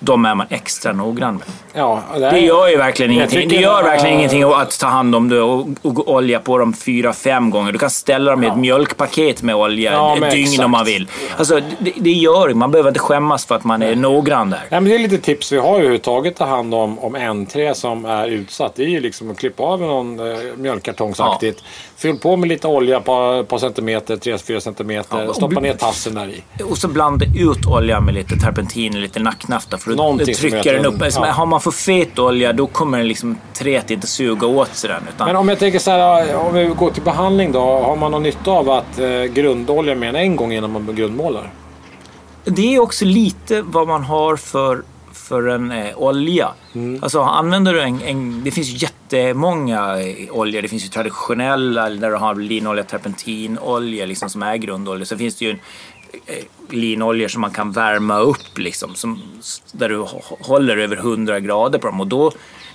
de 0.00 0.24
är 0.24 0.34
man 0.34 0.46
extra 0.50 0.92
noggrann 0.92 1.34
med. 1.34 1.44
Ja, 1.72 2.02
Det 2.30 2.38
gör 2.40 2.68
ju 2.68 2.76
verkligen 2.76 3.12
ingenting. 3.12 3.48
Det 3.48 3.56
gör 3.56 3.78
äh, 3.80 3.84
verkligen 3.84 4.16
ingenting 4.16 4.42
att 4.42 4.78
ta 4.80 4.86
hand 4.86 5.14
om 5.14 5.28
det 5.28 5.40
och, 5.40 5.68
och 5.82 6.08
olja 6.14 6.40
på 6.40 6.58
dem 6.58 6.72
fyra, 6.72 7.12
fem 7.12 7.50
gånger. 7.50 7.72
Du 7.72 7.78
kan 7.78 7.90
ställa 7.90 8.30
dem 8.30 8.44
i 8.44 8.46
ett 8.46 8.56
mjölkpaket 8.56 9.42
med 9.42 9.54
olja 9.54 9.92
Ja, 9.92 10.16
ett 10.16 10.30
dygn 10.30 10.44
exakt. 10.44 10.64
om 10.64 10.70
man 10.70 10.84
vill. 10.84 11.08
Alltså, 11.36 11.60
det, 11.78 11.92
det 11.96 12.10
gör 12.10 12.54
Man 12.54 12.70
behöver 12.70 12.90
inte 12.90 13.00
skämmas 13.00 13.46
för 13.46 13.54
att 13.54 13.64
man 13.64 13.82
är 13.82 13.96
noggrann 13.96 14.50
där. 14.50 14.58
Nej, 14.70 14.80
men 14.80 14.84
det 14.84 14.94
är 14.94 14.98
lite 14.98 15.18
tips 15.18 15.52
vi 15.52 15.58
har 15.58 15.74
överhuvudtaget 15.74 16.36
ta 16.36 16.44
hand 16.46 16.74
om, 16.74 16.98
om 16.98 17.14
en 17.14 17.46
trä 17.46 17.74
som 17.74 18.04
är 18.04 18.26
utsatt. 18.28 18.72
Det 18.76 18.82
är 18.82 18.88
ju 18.88 19.00
liksom 19.00 19.30
att 19.30 19.38
klippa 19.38 19.62
av 19.62 19.80
någon 19.80 20.18
eh, 20.32 20.36
mjölkkartongsaktigt. 20.56 21.62
Fyll 21.96 22.16
på 22.18 22.36
med 22.36 22.48
lite 22.48 22.66
olja 22.66 23.00
på, 23.00 23.44
på 23.48 23.58
centimeter, 23.58 24.16
3-4 24.16 24.60
centimeter. 24.60 25.22
Ja, 25.22 25.28
och- 25.28 25.36
Stoppa 25.36 25.60
ner 25.60 25.74
tassen 25.74 26.14
där 26.14 26.28
i. 26.28 26.62
Och 26.62 26.78
så 26.78 26.88
blanda 26.88 27.26
ut 27.36 27.66
olja 27.66 28.00
med 28.00 28.14
lite 28.14 28.36
terpentin 28.36 28.94
och 28.94 29.00
lite 29.00 29.20
nacknafta 29.20 29.78
för 29.90 29.92
att 29.92 29.96
Någonting 29.96 30.58
att 30.58 30.64
den 30.64 30.86
upp. 30.86 31.02
ja. 31.14 31.26
Har 31.26 31.46
man 31.46 31.60
för 31.60 31.70
fet 31.70 32.18
olja 32.18 32.52
då 32.52 32.66
kommer 32.66 32.98
den 32.98 33.08
liksom 33.08 33.36
träet 33.54 33.90
inte 33.90 34.06
suga 34.06 34.46
åt 34.46 34.74
sig 34.74 34.90
den. 34.90 35.02
Utan 35.14 35.26
Men 35.26 35.36
om 35.36 35.48
jag 35.48 35.58
tänker 35.58 35.78
så 35.78 35.90
här, 35.90 36.36
om 36.36 36.54
vi 36.54 36.64
går 36.64 36.90
till 36.90 37.02
behandling 37.02 37.52
då. 37.52 37.60
Har 37.60 37.96
man 37.96 38.10
någon 38.10 38.22
nytta 38.22 38.50
av 38.50 38.70
att 38.70 38.98
eh, 38.98 39.22
grundolja 39.22 39.94
mer 39.94 40.08
än 40.08 40.16
en 40.16 40.36
gång 40.36 40.52
innan 40.52 40.72
man 40.72 40.94
grundmålar? 40.94 41.50
Det 42.44 42.74
är 42.74 42.80
också 42.80 43.04
lite 43.04 43.62
vad 43.62 43.88
man 43.88 44.04
har 44.04 44.36
för, 44.36 44.82
för 45.12 45.48
en 45.48 45.72
eh, 45.72 45.96
olja. 45.96 46.48
Alltså 47.02 47.20
använder 47.20 47.74
du 47.74 47.80
en, 47.80 48.02
en... 48.02 48.44
Det 48.44 48.50
finns 48.50 48.68
ju 48.68 48.76
jättemånga 48.76 50.00
eh, 50.00 50.30
oljor. 50.30 50.62
Det 50.62 50.68
finns 50.68 50.84
ju 50.84 50.88
traditionella 50.88 51.90
där 51.90 52.10
du 52.10 52.16
har 52.16 52.34
linolja, 52.34 52.84
terpentinolja 52.84 54.06
liksom, 54.06 54.30
som 54.30 54.42
är 54.42 54.56
grundolja. 54.56 55.06
Sen 55.06 55.18
finns 55.18 55.36
det 55.36 55.44
ju 55.44 55.50
en, 55.50 55.58
linoljor 56.70 57.28
som 57.28 57.40
man 57.40 57.50
kan 57.50 57.72
värma 57.72 58.18
upp 58.18 58.58
liksom. 58.58 58.94
Som, 58.94 59.22
där 59.72 59.88
du 59.88 59.96
hå- 59.98 60.36
håller 60.40 60.76
över 60.76 60.96
100 60.96 61.40
grader 61.40 61.78
på 61.78 61.86
dem. 61.86 62.00
Och 62.00 62.06
då, 62.06 62.32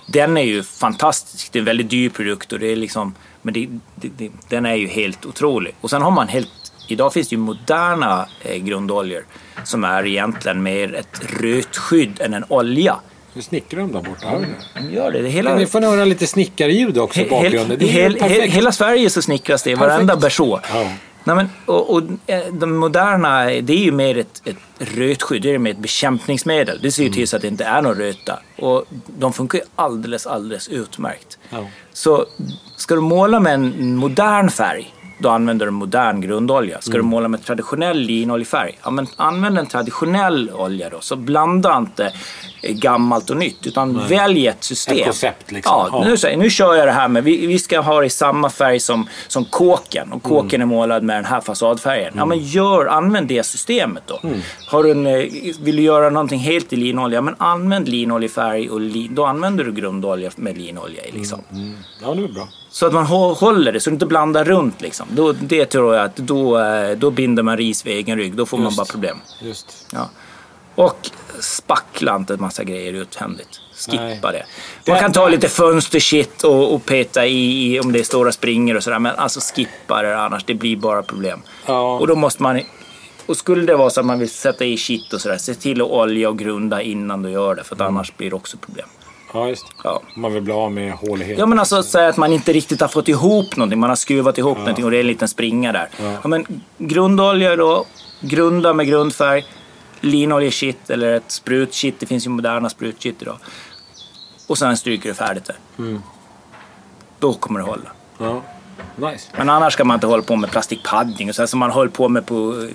den 0.08 0.38
är 0.38 0.41
ju 0.41 0.63
fantastisk. 0.63 1.52
Det 1.52 1.58
är 1.60 1.62
en 1.62 1.65
väldigt 1.65 1.89
dyr 1.89 2.10
produkt 2.10 2.54
och 2.54 2.60
det 2.60 2.71
är 2.71 2.76
liksom... 2.76 3.15
Men 3.41 3.54
det, 3.54 3.67
det, 3.95 4.10
det, 4.17 4.32
den 4.50 4.65
är 4.65 4.76
ju 4.76 4.88
helt 4.88 5.26
otrolig. 5.26 5.76
Och 5.82 5.89
sen 5.89 6.02
har 6.02 6.12
man 6.12 6.28
helt 6.28 6.50
Idag 6.88 7.13
finns 7.13 7.30
det 7.30 7.36
ju 7.36 7.39
moderna 7.39 8.28
eh, 8.41 8.58
grundoljor 8.58 9.26
som 9.63 9.84
är 9.84 10.06
egentligen 10.06 10.63
mer 10.63 10.95
ett 10.95 11.21
rötskydd 11.41 12.21
än 12.21 12.34
en 12.34 12.45
olja. 12.50 12.95
Nu 13.34 13.41
snickrar 13.41 13.80
de 13.80 13.91
där 13.91 14.02
borta. 14.02 14.39
det? 14.39 14.48
De 14.82 14.95
gör 14.95 15.12
det. 15.12 15.21
det 15.21 15.30
hela, 15.30 15.56
Ni 15.56 15.65
får 15.65 15.82
höra 15.82 16.06
lite 16.06 16.28
snickarljud 16.28 16.98
också 16.98 17.19
i 17.19 17.30
bakgrunden. 17.30 17.80
Hel, 17.80 17.89
hel, 17.89 18.17
perfekt. 18.19 18.54
hela 18.54 18.71
Sverige 18.71 19.10
så 19.10 19.21
snickras 19.21 19.63
det, 19.63 19.76
Perfekt. 19.76 19.91
varenda 19.91 20.15
berså. 20.15 20.60
Ja. 20.74 20.91
Nej, 21.26 21.36
men, 21.36 21.50
och, 21.66 21.94
och 21.94 22.02
eh, 22.28 22.54
de 22.54 22.78
moderna, 22.78 23.46
det 23.46 23.74
är 23.74 23.84
ju 23.84 23.92
mer 23.92 24.18
ett, 24.18 24.42
ett 24.46 24.58
rötskydd, 24.78 25.42
det 25.42 25.54
är 25.54 25.58
mer 25.58 25.72
ett 25.72 25.78
bekämpningsmedel. 25.78 26.80
Det 26.82 26.92
ser 26.92 27.04
ju 27.04 27.10
till 27.10 27.28
så 27.28 27.36
att 27.36 27.42
det 27.42 27.48
inte 27.48 27.64
är 27.64 27.82
någon 27.82 27.96
röta. 27.96 28.40
Och 28.58 28.86
de 29.08 29.34
funkar 29.34 29.60
ju 29.60 29.66
alldeles, 29.76 30.28
alldeles 30.28 30.68
utmärkt. 30.68 31.38
Ja. 31.50 31.68
Så 31.94 32.26
ska 32.78 32.96
du 32.96 33.02
måla 33.02 33.40
med 33.40 33.54
en 33.54 33.96
modern 33.96 34.50
färg, 34.50 34.94
då 35.20 35.30
använder 35.30 35.66
du 35.66 35.72
modern 35.72 36.22
grundolja. 36.22 36.82
Ska 36.82 36.92
du 36.92 37.04
måla 37.04 37.28
med 37.28 37.44
traditionell 37.44 38.00
linoljefärg, 38.00 38.80
ja, 38.84 38.92
men 38.92 39.08
använd 39.16 39.58
en 39.58 39.68
traditionell 39.68 40.52
olja 40.54 40.90
då. 40.90 41.02
Så 41.02 41.16
blanda 41.16 41.78
inte 41.78 42.14
gammalt 42.73 43.30
och 43.30 43.38
nytt. 43.38 43.67
Utan 43.67 44.08
välj 44.08 44.47
ett 44.47 44.63
system. 44.63 44.97
Ett 44.97 45.04
koncept, 45.04 45.51
liksom. 45.51 45.89
Ja. 45.91 46.04
Nu, 46.08 46.17
säger- 46.17 46.38
nu 46.38 46.49
kör 46.49 46.75
jag 46.75 46.88
det 46.88 46.91
här 46.91 47.08
med, 47.08 47.23
vi, 47.23 47.45
vi 47.47 47.60
ska 47.60 47.80
ha 47.80 47.99
det 47.99 48.06
i 48.06 48.10
samma 48.10 48.49
färg 48.49 48.80
som, 48.80 49.08
som 49.28 49.45
kåken. 49.45 50.12
Och 50.13 50.23
kåken 50.23 50.62
Mm. 50.62 50.71
är 50.71 50.75
målad 50.75 51.04
med 51.04 51.15
den 51.17 51.25
här 51.25 51.41
fasadfärgen. 51.41 52.13
Ja 52.17 52.25
men 52.25 52.39
gör, 52.39 52.86
använd 52.86 53.28
det 53.28 53.43
systemet 53.45 54.04
då. 54.08 54.19
Mm. 54.23 54.39
Har 54.67 54.84
du 54.84 54.91
en, 54.91 55.06
eh, 55.08 55.13
vill 55.62 55.75
du 55.75 55.82
göra 55.84 56.10
någonting 56.10 56.39
helt 56.39 56.73
i 56.73 56.75
linolja, 56.75 57.21
men 57.21 57.36
använd 57.38 57.88
linoljefärg 57.89 58.69
och 58.69 58.82
lin, 58.82 59.15
då 59.15 59.25
använder 59.25 59.63
du 59.63 59.71
grundolja 59.71 60.32
med 60.36 60.58
linolja 60.58 61.04
i. 61.06 61.12
Liksom. 61.12 61.41
Ja, 62.04 62.13
det 62.13 62.23
är 62.23 62.28
bra. 62.28 62.47
Så 62.71 62.86
att 62.86 62.93
man 62.93 63.06
hå- 63.06 63.36
håller 63.36 63.71
det, 63.71 63.80
så 63.80 63.89
du 63.89 63.93
inte 63.93 64.06
blandar 64.06 64.43
runt. 64.45 64.82
Liksom. 64.82 65.08
Då, 65.10 65.32
det 65.32 65.65
tror 65.65 65.95
jag 65.95 66.06
att 66.06 66.15
då, 66.15 66.60
eh, 66.60 66.97
då 66.97 67.12
binder 67.12 67.43
man 67.43 67.58
ris 67.58 67.86
vid 67.86 67.93
egen 67.97 68.17
rygg. 68.17 68.36
Då 68.36 68.45
får 68.45 68.58
man 68.58 68.65
Just. 68.65 68.78
bara 68.78 68.86
problem. 68.86 69.17
Just. 69.41 69.88
Ja. 69.93 70.10
Och 70.76 71.10
spackla 71.40 72.16
inte 72.16 72.34
en 72.34 72.42
massa 72.42 72.64
grejer 72.64 72.94
uthändigt. 72.94 73.62
Skippa 73.76 74.04
Nej. 74.04 74.20
det. 74.86 74.92
Man 74.92 75.00
kan 75.00 75.12
ta 75.12 75.28
lite 75.30 75.50
fönstershit 75.50 76.44
och, 76.44 76.74
och 76.74 76.86
peta 76.86 77.26
i, 77.26 77.80
om 77.80 77.92
det 77.92 78.00
är 78.00 78.04
stora 78.04 78.32
springor 78.32 78.76
och 78.78 78.84
sådär. 78.84 79.00
Men 79.00 79.16
alltså 79.16 79.40
skippa 79.56 80.02
det 80.02 80.18
annars. 80.20 80.44
Det 80.44 80.54
blir 80.54 80.76
bara 80.78 81.04
problem. 81.04 81.42
Ja. 81.66 81.98
Och 82.00 82.08
då 82.08 82.16
måste 82.16 82.44
man... 82.44 82.62
Och 83.26 83.38
skulle 83.38 83.66
det 83.66 83.76
vara 83.76 83.90
så 83.90 84.00
att 84.00 84.06
man 84.06 84.20
vill 84.20 84.30
sätta 84.30 84.66
i 84.66 84.78
shit 84.78 85.14
och 85.14 85.22
sådär. 85.22 85.38
Se 85.38 85.54
till 85.56 85.82
att 85.82 85.88
olja 85.88 86.30
och 86.30 86.38
grunda 86.40 86.82
innan 86.82 87.22
du 87.22 87.30
gör 87.30 87.56
det. 87.56 87.64
För 87.64 87.76
att 87.76 87.82
Mm. 87.82 87.96
annars 87.96 88.18
blir 88.18 88.30
det 88.30 88.36
också 88.36 88.58
problem. 88.58 88.88
Ja, 89.34 89.48
just. 89.50 89.66
Ja. 89.84 90.02
Man 90.16 90.34
vill 90.34 90.42
bli 90.44 90.54
av 90.54 90.72
med 90.72 90.92
hålighet. 90.94 91.40
Ja 91.40 91.46
men 91.46 91.60
alltså 91.60 91.84
säga 91.84 92.08
att 92.10 92.18
man 92.18 92.34
inte 92.34 92.54
riktigt 92.54 92.82
har 92.82 92.88
fått 92.88 93.08
ihop 93.08 93.56
någonting. 93.56 93.80
Man 93.80 93.90
har 93.90 93.96
skruvat 93.96 94.38
ihop 94.38 94.58
någonting 94.58 94.86
och 94.86 94.92
det 94.92 94.98
är 94.98 95.02
en 95.02 95.08
liten 95.08 95.28
springa 95.28 95.72
där. 95.72 95.90
Ja. 96.22 96.28
men 96.28 96.46
grundolja 96.78 97.56
då. 97.56 97.86
Grunda 98.20 98.74
med 98.74 98.88
grundfärg. 98.88 99.46
Linoljekitt 100.00 100.90
eller 100.90 101.14
ett 101.14 101.32
sprutkitt. 101.32 102.00
Det 102.00 102.06
finns 102.06 102.26
ju 102.26 102.30
moderna 102.30 102.70
sprutkitt 102.70 103.22
idag. 103.22 103.38
Och 104.48 104.58
sen 104.58 104.78
stryker 104.78 105.10
du 105.10 105.16
färdigt 105.16 105.46
det. 105.46 105.56
Då 107.20 107.34
kommer 107.34 107.60
det 107.60 107.66
hålla. 107.66 107.90
Ja. 108.18 108.42
Nice. 108.96 109.30
Men 109.38 109.50
annars 109.50 109.74
ska 109.74 109.84
man 109.84 109.96
inte 109.96 110.08
hålla 110.08 110.24
på 110.24 110.36
med 110.36 110.52
plastikpadding 110.52 111.30
och 111.30 111.36
så 111.36 111.42
här 111.42 111.48
som 111.48 111.60
man 111.60 111.72
höll 111.72 111.90
på 111.90 112.10
med 112.10 112.26
på, 112.26 112.68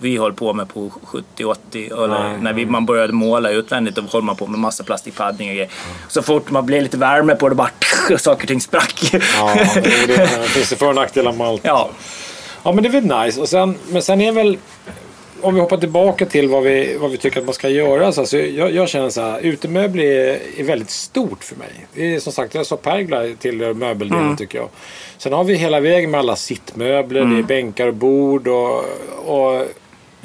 vi 0.00 0.16
höll 0.16 0.32
på 0.32 0.52
med 0.52 0.68
på 0.68 0.90
70-80 1.36 1.56
eller 2.04 2.08
Nej, 2.08 2.38
när 2.40 2.52
vi, 2.52 2.66
man 2.66 2.86
började 2.86 3.12
måla 3.12 3.50
utvändigt 3.50 3.94
då 3.94 4.02
höll 4.12 4.22
man 4.22 4.36
på 4.36 4.46
med 4.46 4.60
massa 4.60 4.84
plastikpadding 4.84 5.48
och 5.48 5.54
grejer. 5.54 5.70
Så 6.08 6.22
fort 6.22 6.50
man 6.50 6.66
blev 6.66 6.82
lite 6.82 6.96
värme 6.96 7.34
på 7.34 7.48
det 7.48 7.54
bara 7.54 7.70
saker 8.18 8.44
och 8.44 8.48
ting 8.48 8.60
sprack. 8.60 9.10
Ja, 9.12 9.52
och 9.52 9.82
det 9.82 10.48
finns 10.48 10.70
det 10.70 10.76
för 10.76 10.88
och 10.88 10.94
nackdelar 10.94 11.32
med 11.32 11.46
allt. 11.46 11.60
ja. 11.64 11.90
Ja, 12.62 12.72
men 12.72 12.82
det 12.82 12.88
är 12.88 13.00
väl 13.00 13.24
nice. 13.24 13.40
Och 13.40 13.48
sen, 13.48 13.78
men 13.88 14.02
sen 14.02 14.20
är 14.20 14.32
väl... 14.32 14.58
Om 15.42 15.54
vi 15.54 15.60
hoppar 15.60 15.76
tillbaka 15.76 16.26
till 16.26 16.48
vad 16.48 16.62
vi, 16.62 16.96
vad 17.00 17.10
vi 17.10 17.16
tycker 17.16 17.40
att 17.40 17.46
man 17.46 17.54
ska 17.54 17.68
göra. 17.68 18.12
Så 18.12 18.20
alltså, 18.20 18.38
jag, 18.38 18.74
jag 18.74 18.88
känner 18.88 19.10
så 19.10 19.20
här, 19.20 19.40
utemöbler 19.40 20.04
är, 20.04 20.40
är 20.58 20.64
väldigt 20.64 20.90
stort 20.90 21.44
för 21.44 21.56
mig. 21.56 21.86
Det 21.94 22.14
är 22.14 22.20
som 22.20 22.32
sagt, 22.32 22.54
jag 22.54 22.66
sa 22.66 22.76
pergla 22.76 23.24
till 23.38 23.74
möbeldelen 23.74 24.36
tycker 24.36 24.58
jag. 24.58 24.68
Sen 25.18 25.32
har 25.32 25.44
vi 25.44 25.54
hela 25.54 25.80
vägen 25.80 26.10
med 26.10 26.20
alla 26.20 26.36
sittmöbler, 26.36 27.24
det 27.24 27.38
är 27.38 27.42
bänkar 27.42 27.86
och 27.86 27.94
bord 27.94 28.48
och, 28.48 28.84
och 29.26 29.66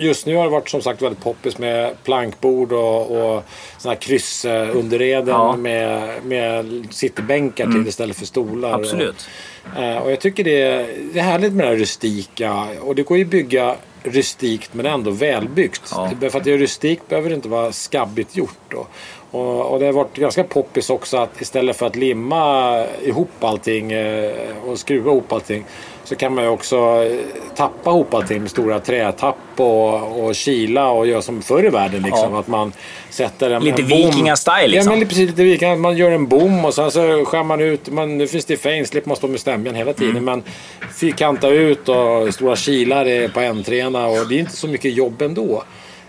Just 0.02 0.26
nu 0.26 0.36
har 0.36 0.44
det 0.44 0.50
varit 0.50 0.70
som 0.70 0.82
sagt 0.82 1.02
väldigt 1.02 1.24
poppis 1.24 1.58
med 1.58 2.04
plankbord 2.04 2.72
och, 2.72 3.12
och 3.12 3.44
såna 3.78 3.94
här 3.94 4.02
kryssunderreden 4.02 5.28
Ja. 5.28 5.56
med, 5.56 6.10
med 6.26 6.88
sittbänkar 6.90 7.66
till 7.66 7.88
istället 7.88 8.18
för 8.18 8.26
stolar. 8.26 8.74
Absolut. 8.74 9.28
Och, 9.76 9.84
eh, 9.84 9.98
och 9.98 10.12
jag 10.12 10.20
tycker 10.20 10.44
det 10.44 10.62
är, 10.62 10.88
det 11.14 11.20
är 11.20 11.24
härligt 11.24 11.54
med 11.54 11.66
det 11.66 11.70
här 11.70 11.78
rustika. 11.78 12.68
Och 12.82 12.96
det 12.96 13.04
går 13.04 13.18
ju 13.18 13.24
att 13.24 13.30
bygga 13.30 13.76
rustikt 14.04 14.74
men 14.74 14.86
ändå 14.86 15.12
välbyggt. 15.12 15.92
Ja. 15.92 16.12
För 16.20 16.38
att 16.38 16.44
det 16.44 16.54
är 16.54 16.58
rustikt 16.58 17.08
behöver 17.08 17.30
det 17.30 17.36
inte 17.36 17.50
vara 17.50 17.72
skabbigt 17.72 18.36
gjort. 18.36 18.58
Då. 18.70 18.88
Och, 19.32 19.72
och 19.72 19.80
det 19.80 19.86
har 19.86 19.94
varit 19.94 20.16
ganska 20.16 20.44
poppis 20.44 20.90
också 20.90 21.18
att 21.18 21.42
istället 21.42 21.78
för 21.78 21.86
att 21.86 21.96
limma 21.96 22.86
ihop 23.02 23.44
allting 23.44 23.92
eh, 23.92 24.32
och 24.66 24.80
skruva 24.80 25.12
ihop 25.12 25.32
allting 25.32 25.66
så 26.04 26.16
kan 26.16 26.36
man 26.36 26.44
ju 26.44 26.50
också 26.50 26.78
eh, 26.78 27.18
tappa 27.56 27.90
ihop 27.90 28.14
allting 28.14 28.42
med 28.42 28.52
stora 28.52 28.80
trätapp 28.80 29.36
och, 29.56 30.26
och 30.26 30.36
kila 30.36 30.90
och 30.90 31.08
göra 31.08 31.22
som 31.22 31.42
förr 31.42 31.66
i 31.66 31.70
världen. 31.70 32.02
Liksom. 32.02 32.34
Ja. 32.34 32.40
att 32.40 32.48
man 32.48 32.74
sätter 33.12 33.52
en, 33.52 33.64
Lite 33.64 33.82
vikingasstyle, 33.82 34.68
liksom. 34.68 34.94
Ja, 34.94 35.00
men 35.00 35.08
precis 35.08 35.30
lite 35.30 35.44
vikinga. 35.44 35.76
Man 35.76 35.98
gör 35.98 36.12
en 36.12 36.28
bom 36.28 36.66
och 36.66 36.74
sen 36.74 36.92
så 36.92 37.26
skär 37.26 37.44
man 37.44 37.62
ut. 37.62 37.90
Man, 37.90 38.18
nu 38.18 38.28
finns 38.28 38.46
det 38.46 38.58
fane, 38.58 38.86
slipper 38.86 39.08
man 39.08 39.18
stå 39.18 39.28
med 39.28 39.40
stämjan 39.40 39.76
hela 39.76 39.94
tiden. 39.94 40.18
Mm. 40.18 40.26
Men 40.26 40.44
fyrkanta 40.94 41.50
ut 41.50 41.90
och 41.90 42.34
stora 42.34 42.56
kilar 42.56 43.28
på 43.28 43.40
entréerna 43.40 44.08
och 44.08 44.28
det 44.30 44.36
är 44.36 44.40
inte 44.40 44.56
så 44.58 44.68
mycket 44.68 44.94
jobb 44.94 45.22
ändå. 45.22 45.64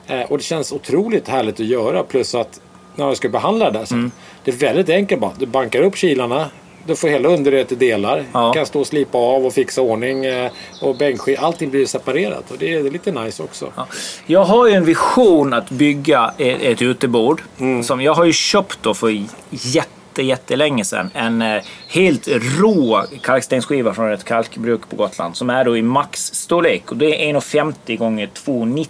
Eh, 0.06 0.20
och 0.20 0.38
det 0.38 0.44
känns 0.44 0.72
otroligt 0.72 1.28
härligt 1.28 1.60
att 1.60 1.66
göra. 1.66 2.02
Plus 2.02 2.34
att 2.34 2.60
när 2.96 3.06
jag 3.06 3.16
ska 3.16 3.28
behandla 3.28 3.70
det 3.70 3.78
där 3.78 3.84
sen. 3.84 3.98
Mm. 3.98 4.10
Det 4.44 4.50
är 4.50 4.56
väldigt 4.56 4.88
enkelt 4.88 5.20
bara. 5.20 5.32
Du 5.38 5.46
bankar 5.46 5.82
upp 5.82 5.96
kilarna. 5.96 6.50
Du 6.86 6.96
får 6.96 7.08
hela 7.08 7.28
underredet 7.28 7.72
i 7.72 7.74
delar. 7.74 8.24
Ja. 8.32 8.52
Kan 8.52 8.66
stå 8.66 8.80
och 8.80 8.86
slipa 8.86 9.18
av 9.18 9.46
och 9.46 9.52
fixa 9.52 9.80
ordning. 9.80 10.24
eh, 10.24 10.50
Och 10.80 10.96
bänkskit. 10.96 11.38
Allting 11.38 11.70
blir 11.70 11.86
separerat. 11.86 12.50
Och 12.50 12.56
det 12.58 12.74
är, 12.74 12.82
lite 12.90 13.12
nice 13.12 13.42
också. 13.42 13.72
Ja. 13.76 13.86
Jag 14.26 14.44
har 14.44 14.66
ju 14.68 14.74
en 14.74 14.84
vision 14.84 15.52
att 15.52 15.70
bygga 15.70 16.34
ett, 16.38 16.62
ett 16.62 16.82
utebord. 16.82 17.42
Som 17.82 18.00
jag 18.00 18.14
har 18.14 18.24
ju 18.24 18.32
köpt 18.32 18.78
då 18.82 18.94
för 18.94 19.24
jätte, 19.50 20.22
jättelänge 20.22 20.84
sedan. 20.84 21.10
En 21.14 21.42
eh, 21.42 21.62
helt 21.88 22.28
rå 22.60 23.04
kalkstensskiva 23.22 23.94
från 23.94 24.12
ett 24.12 24.24
kalkbruk 24.24 24.80
på 24.90 24.96
Gotland. 24.96 25.36
Som 25.36 25.50
är 25.50 25.64
då 25.64 25.76
i 25.76 25.82
maxstorlek. 25.82 26.90
Och 26.90 26.96
det 26.96 27.30
är 27.30 27.34
1,50 27.34 27.96
gånger 27.96 28.26
2,90. 28.46 28.86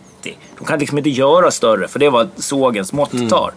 De 0.58 0.64
kan 0.66 0.78
liksom 0.78 0.98
inte 0.98 1.10
göra 1.10 1.50
större 1.50 1.88
för 1.88 1.98
det 1.98 2.06
är 2.06 2.10
vad 2.10 2.30
sågens 2.36 2.92
mått 2.92 3.30
tar. 3.30 3.52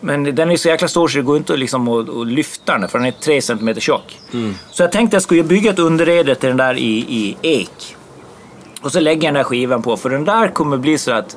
Men 0.00 0.34
den 0.34 0.50
är 0.50 0.56
så 0.56 0.68
jäkla 0.68 0.88
stor 0.88 1.08
så 1.08 1.16
det 1.18 1.22
går 1.24 1.36
inte 1.36 1.56
liksom 1.56 1.88
att, 1.88 2.08
att 2.08 2.26
lyfta 2.26 2.78
den 2.78 2.88
för 2.88 2.98
den 2.98 3.06
är 3.06 3.12
3 3.12 3.42
cm 3.42 3.74
tjock. 3.80 4.18
Så 4.70 4.82
jag 4.82 4.92
tänkte 4.92 5.06
att 5.06 5.12
jag 5.12 5.22
skulle 5.22 5.42
bygga 5.42 5.70
ett 5.70 5.78
underrede 5.78 6.34
till 6.34 6.48
den 6.48 6.56
där 6.56 6.74
i, 6.74 6.98
i 7.08 7.36
ek. 7.42 7.96
Och 8.82 8.92
så 8.92 9.00
lägger 9.00 9.22
jag 9.28 9.34
den 9.34 9.34
där 9.34 9.44
skivan 9.44 9.82
på, 9.82 9.96
för 9.96 10.10
den 10.10 10.24
där 10.24 10.48
kommer 10.48 10.76
bli 10.76 10.98
så 10.98 11.12
att 11.12 11.36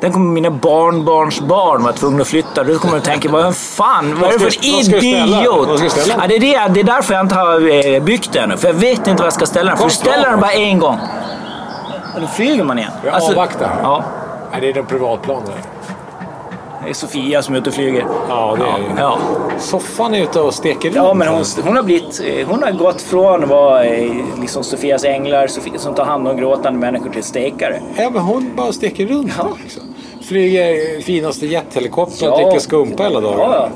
den 0.00 0.12
kommer 0.12 0.30
mina 0.30 0.50
barnbarns 0.50 1.40
barn 1.40 1.82
vara 1.82 1.92
tvungna 1.92 2.22
att 2.22 2.28
flytta. 2.28 2.64
Då 2.64 2.78
kommer 2.78 2.94
de 2.94 3.00
tänka, 3.00 3.28
vad 3.28 3.56
fan, 3.56 4.20
vad 4.20 4.28
är 4.28 4.38
det 4.38 4.38
för 4.38 4.64
idiot? 4.64 5.68
Ja, 6.08 6.26
det, 6.28 6.36
är 6.36 6.40
det, 6.40 6.72
det 6.74 6.80
är 6.80 6.84
därför 6.84 7.14
jag 7.14 7.24
inte 7.24 7.34
har 7.34 7.86
eh, 7.86 8.02
byggt 8.02 8.32
den. 8.32 8.58
För 8.58 8.68
jag 8.68 8.74
vet 8.74 8.98
inte 8.98 9.14
vad 9.14 9.26
jag 9.26 9.32
ska 9.32 9.46
ställa 9.46 9.70
den. 9.70 9.78
För 9.78 9.88
ställer 9.88 10.30
den 10.30 10.40
bara 10.40 10.52
en 10.52 10.78
gång. 10.78 10.98
Och 12.14 12.20
då 12.20 12.26
flyger 12.26 12.64
man 12.64 12.78
igen. 12.78 12.90
Jag 13.04 13.22
avvaktar. 13.22 13.80
Ja, 13.82 14.04
Nej, 14.52 14.60
det 14.60 14.68
är 14.68 14.72
den 14.74 14.86
privatplanen. 14.86 15.52
Det 16.84 16.90
är 16.90 16.94
Sofia 16.94 17.42
som 17.42 17.54
är 17.54 17.58
ute 17.58 17.68
och 17.70 17.74
flyger. 17.74 18.06
Ja, 18.28 18.56
det 18.58 18.64
är 18.64 18.78
ju. 18.94 19.00
Ja. 19.00 19.18
Soffan 19.58 20.14
är 20.14 20.22
ute 20.22 20.40
och 20.40 20.54
steker 20.54 20.88
runt. 20.88 20.96
Ja, 20.96 21.14
men 21.14 21.28
hon, 21.28 21.44
hon, 21.64 21.76
har 21.76 21.82
blivit, 21.82 22.20
eh, 22.24 22.48
hon 22.48 22.62
har 22.62 22.70
gått 22.72 23.02
från 23.02 23.42
att 23.42 23.48
vara 23.48 23.84
eh, 23.84 24.12
liksom 24.40 24.64
Sofias 24.64 25.04
änglar 25.04 25.46
Sofia, 25.46 25.78
som 25.78 25.94
tar 25.94 26.04
hand 26.04 26.28
om 26.28 26.36
gråtande 26.36 26.78
människor 26.78 27.10
till 27.10 27.22
stekare. 27.22 27.80
Ja, 27.96 28.10
men 28.10 28.22
hon 28.22 28.52
bara 28.56 28.72
steker 28.72 29.06
runt. 29.06 29.32
Ja. 29.38 29.48
Liksom. 29.62 29.82
Flyger 30.28 31.00
finaste 31.02 31.46
jethelikoptern 31.46 32.28
och 32.32 32.40
Ja. 32.40 32.44
dricker 32.44 32.60
skumpa 32.60 33.02
hela 33.02 33.20
dagen. 33.20 33.38
Ja. 33.38 33.68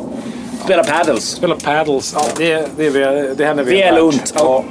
Spela 0.64 0.84
paddles. 0.84 1.24
Spelar 1.30 1.56
paddles. 1.56 2.14
Ja, 2.16 2.22
det, 2.36 2.68
det, 2.76 2.86
är, 2.86 3.34
det 3.36 3.44
henne 3.44 3.62
Väl 3.62 3.94
värt. 3.94 4.02
ont. 4.02 4.32
Ja. 4.36 4.64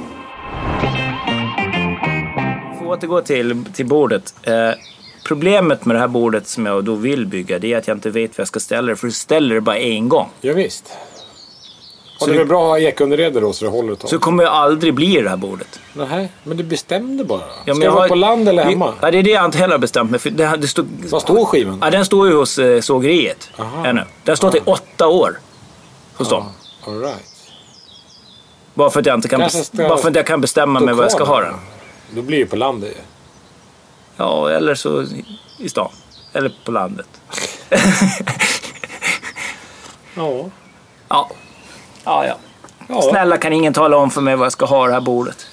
Att 2.80 2.86
återgå 2.88 3.20
till, 3.20 3.64
till 3.74 3.86
bordet. 3.86 4.34
Eh, 4.42 4.52
problemet 5.26 5.84
med 5.84 5.96
det 5.96 6.00
här 6.00 6.08
bordet 6.08 6.48
som 6.48 6.66
jag 6.66 6.84
då 6.84 6.94
vill 6.94 7.26
bygga 7.26 7.58
det 7.58 7.72
är 7.72 7.78
att 7.78 7.88
jag 7.88 7.96
inte 7.96 8.10
vet 8.10 8.30
var 8.38 8.42
jag 8.42 8.48
ska 8.48 8.60
ställa 8.60 8.88
det. 8.88 8.96
För 8.96 9.06
du 9.06 9.12
ställer 9.12 9.54
det 9.54 9.60
bara 9.60 9.78
en 9.78 10.08
gång. 10.08 10.28
Ja, 10.40 10.52
visst. 10.52 10.84
Och 12.18 12.22
Så 12.24 12.30
det 12.30 12.40
är 12.40 12.44
bra 12.44 12.62
att 12.62 12.68
ha 12.68 12.78
ekunderrede 12.88 13.40
då 13.40 13.52
så 13.52 13.64
det 13.64 13.70
håller 13.70 13.92
ett 13.92 14.00
tag. 14.00 14.10
Så 14.10 14.18
kommer 14.18 14.42
jag 14.44 14.52
aldrig 14.52 14.94
bli 14.94 15.20
det 15.22 15.28
här 15.28 15.36
bordet. 15.36 15.80
Nej, 15.92 16.32
men 16.44 16.56
du 16.56 16.62
bestämde 16.64 17.24
bara. 17.24 17.40
Ja, 17.64 17.74
Ska 17.74 17.84
jag 17.84 17.90
vara 17.92 18.02
har- 18.02 18.08
på 18.08 18.14
land 18.14 18.48
eller 18.48 18.64
hemma? 18.64 18.94
Ja, 19.00 19.10
det 19.10 19.18
är 19.18 19.22
det 19.22 19.30
jag 19.30 19.44
inte 19.44 19.58
heller 19.58 19.74
har 19.74 19.78
bestämt 19.78 20.10
mig 20.10 20.20
för. 20.20 20.30
Det, 20.30 20.56
det 20.56 20.68
stod, 20.68 20.86
Vad 21.10 21.22
står 21.22 21.44
skivan? 21.44 21.78
ja, 21.82 21.90
den 21.90 22.04
står 22.04 22.28
ju 22.28 22.34
hos 22.36 22.58
eh, 22.58 22.80
sågeriet 22.80 23.50
Aha. 23.58 23.86
ännu. 23.86 24.02
Den 24.24 24.36
står 24.36 24.50
till 24.50 24.62
åtta 24.64 25.06
år 25.08 25.38
hos 26.16 26.28
dem. 26.28 26.44
All 26.86 27.00
right. 27.00 27.16
Bara 28.74 28.90
för 28.90 29.00
att 29.00 29.06
jag 29.06 29.14
inte 29.14 29.28
kan, 29.28 29.40
Kanske 29.40 29.58
ska 29.64 29.76
bara 29.88 29.96
för 29.98 30.08
att 30.08 30.16
jag 30.16 30.26
kan 30.26 30.40
bestämma 30.40 30.80
mig 30.80 30.94
var 30.94 31.02
jag 31.04 31.12
ska 31.12 31.24
ha 31.24 31.40
den. 31.40 31.54
Då 32.10 32.22
blir 32.22 32.38
det 32.38 32.46
på 32.46 32.56
landet 32.56 32.90
ju. 32.96 33.02
Ja, 34.16 34.50
eller 34.50 34.74
så 34.74 35.02
i- 35.58 35.68
stan. 35.68 35.88
Eller 36.32 36.52
på 36.64 36.70
landet. 36.72 37.06
Ja. 40.14 40.44
Ja. 41.08 41.30
Ja, 42.04 42.26
ja. 42.26 42.34
ja. 42.88 43.02
Snälla 43.02 43.36
kan 43.36 43.52
ingen 43.52 43.72
tala 43.72 43.96
om 43.96 44.10
för 44.10 44.20
mig 44.20 44.36
vad 44.36 44.44
jag 44.44 44.52
ska 44.52 44.66
ha 44.66 44.86
det 44.86 44.92
här 44.92 45.00
bordet. 45.00 45.46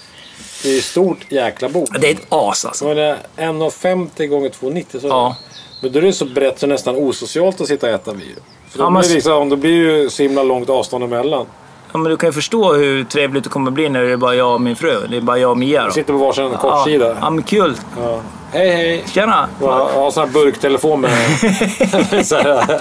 Det 0.63 0.69
är 0.73 0.78
ett 0.78 0.84
stort 0.84 1.17
jäkla 1.32 1.69
bord. 1.69 1.97
Det 2.02 2.08
är 2.10 2.12
ett 2.13 2.26
as 2.30 2.65
alltså. 2.65 2.86
Så 2.86 2.91
är 2.91 2.95
det 2.95 3.17
1,50 3.38 4.28
gånger 4.28 4.49
2,90 4.49 4.99
så 5.02 5.08
Ja. 5.08 5.36
Men 5.82 5.91
då 5.91 5.99
är 5.99 6.04
det 6.04 6.13
så 6.13 6.26
brett 6.26 6.60
så 6.60 6.67
nästan 6.67 6.95
osocialt 6.95 7.62
att 7.62 7.67
sitta 7.67 7.88
och 7.88 7.93
äta 7.93 8.13
vid. 8.13 8.36
För 8.69 8.78
då, 8.80 8.84
Ja, 8.84 8.88
blir 8.89 8.93
men- 8.93 9.02
det 9.10 9.13
liksom, 9.13 9.49
då 9.49 9.56
blir 9.56 9.71
ju 9.71 10.10
så 10.10 10.23
himla 10.23 10.43
långt 10.43 10.69
avstånd 10.69 11.04
emellan. 11.04 11.45
Ja, 11.91 11.97
men 11.99 12.10
du 12.10 12.17
kan 12.17 12.30
ju 12.30 12.34
förstå 12.34 12.73
hur 12.73 13.04
trevligt 13.04 13.43
det 13.43 13.49
kommer 13.49 13.71
bli 13.71 13.89
när 13.89 14.02
det 14.04 14.12
är 14.12 14.17
bara 14.17 14.36
jag 14.36 14.54
och 14.54 14.62
min 14.62 14.76
fru. 14.76 15.08
Det 15.10 15.17
är 15.17 15.21
bara 15.21 15.38
jag 15.38 15.52
och 15.52 15.58
Mia 15.58 15.82
Vi 15.82 15.88
då. 15.88 15.93
sitter 15.93 16.13
på 16.13 16.19
varsin 16.19 16.43
Ja, 16.52 16.58
kortsida. 16.58 17.17
ja, 17.21 17.30
men 17.30 17.43
kul. 17.43 17.76
Ja. 17.97 18.21
Hej 18.54 18.70
hej! 18.70 19.04
Tjena! 19.08 19.50
Jag 19.62 19.86
har 19.86 20.12
sån 20.12 20.24
här 20.28 20.34
burktelefon 20.34 21.02
med... 21.02 21.12
så 22.26 22.36
här, 22.36 22.80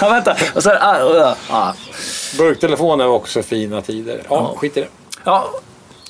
Ja, 0.00 0.08
vänta. 0.08 0.36
Och 0.54 0.62
så, 0.62 0.70
ah, 0.70 0.96
ah, 1.04 1.34
ah. 1.50 1.72
burktelefon 2.38 3.00
är 3.00 3.08
också 3.08 3.42
fina 3.42 3.82
tider. 3.82 4.22
Ja, 4.28 4.54
skit 4.56 4.76
i 4.76 4.80
det. 4.80 4.86
Ja, 5.24 5.48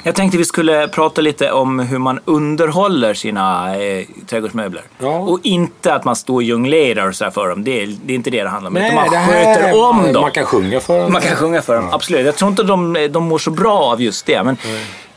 jag 0.02 0.14
tänkte 0.14 0.38
vi 0.38 0.44
skulle 0.44 0.88
prata 0.88 1.20
lite 1.20 1.52
om 1.52 1.78
hur 1.78 1.98
man 1.98 2.20
underhåller 2.24 3.14
sina 3.14 3.76
eh, 3.82 4.04
trädgårdsmöbler. 4.26 4.82
Ja. 4.98 5.18
Och 5.18 5.40
inte 5.42 5.94
att 5.94 6.04
man 6.04 6.16
står 6.16 6.34
och 6.34 6.42
jonglerar 6.42 7.08
och 7.08 7.14
så 7.14 7.24
här 7.24 7.30
för 7.30 7.48
dem. 7.48 7.64
Det 7.64 7.82
är, 7.82 7.86
det 8.04 8.12
är 8.12 8.14
inte 8.16 8.30
det 8.30 8.42
det 8.42 8.48
handlar 8.48 8.70
om. 8.70 8.76
utan 8.76 8.94
man 8.94 9.10
det 9.10 9.16
här 9.16 9.54
sköter 9.54 9.68
är- 9.68 9.82
om 9.90 10.12
dem. 10.12 10.22
Man 10.22 10.30
kan 10.30 10.44
sjunga 10.46 10.80
för 10.80 10.98
dem. 11.00 11.12
Man 11.12 11.22
kan 11.22 11.36
sjunga 11.36 11.62
för 11.62 11.76
dem, 11.76 11.88
absolut. 11.92 12.26
Jag 12.26 12.36
tror 12.36 12.50
inte 12.50 12.62
de, 12.62 13.08
de 13.10 13.24
mår 13.24 13.38
så 13.38 13.50
bra 13.50 13.78
av 13.78 14.02
just 14.02 14.26
det. 14.26 14.42
Men, 14.42 14.56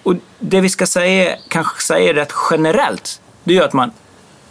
och 0.04 0.14
det 0.40 0.62
vi 0.62 0.70
ska 0.70 0.86
säga, 0.86 1.36
kanske 1.48 1.84
säga 1.84 2.14
rätt 2.14 2.34
generellt, 2.52 3.22
det 3.50 3.58
är 3.58 3.62
att 3.62 3.74
man 3.74 3.92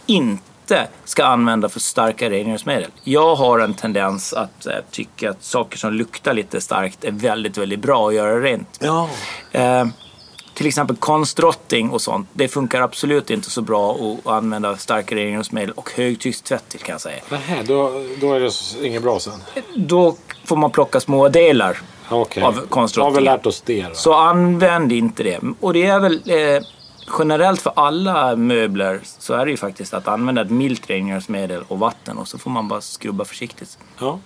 inte 0.05 0.87
ska 1.05 1.25
använda 1.25 1.69
för 1.69 1.79
starka 1.79 2.29
rengöringsmedel. 2.29 2.91
Jag 3.03 3.35
har 3.35 3.59
en 3.59 3.73
tendens 3.73 4.33
att 4.33 4.65
eh, 4.65 4.73
tycka 4.91 5.29
att 5.29 5.43
saker 5.43 5.77
som 5.77 5.93
luktar 5.93 6.33
lite 6.33 6.61
starkt 6.61 7.03
är 7.03 7.11
väldigt, 7.11 7.57
väldigt 7.57 7.79
bra 7.79 8.07
att 8.07 8.13
göra 8.13 8.39
rent. 8.39 8.77
Ja. 8.81 9.09
Eh, 9.51 9.85
till 10.53 10.67
exempel 10.67 10.95
konstrotting 10.95 11.89
och 11.89 12.01
sånt. 12.01 12.29
Det 12.33 12.47
funkar 12.47 12.81
absolut 12.81 13.29
inte 13.29 13.49
så 13.49 13.61
bra 13.61 13.95
att 13.95 14.27
använda 14.27 14.77
starka 14.77 15.15
rengöringsmedel 15.15 15.71
och 15.71 15.91
högtryckstvätt 15.95 16.69
till 16.69 16.79
kan 16.79 16.93
jag 16.93 17.01
säga. 17.01 17.21
Nähä, 17.29 17.63
då, 17.63 17.91
då 18.21 18.33
är 18.33 18.39
det 18.39 18.87
inget 18.87 19.03
bra 19.03 19.19
sen. 19.19 19.39
Då 19.75 20.15
får 20.45 20.55
man 20.55 20.71
plocka 20.71 20.99
små 20.99 21.29
delar 21.29 21.81
Okej. 22.09 22.43
av 22.43 22.67
Då 22.69 23.03
har 23.03 23.11
vi 23.11 23.21
lärt 23.21 23.45
oss 23.45 23.61
det. 23.61 23.81
Då. 23.81 23.93
Så 23.93 24.13
använd 24.13 24.91
inte 24.91 25.23
det. 25.23 25.39
Och 25.59 25.73
det 25.73 25.85
är 25.85 25.99
väl 25.99 26.21
eh, 26.25 26.63
generellt 27.19 27.61
för 27.61 27.73
alla 27.75 28.35
möbler 28.35 28.99
så 29.03 29.33
är 29.33 29.45
det 29.45 29.51
ju 29.51 29.57
faktiskt 29.57 29.93
att 29.93 30.07
använda 30.07 30.41
ett 30.41 30.49
milt 30.49 30.89
rengöringsmedel 30.89 31.63
och 31.67 31.79
vatten 31.79 32.17
och 32.17 32.27
så 32.27 32.37
får 32.37 32.51
man 32.51 32.67
bara 32.67 32.81
skrubba 32.81 33.25
försiktigt. 33.25 33.77
Ja. 33.99 34.19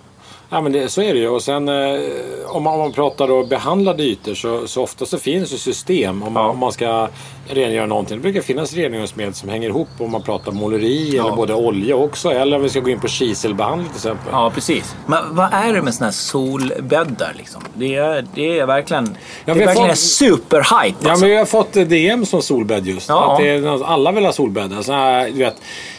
Ja, 0.54 0.60
men 0.60 0.72
det, 0.72 0.88
så 0.88 1.02
är 1.02 1.14
det 1.14 1.20
ju. 1.20 1.28
Och 1.28 1.42
sen 1.42 1.68
eh, 1.68 2.00
om, 2.46 2.62
man, 2.62 2.72
om 2.74 2.78
man 2.80 2.92
pratar 2.92 3.28
då 3.28 3.44
behandlade 3.44 4.02
ytor 4.02 4.34
så, 4.34 4.66
så 4.66 4.82
ofta 4.82 5.06
så 5.06 5.18
finns 5.18 5.50
det 5.50 5.58
system 5.58 6.22
om 6.22 6.32
man, 6.32 6.42
Ja. 6.44 6.50
om 6.50 6.58
man 6.58 6.72
ska 6.72 7.08
rengöra 7.48 7.86
någonting. 7.86 8.16
Det 8.16 8.22
brukar 8.22 8.40
finnas 8.40 8.74
rengöringsmedel 8.74 9.34
som 9.34 9.48
hänger 9.48 9.68
ihop 9.68 9.88
om 9.98 10.10
man 10.10 10.22
pratar 10.22 10.52
måleri 10.52 11.18
eller 11.18 11.30
både 11.36 11.54
olja 11.54 11.96
också. 11.96 12.30
Eller 12.30 12.56
om 12.56 12.62
vi 12.62 12.68
ska 12.68 12.80
gå 12.80 12.90
in 12.90 13.00
på 13.00 13.08
kiselbehandling 13.08 13.88
till 13.88 13.96
exempel. 13.96 14.28
Ja, 14.32 14.50
precis. 14.54 14.94
Men 15.06 15.18
vad 15.36 15.48
är 15.52 15.72
det 15.72 15.82
med 15.82 15.94
såna 15.94 16.06
här 16.06 16.12
solbäddar 16.12 17.34
liksom? 17.38 17.62
Det 17.74 17.94
är, 17.94 18.26
det 18.34 18.58
är 18.58 18.66
verkligen, 18.66 19.16
Ja, 19.44 19.54
det 19.54 19.58
vi 19.58 19.62
är 19.62 19.66
har 19.66 19.66
verkligen 19.66 19.88
fått- 19.90 19.98
superhype 19.98 20.96
Ja, 21.02 21.10
alltså. 21.10 21.24
men 21.24 21.30
vi 21.30 21.36
har 21.36 21.44
fått 21.44 21.72
DM 21.72 22.26
som 22.26 22.42
solbädd 22.42 22.86
just. 22.86 23.08
Ja. 23.08 23.32
Att 23.32 23.38
det 23.40 23.48
är, 23.50 23.84
alla 23.84 24.12
vill 24.12 24.24
ha 24.24 24.32
solbäddar. 24.32 24.82
Så 24.82 24.92
här, 24.92 25.30
du 25.30 25.38
vet, 25.38 25.56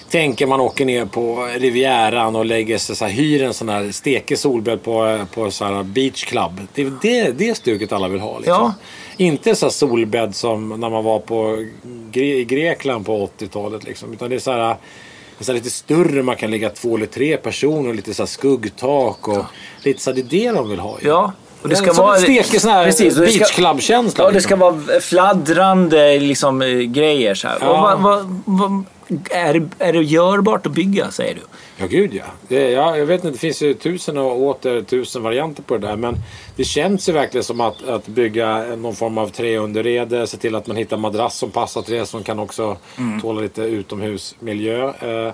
tänker 0.10 0.48
man 0.48 0.60
åker 0.62 0.86
ner 0.86 1.06
på 1.06 1.48
Rivieran 1.58 2.36
och 2.36 2.46
lägger 2.46 2.78
sig, 2.78 2.96
så 2.96 3.06
här, 3.06 3.12
hyr 3.12 3.44
en 3.44 3.54
sån 3.54 3.70
här 3.70 3.92
stekig 3.92 4.40
solbädd 4.40 4.84
på, 4.84 5.26
på 5.34 5.52
så 5.52 5.66
här 5.66 5.84
beach 5.84 6.26
club. 6.26 6.62
Det 6.74 6.82
är 6.82 6.92
det, 7.02 7.32
det 7.38 7.56
stuket 7.58 7.92
alla 7.92 8.08
vill 8.08 8.20
ha. 8.22 8.38
Liksom. 8.38 8.54
Ja. 8.54 8.74
Inte 9.18 9.56
så 9.56 9.66
här 9.66 9.72
solbädd 9.72 10.36
som 10.36 10.70
när 10.70 10.90
man 10.90 11.04
var 11.04 11.20
på 11.20 11.66
Gre- 12.12 12.44
Grekland 12.44 13.06
på 13.06 13.30
80-talet. 13.40 13.84
Liksom. 13.84 14.14
Utan 14.14 14.30
det 14.30 14.36
är 14.36 14.40
så 14.40 14.52
här, 14.52 14.76
så 15.40 15.54
lite 15.54 15.70
större, 15.70 16.24
man 16.24 16.36
kan 16.36 16.52
ligga 16.52 16.70
två 16.70 16.96
eller 16.96 17.06
tre 17.06 17.38
personer 17.38 17.90
och 17.90 17.96
lite 17.96 18.14
så 18.14 18.28
skuggtak. 18.28 19.28
Och 19.28 19.46
lite 19.84 20.02
så 20.02 20.10
här, 20.14 20.16
det 20.16 20.22
är 20.22 20.52
det 20.52 20.56
de 20.58 20.70
vill 20.70 20.80
ha. 20.80 20.98
ju. 21.02 21.08
Ja. 21.08 21.34
Och 21.62 21.70
det 21.70 21.76
ska 21.76 21.94
Som 21.94 22.06
vara... 22.06 22.16
en 22.16 22.22
stekig 22.22 22.62
sån 22.62 22.72
här 22.72 22.86
Precis, 22.86 23.16
och 23.18 23.22
det 23.22 23.32
ska- 23.32 23.40
beach 23.40 23.52
club-känsla. 23.56 24.24
Ja, 24.24 24.28
det 24.28 24.34
liksom. 24.34 24.50
ska 24.50 24.56
vara 24.56 25.02
fladdrande 25.02 26.20
liksom, 26.20 26.62
eh, 26.62 26.68
grejer. 26.68 27.36
Så. 27.36 27.48
Ja. 27.62 27.68
Vad, 27.82 28.02
vad, 28.02 28.42
vad, 28.46 28.84
är, 29.32 29.68
är 29.80 29.94
det 29.94 30.04
görbart 30.04 30.66
att 30.66 30.72
bygga, 30.72 31.12
säger 31.12 31.36
du? 31.36 31.42
Ja, 31.78 31.88
gud 31.88 32.14
ja. 32.14 32.24
Det, 32.48 32.72
ja. 32.72 32.98
Jag 32.98 33.06
vet 33.06 33.24
inte, 33.24 33.36
det 33.36 33.40
finns 33.40 33.62
ju 33.62 33.74
tusen 33.74 34.18
och 34.18 34.42
åter 34.42 34.82
tusen 34.82 35.24
varianter 35.24 35.64
på 35.64 35.78
det 35.78 35.88
där. 35.88 35.96
Men 35.96 36.16
det 36.56 36.64
känns 36.64 37.10
ju 37.10 37.14
verkligen 37.14 37.44
som 37.44 37.62
att, 37.62 37.88
att 37.88 38.08
bygga 38.08 38.76
någon 38.76 38.96
form 38.96 39.18
av 39.18 39.30
träunderrede. 39.30 40.28
Se 40.28 40.38
till 40.38 40.56
att 40.56 40.68
man 40.68 40.78
hittar 40.78 40.98
madrass 40.98 41.38
som 41.38 41.52
passar 41.52 41.82
till 41.82 41.94
det. 41.94 42.06
Som 42.06 42.24
kan 42.24 42.40
också 42.40 42.78
tåla 43.22 43.42
lite 43.42 43.62
utomhusmiljö. 43.62 44.90
Eh, 44.90 45.34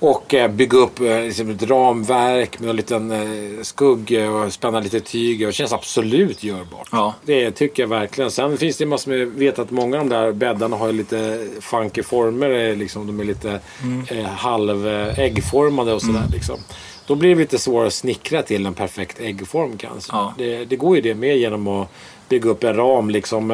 och 0.00 0.34
eh, 0.34 0.50
bygga 0.50 0.78
upp 0.78 1.00
eh, 1.00 1.22
liksom 1.22 1.50
ett 1.50 1.62
ramverk 1.62 2.60
med 2.60 2.70
en 2.70 2.76
liten 2.76 3.10
eh, 3.10 3.62
skugg 3.62 4.18
och 4.30 4.52
spänna 4.52 4.80
lite 4.80 5.00
tyg. 5.00 5.46
Det 5.46 5.52
känns 5.52 5.72
absolut 5.72 6.42
görbart. 6.44 6.88
Ja. 6.92 7.14
Det 7.24 7.50
tycker 7.50 7.82
jag 7.82 7.88
verkligen. 7.88 8.30
Sen 8.30 8.58
finns 8.58 8.76
det 8.76 8.86
massor 8.86 9.10
med, 9.10 9.28
vet 9.28 9.58
att 9.58 9.70
många 9.70 9.98
av 10.00 10.08
de 10.08 10.14
där 10.14 10.32
bäddarna 10.32 10.76
har 10.76 10.86
ju 10.86 10.92
lite 10.92 11.46
funky 11.60 12.02
former. 12.02 12.76
Liksom, 12.76 13.06
de 13.06 13.20
är 13.20 13.24
lite 13.24 13.60
Mm. 13.82 14.04
eh, 14.10 14.24
halv 14.30 14.88
eh, 14.88 15.18
äggformade 15.18 15.92
och 15.92 16.02
sådär. 16.02 16.24
Liksom. 16.32 16.56
Då 17.06 17.14
blir 17.14 17.30
det 17.30 17.40
lite 17.40 17.58
svårare 17.58 17.86
att 17.86 17.94
snickra 17.94 18.42
till 18.42 18.66
en 18.66 18.74
perfekt 18.74 19.20
äggform 19.20 19.76
kanske. 19.78 20.12
Ja. 20.16 20.34
Det, 20.38 20.64
det 20.64 20.76
går 20.76 20.96
ju 20.96 21.02
det 21.02 21.14
med 21.14 21.38
genom 21.38 21.68
att 21.68 21.88
bygga 22.28 22.50
upp 22.50 22.64
en 22.64 22.76
ram 22.76 23.10
liksom, 23.10 23.50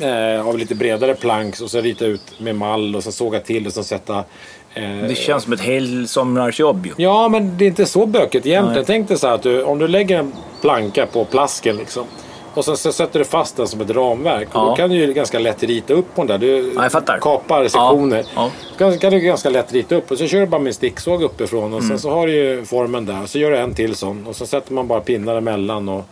eh, 0.00 0.46
av 0.48 0.58
lite 0.58 0.74
bredare 0.74 1.14
plank 1.14 1.60
och 1.60 1.70
så 1.70 1.80
rita 1.80 2.04
ut 2.04 2.40
med 2.40 2.56
mall 2.56 2.96
och 2.96 3.04
så 3.04 3.12
såga 3.12 3.40
till 3.40 3.66
och 3.66 3.72
så 3.72 3.84
sätta 3.84 4.24
Det 5.08 5.14
känns 5.18 5.44
som 5.44 5.52
ett 5.52 5.60
helsommarsjobb 5.60 6.86
ju. 6.86 6.92
Ja, 6.96 7.28
men 7.28 7.58
det 7.58 7.64
är 7.64 7.68
inte 7.68 7.86
så 7.86 8.06
bökigt 8.06 8.46
egentligen. 8.46 8.74
Nej. 8.76 8.84
Tänk 8.86 9.08
dig 9.08 9.18
så 9.18 9.26
här 9.26 9.34
att 9.34 9.42
du, 9.42 9.62
om 9.62 9.78
du 9.78 9.88
lägger 9.88 10.18
en 10.18 10.32
planka 10.60 11.06
på 11.06 11.24
plasken 11.24 11.76
liksom. 11.76 12.04
Och 12.54 12.64
sen 12.64 12.76
så 12.76 12.92
sätter 12.92 13.18
du 13.18 13.24
fast 13.24 13.56
den 13.56 13.68
som 13.68 13.80
ett 13.80 13.90
ramverk. 13.90 14.48
Ja. 14.52 14.60
då 14.64 14.76
kan 14.76 14.90
du 14.90 14.96
ju 14.96 15.12
ganska 15.12 15.38
lätt 15.38 15.62
rita 15.62 15.94
upp 15.94 16.14
på 16.14 16.24
den 16.24 16.26
där. 16.26 16.38
Du 16.38 16.72
Ja, 16.76 16.82
jag 16.82 16.92
fattar. 16.92 17.18
kapar 17.18 17.68
sektioner. 17.68 18.24
Ja, 18.34 18.50
Kan, 18.78 18.98
kan 18.98 19.12
du 19.12 19.20
ganska 19.20 19.50
lätt 19.50 19.72
rita 19.72 19.94
upp. 19.94 20.10
Och 20.10 20.18
så 20.18 20.26
kör 20.26 20.40
du 20.40 20.46
bara 20.46 20.60
med 20.60 20.66
en 20.70 20.74
sticksåg 20.74 21.22
uppifrån. 21.22 21.72
Och 21.72 21.78
Mm. 21.78 21.88
sen 21.88 21.98
så 21.98 22.10
har 22.10 22.26
du 22.26 22.32
ju 22.32 22.64
formen 22.64 23.06
där. 23.06 23.26
Så 23.26 23.38
gör 23.38 23.50
du 23.50 23.56
en 23.56 23.74
till 23.74 23.94
sån. 23.94 24.26
Och 24.26 24.36
så 24.36 24.46
sätter 24.46 24.72
man 24.72 24.86
bara 24.86 25.00
pinnar 25.00 25.36
emellan. 25.36 25.88
Och, 25.88 26.04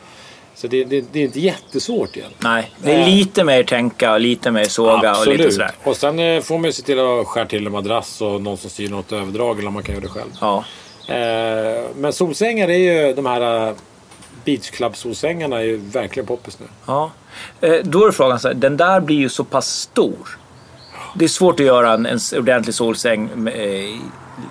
så 0.60 0.66
det, 0.66 0.84
det, 0.84 1.04
det 1.12 1.20
är 1.20 1.24
inte 1.24 1.40
jättesvårt 1.40 2.16
igen. 2.16 2.30
Nej, 2.38 2.70
det 2.82 2.92
är 2.92 3.06
lite 3.06 3.44
mer 3.44 3.62
tänka 3.62 4.12
och 4.12 4.20
lite 4.20 4.50
mer 4.50 4.64
såga 4.64 5.18
och 5.18 5.26
lite 5.26 5.50
sådär. 5.50 5.70
Och 5.84 5.96
sen 5.96 6.18
eh, 6.18 6.40
får 6.40 6.58
man 6.58 6.64
ju 6.64 6.72
se 6.72 6.82
till 6.82 6.98
att 6.98 7.26
skära 7.26 7.46
till 7.46 7.66
en 7.66 7.72
madrass 7.72 8.20
och 8.20 8.42
någon 8.42 8.56
som 8.56 8.70
syr 8.70 8.88
något 8.88 9.12
överdrag. 9.12 9.58
Eller 9.58 9.70
man 9.70 9.82
kan 9.82 9.94
göra 9.94 10.04
det 10.04 10.10
själv. 10.10 10.30
Ja. 10.40 10.64
Eh, 11.08 11.84
men 11.96 12.12
solsängar 12.12 12.68
är 12.68 13.06
ju 13.06 13.14
de 13.14 13.26
här 13.26 13.68
eh, 13.68 13.74
Beach 14.44 14.70
Club 14.70 14.96
solsängarna 14.96 15.58
är 15.58 15.64
ju 15.64 15.76
verkligen 15.76 16.26
poppis 16.26 16.58
nu. 16.60 16.66
Ja. 16.86 17.10
Då 17.82 18.06
är 18.06 18.10
frågan 18.10 18.40
så 18.40 18.48
här, 18.48 18.54
den 18.54 18.76
där 18.76 19.00
blir 19.00 19.16
ju 19.16 19.28
så 19.28 19.44
pass 19.44 19.68
stor. 19.68 20.38
Det 21.14 21.24
är 21.24 21.28
svårt 21.28 21.60
att 21.60 21.66
göra 21.66 21.92
en, 21.92 22.06
en 22.06 22.18
ordentlig 22.38 22.74
solsäng 22.74 23.28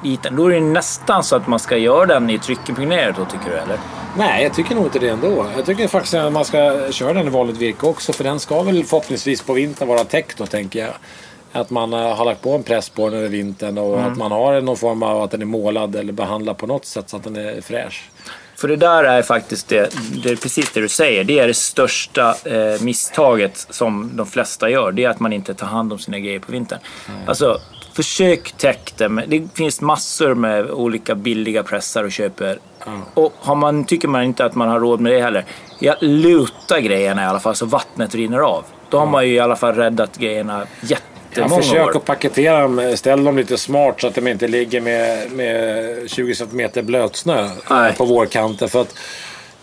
liten. 0.03 0.35
Då 0.35 0.45
är 0.45 0.53
det 0.53 0.59
nästan 0.59 1.23
så 1.23 1.35
att 1.35 1.47
man 1.47 1.59
ska 1.59 1.77
göra 1.77 2.05
den 2.05 2.29
i 2.29 2.39
tryckimpregnerat 2.39 3.15
då 3.15 3.25
tycker 3.25 3.49
du 3.49 3.57
eller? 3.57 3.79
Nej, 4.17 4.43
jag 4.43 4.53
tycker 4.53 4.75
nog 4.75 4.85
inte 4.85 4.99
det 4.99 5.09
ändå. 5.09 5.45
Jag 5.55 5.65
tycker 5.65 5.87
faktiskt 5.87 6.13
att 6.13 6.33
man 6.33 6.45
ska 6.45 6.91
köra 6.91 7.13
den 7.13 7.27
i 7.27 7.29
vanligt 7.29 7.57
virke 7.57 7.85
också. 7.85 8.13
För 8.13 8.23
den 8.23 8.39
ska 8.39 8.63
väl 8.63 8.83
förhoppningsvis 8.83 9.41
på 9.41 9.53
vintern 9.53 9.87
vara 9.87 10.03
täckt 10.03 10.37
då, 10.37 10.45
tänker 10.45 10.79
jag. 10.79 10.93
Att 11.51 11.69
man 11.69 11.93
eh, 11.93 12.15
har 12.15 12.25
lagt 12.25 12.41
på 12.41 12.55
en 12.55 12.63
press 12.63 12.89
på 12.89 13.09
den 13.09 13.19
över 13.19 13.29
vintern 13.29 13.77
och 13.77 14.01
att 14.01 14.17
man 14.17 14.31
har 14.31 14.61
någon 14.61 14.77
form 14.77 15.03
av 15.03 15.21
att 15.21 15.31
den 15.31 15.41
är 15.41 15.45
målad 15.45 15.95
eller 15.95 16.13
behandlad 16.13 16.57
på 16.57 16.67
något 16.67 16.85
sätt 16.85 17.09
så 17.09 17.17
att 17.17 17.23
den 17.23 17.35
är 17.35 17.61
fräsch. 17.61 18.09
För 18.55 18.67
det 18.67 18.75
där 18.75 19.03
är 19.03 19.21
faktiskt 19.21 19.67
det, 19.67 19.89
det 20.23 20.29
är 20.29 20.35
precis 20.35 20.71
det 20.71 20.81
du 20.81 20.89
säger. 20.89 21.23
Det 21.23 21.39
är 21.39 21.47
det 21.47 21.53
största 21.53 22.35
eh, 22.45 22.81
misstaget 22.81 23.67
som 23.69 24.11
de 24.17 24.25
flesta 24.25 24.69
gör. 24.69 24.91
Det 24.91 25.03
är 25.03 25.09
att 25.09 25.19
man 25.19 25.33
inte 25.33 25.53
tar 25.53 25.67
hand 25.67 25.93
om 25.93 25.99
sina 25.99 26.19
grejer 26.19 26.39
på 26.39 26.51
vintern. 26.51 26.79
Alltså, 27.27 27.59
försök 27.97 28.51
täck 28.51 28.93
det. 28.97 29.07
Det 29.27 29.47
finns 29.53 29.81
massor 29.81 30.33
med 30.35 30.71
olika 30.71 31.15
billiga 31.15 31.63
pressar 31.63 32.03
och 32.03 32.11
köper. 32.11 32.59
Och 33.13 33.33
har 33.39 33.55
man, 33.55 33.85
tycker 33.85 34.07
man 34.07 34.23
inte 34.23 34.45
att 34.45 34.55
man 34.55 34.67
har 34.69 34.79
råd 34.79 34.99
med 34.99 35.11
det 35.11 35.21
heller, 35.21 35.45
ja, 35.79 35.95
luta 36.01 36.81
grejerna 36.81 37.23
i 37.23 37.25
alla 37.25 37.39
fall 37.39 37.55
så 37.55 37.65
vattnet 37.65 38.15
rinner 38.15 38.39
av. 38.39 38.65
Då 38.89 38.99
har 38.99 39.05
man 39.05 39.27
ju 39.27 39.33
i 39.33 39.39
alla 39.39 39.55
fall 39.55 39.75
räddat 39.75 40.17
grejerna 40.17 40.67
Ja, 40.81 40.97
jättemånga 41.29 41.61
försök 41.61 41.87
år. 41.87 41.97
att 41.97 42.05
paketera 42.05 42.61
dem, 42.61 42.93
ställ 42.95 43.23
dem 43.23 43.37
lite 43.37 43.57
smart 43.57 44.01
så 44.01 44.07
att 44.07 44.15
de 44.15 44.27
inte 44.27 44.47
ligger 44.47 44.81
med, 44.81 45.31
med 45.31 46.09
20 46.09 46.35
cm 46.35 46.85
blötsnö 46.85 47.49
Nej. 47.69 47.93
på 47.93 48.05
vårkanten. 48.05 48.69
För 48.69 48.81
att 48.81 48.95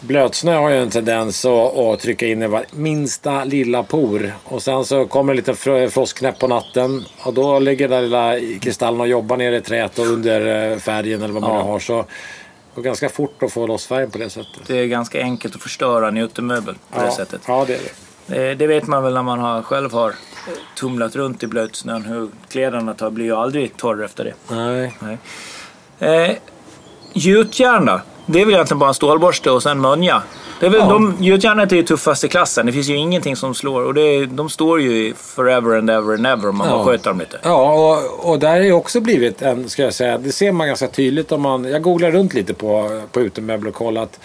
blötsnö 0.06 0.54
har 0.56 0.70
ju 0.70 0.76
en 0.76 0.90
tendens 0.90 1.44
att, 1.44 1.76
att 1.76 2.00
trycka 2.00 2.26
in 2.26 2.42
i 2.42 2.46
var, 2.46 2.64
minsta 2.70 3.44
lilla 3.44 3.82
por. 3.82 4.32
Och 4.44 4.62
sen 4.62 4.84
så 4.84 5.06
kommer 5.06 5.32
en 5.32 5.36
liten 5.36 5.56
frostknäpp 5.90 6.38
på 6.38 6.48
natten. 6.48 7.04
Och 7.24 7.34
då 7.34 7.58
ligger 7.58 7.88
den 7.88 8.02
lilla 8.02 8.34
kristallen 8.60 9.00
och 9.00 9.08
jobbar 9.08 9.36
ner 9.36 9.52
i 9.52 9.60
träet 9.60 9.98
och 9.98 10.06
under 10.06 10.70
eh, 10.72 10.78
färgen 10.78 11.22
eller 11.22 11.34
vad 11.34 11.42
man 11.42 11.50
Ja. 11.56 11.62
nu 11.64 11.70
har. 11.70 11.78
Så 11.78 11.96
det 12.02 12.06
går 12.74 12.82
ganska 12.82 13.08
fort 13.08 13.42
att 13.42 13.52
få 13.52 13.66
loss 13.66 13.86
färgen 13.86 14.10
på 14.10 14.18
det 14.18 14.30
sättet. 14.30 14.60
Det 14.66 14.78
är 14.78 14.86
ganska 14.86 15.20
enkelt 15.20 15.54
att 15.56 15.62
förstöra 15.62 16.08
en 16.08 16.16
utemöbel 16.16 16.74
på 16.90 17.00
det 17.00 17.06
ja. 17.06 17.16
sättet. 17.16 17.40
Ja, 17.46 17.64
det 17.66 17.74
är 17.74 17.78
det. 18.26 18.50
Eh, 18.50 18.56
Det 18.56 18.66
vet 18.66 18.86
man 18.86 19.02
väl 19.02 19.14
när 19.14 19.22
man 19.22 19.38
har, 19.38 19.62
själv 19.62 19.92
har 19.92 20.14
tumlat 20.78 21.16
runt 21.16 21.42
i 21.42 21.46
blötsnön. 21.46 22.02
Hur 22.04 22.28
kläderna 22.48 22.94
tar 22.94 23.10
blir 23.10 23.24
ju 23.24 23.34
aldrig 23.36 23.76
torra 23.76 24.04
efter 24.04 24.24
det. 24.24 24.34
Nej. 24.54 24.96
Nej. 25.00 25.18
Eh, 26.30 26.36
gjutjärn 27.12 27.86
då? 27.86 28.00
Det 28.26 28.40
är 28.40 28.44
väl 28.44 28.54
egentligen 28.54 28.78
bara 28.78 28.88
en 28.88 28.94
stålborste 28.94 29.50
och 29.50 29.62
sen 29.62 29.80
mönja. 29.80 30.22
Det 30.60 30.66
är 30.66 30.70
väl, 30.70 30.80
Ja. 30.80 30.88
de, 30.88 31.16
gjutjärnet 31.20 31.72
är 31.72 31.76
ju 31.76 31.82
tuffast 31.82 32.24
i 32.24 32.28
klassen. 32.28 32.66
Det 32.66 32.72
finns 32.72 32.88
ju 32.88 32.96
ingenting 32.96 33.36
som 33.36 33.54
slår. 33.54 33.82
Och 33.82 33.94
det, 33.94 34.26
de 34.26 34.48
står 34.50 34.80
ju 34.80 35.14
forever 35.14 35.78
and 35.78 35.90
ever 35.90 36.14
and 36.14 36.26
ever 36.26 36.48
om 36.48 36.56
man 36.56 36.68
Ja. 36.68 36.84
sköter 36.84 37.10
dem 37.10 37.18
lite. 37.18 37.38
Ja, 37.42 37.72
och, 37.72 38.30
och 38.30 38.38
där 38.38 38.48
har 38.50 38.56
ju 38.60 38.72
också 38.72 39.00
blivit 39.00 39.42
en, 39.42 39.68
ska 39.68 39.82
jag 39.82 39.94
säga, 39.94 40.18
det 40.18 40.32
ser 40.32 40.52
man 40.52 40.66
ganska 40.66 40.88
tydligt 40.88 41.32
om 41.32 41.42
man, 41.42 41.64
jag 41.64 41.82
googlar 41.82 42.10
runt 42.10 42.34
lite 42.34 42.54
på, 42.54 43.00
på 43.12 43.20
utemöbler 43.20 43.68
och 43.68 43.74
kollar 43.76 44.02
att 44.02 44.20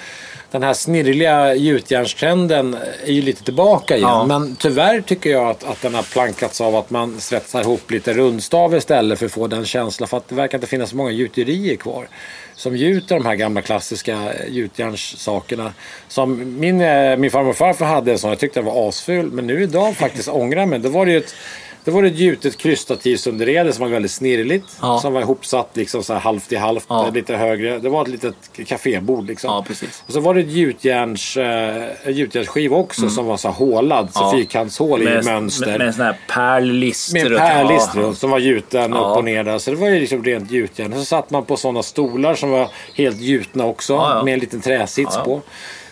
den 0.52 0.64
här 0.64 0.74
snirliga 0.74 1.56
gjutjärnstrenden 1.56 2.78
är 3.06 3.12
ju 3.12 3.22
lite 3.22 3.43
tillbaka 3.43 3.97
igen. 3.97 4.10
Ja. 4.10 4.26
Men 4.26 4.56
tyvärr 4.56 5.02
tycker 5.02 5.30
jag 5.30 5.50
att, 5.50 5.64
att 5.64 5.82
den 5.82 5.95
har 5.95 6.04
plankats 6.04 6.62
av 6.62 6.76
att 6.76 6.89
man 6.89 7.20
svetsar 7.20 7.62
ihop 7.62 7.91
lite 7.91 8.14
rundstav 8.14 8.76
istället 8.76 9.20
för 9.20 9.26
att 9.26 9.32
få 9.32 9.47
den 9.47 9.66
känslan. 9.66 10.08
För 10.08 10.18
att 10.18 10.28
det 10.28 10.36
verkar 10.36 10.58
inte 10.58 10.68
finnas 10.68 10.89
så 10.89 10.95
många 10.95 11.12
gjuterier 11.12 11.76
kvar. 11.76 12.08
Som 12.56 12.76
gjuter 12.78 13.16
de 13.16 13.26
här 13.26 13.36
gamla 13.36 13.62
klassiska 13.62 14.34
gjutjärnssakerna. 14.50 15.74
Som 16.08 16.60
min, 16.60 16.82
eh, 16.82 17.18
min 17.18 17.32
farmor 17.32 17.50
och 17.50 17.56
farfar 17.56 17.86
hade 17.86 18.12
en 18.12 18.20
sån, 18.20 18.30
jag 18.30 18.39
tyckte 18.39 18.60
den 18.60 18.66
var 18.66 18.89
asful. 18.89 19.32
Men 19.32 19.47
nu 19.47 19.64
idag 19.64 19.95
faktiskt 19.95 20.30
ångrar 20.30 20.66
mig. 20.66 20.80
Då 20.80 20.89
var 20.89 21.06
det 21.06 21.12
ju 21.12 21.18
ett 21.18 21.36
det 21.84 21.91
var 21.91 22.03
ett 22.03 22.15
gjutet 22.17 22.57
krysstativsunderrede 22.57 23.73
som 23.73 23.84
var 23.86 23.89
väldigt 23.91 24.11
snirligt. 24.11 24.65
Ja. 24.82 24.99
Som 24.99 25.13
var 25.13 25.21
ihopsatt 25.21 25.69
liksom 25.73 26.03
så 26.03 26.13
här 26.13 26.19
halvt 26.19 26.51
i 26.51 26.55
halvt, 26.55 26.86
Ja. 26.89 27.07
eh, 27.07 27.13
lite 27.13 27.36
högre. 27.36 27.80
Det 27.80 27.89
var 27.89 28.01
ett 28.01 28.07
litet 28.07 28.36
kafébord 28.65 29.27
liksom. 29.27 29.49
Ja, 29.53 29.63
precis. 29.67 30.03
Och 30.07 30.13
så 30.13 30.19
var 30.19 30.34
det 30.34 30.39
ett 30.39 30.51
gjutjärns, 30.51 31.38
en 31.38 32.13
gjutjärnsskiva 32.13 32.75
också 32.77 33.09
som 33.09 33.25
var 33.25 33.38
så 33.38 33.47
här 33.47 33.55
hålad. 33.55 34.09
Så 34.13 34.19
Mm. 34.19 34.32
Ja. 34.32 34.38
fyrkantshål 34.38 35.01
i 35.01 35.05
Med, 35.05 35.25
mönster. 35.25 35.67
med, 35.67 35.80
med 35.80 35.95
sån 35.95 36.05
här 36.05 36.17
pärllister. 36.27 37.30
Med 37.30 37.38
pärllister 37.39 38.01
ja. 38.01 38.13
som 38.13 38.30
var 38.30 38.39
gjuten 38.39 38.93
upp 38.93 39.17
och 39.17 39.23
ner 39.23 39.43
där. 39.43 39.57
Så 39.59 39.71
det 39.71 39.77
var 39.77 39.88
ju 39.88 39.99
liksom 39.99 40.23
rent 40.23 40.51
gjutjärn. 40.51 40.93
Så 40.93 41.05
satt 41.05 41.30
man 41.30 41.45
på 41.45 41.57
sådana 41.57 41.84
stolar 41.84 42.36
som 42.36 42.49
var 42.49 42.69
helt 42.95 43.19
gjutna 43.21 43.65
också. 43.65 44.21
Med 44.25 44.34
en 44.34 44.39
liten 44.39 44.61
träsits 44.61 45.17
på. 45.25 45.41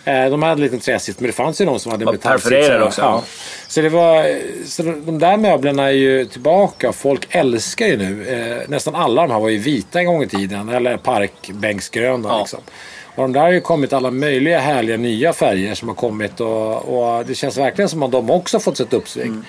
Eh, 0.08 0.30
De 0.30 0.42
hade 0.42 0.52
en 0.52 0.60
liten 0.60 0.80
träsits, 0.80 1.20
men 1.20 1.26
det 1.26 1.32
fanns 1.32 1.60
ju 1.60 1.64
de 1.64 1.78
som 1.80 1.92
hade 1.92 2.04
metallsitsar. 2.04 2.80
också, 2.82 3.00
ja. 3.00 3.22
Så, 3.68 3.80
det 3.80 3.88
var, 3.88 4.38
så 4.66 4.82
de 4.82 5.18
där 5.18 5.36
möblerna 5.36 5.84
är 5.86 5.90
ju 5.92 6.24
tillbaka. 6.24 6.92
Folk 6.92 7.26
älskar 7.30 7.86
ju 7.86 7.96
nu. 7.96 8.28
Eh, 8.28 8.68
nästan 8.70 8.94
alla 8.94 9.22
de 9.22 9.30
här 9.30 9.40
var 9.40 9.48
ju 9.48 9.58
vita 9.58 9.98
en 10.00 10.06
gång 10.06 10.22
i 10.22 10.28
tiden. 10.28 10.68
Eller 10.68 10.96
parkbänksgröna. 10.96 12.28
Ja. 12.28 12.38
Liksom. 12.38 12.60
Och 13.14 13.22
de 13.22 13.32
där 13.32 13.40
har 13.40 13.50
ju 13.50 13.60
kommit 13.60 13.92
alla 13.92 14.10
möjliga 14.10 14.58
härliga 14.58 14.96
nya 14.96 15.32
färger 15.32 15.74
som 15.74 15.88
har 15.88 15.94
kommit. 15.94 16.40
Och, 16.40 17.16
och 17.18 17.26
det 17.26 17.34
känns 17.34 17.56
verkligen 17.58 17.88
som 17.88 18.02
att 18.02 18.12
de 18.12 18.30
också 18.30 18.60
fått 18.60 18.80
ett 18.80 18.92
uppsving. 18.92 19.26
Mm. 19.26 19.44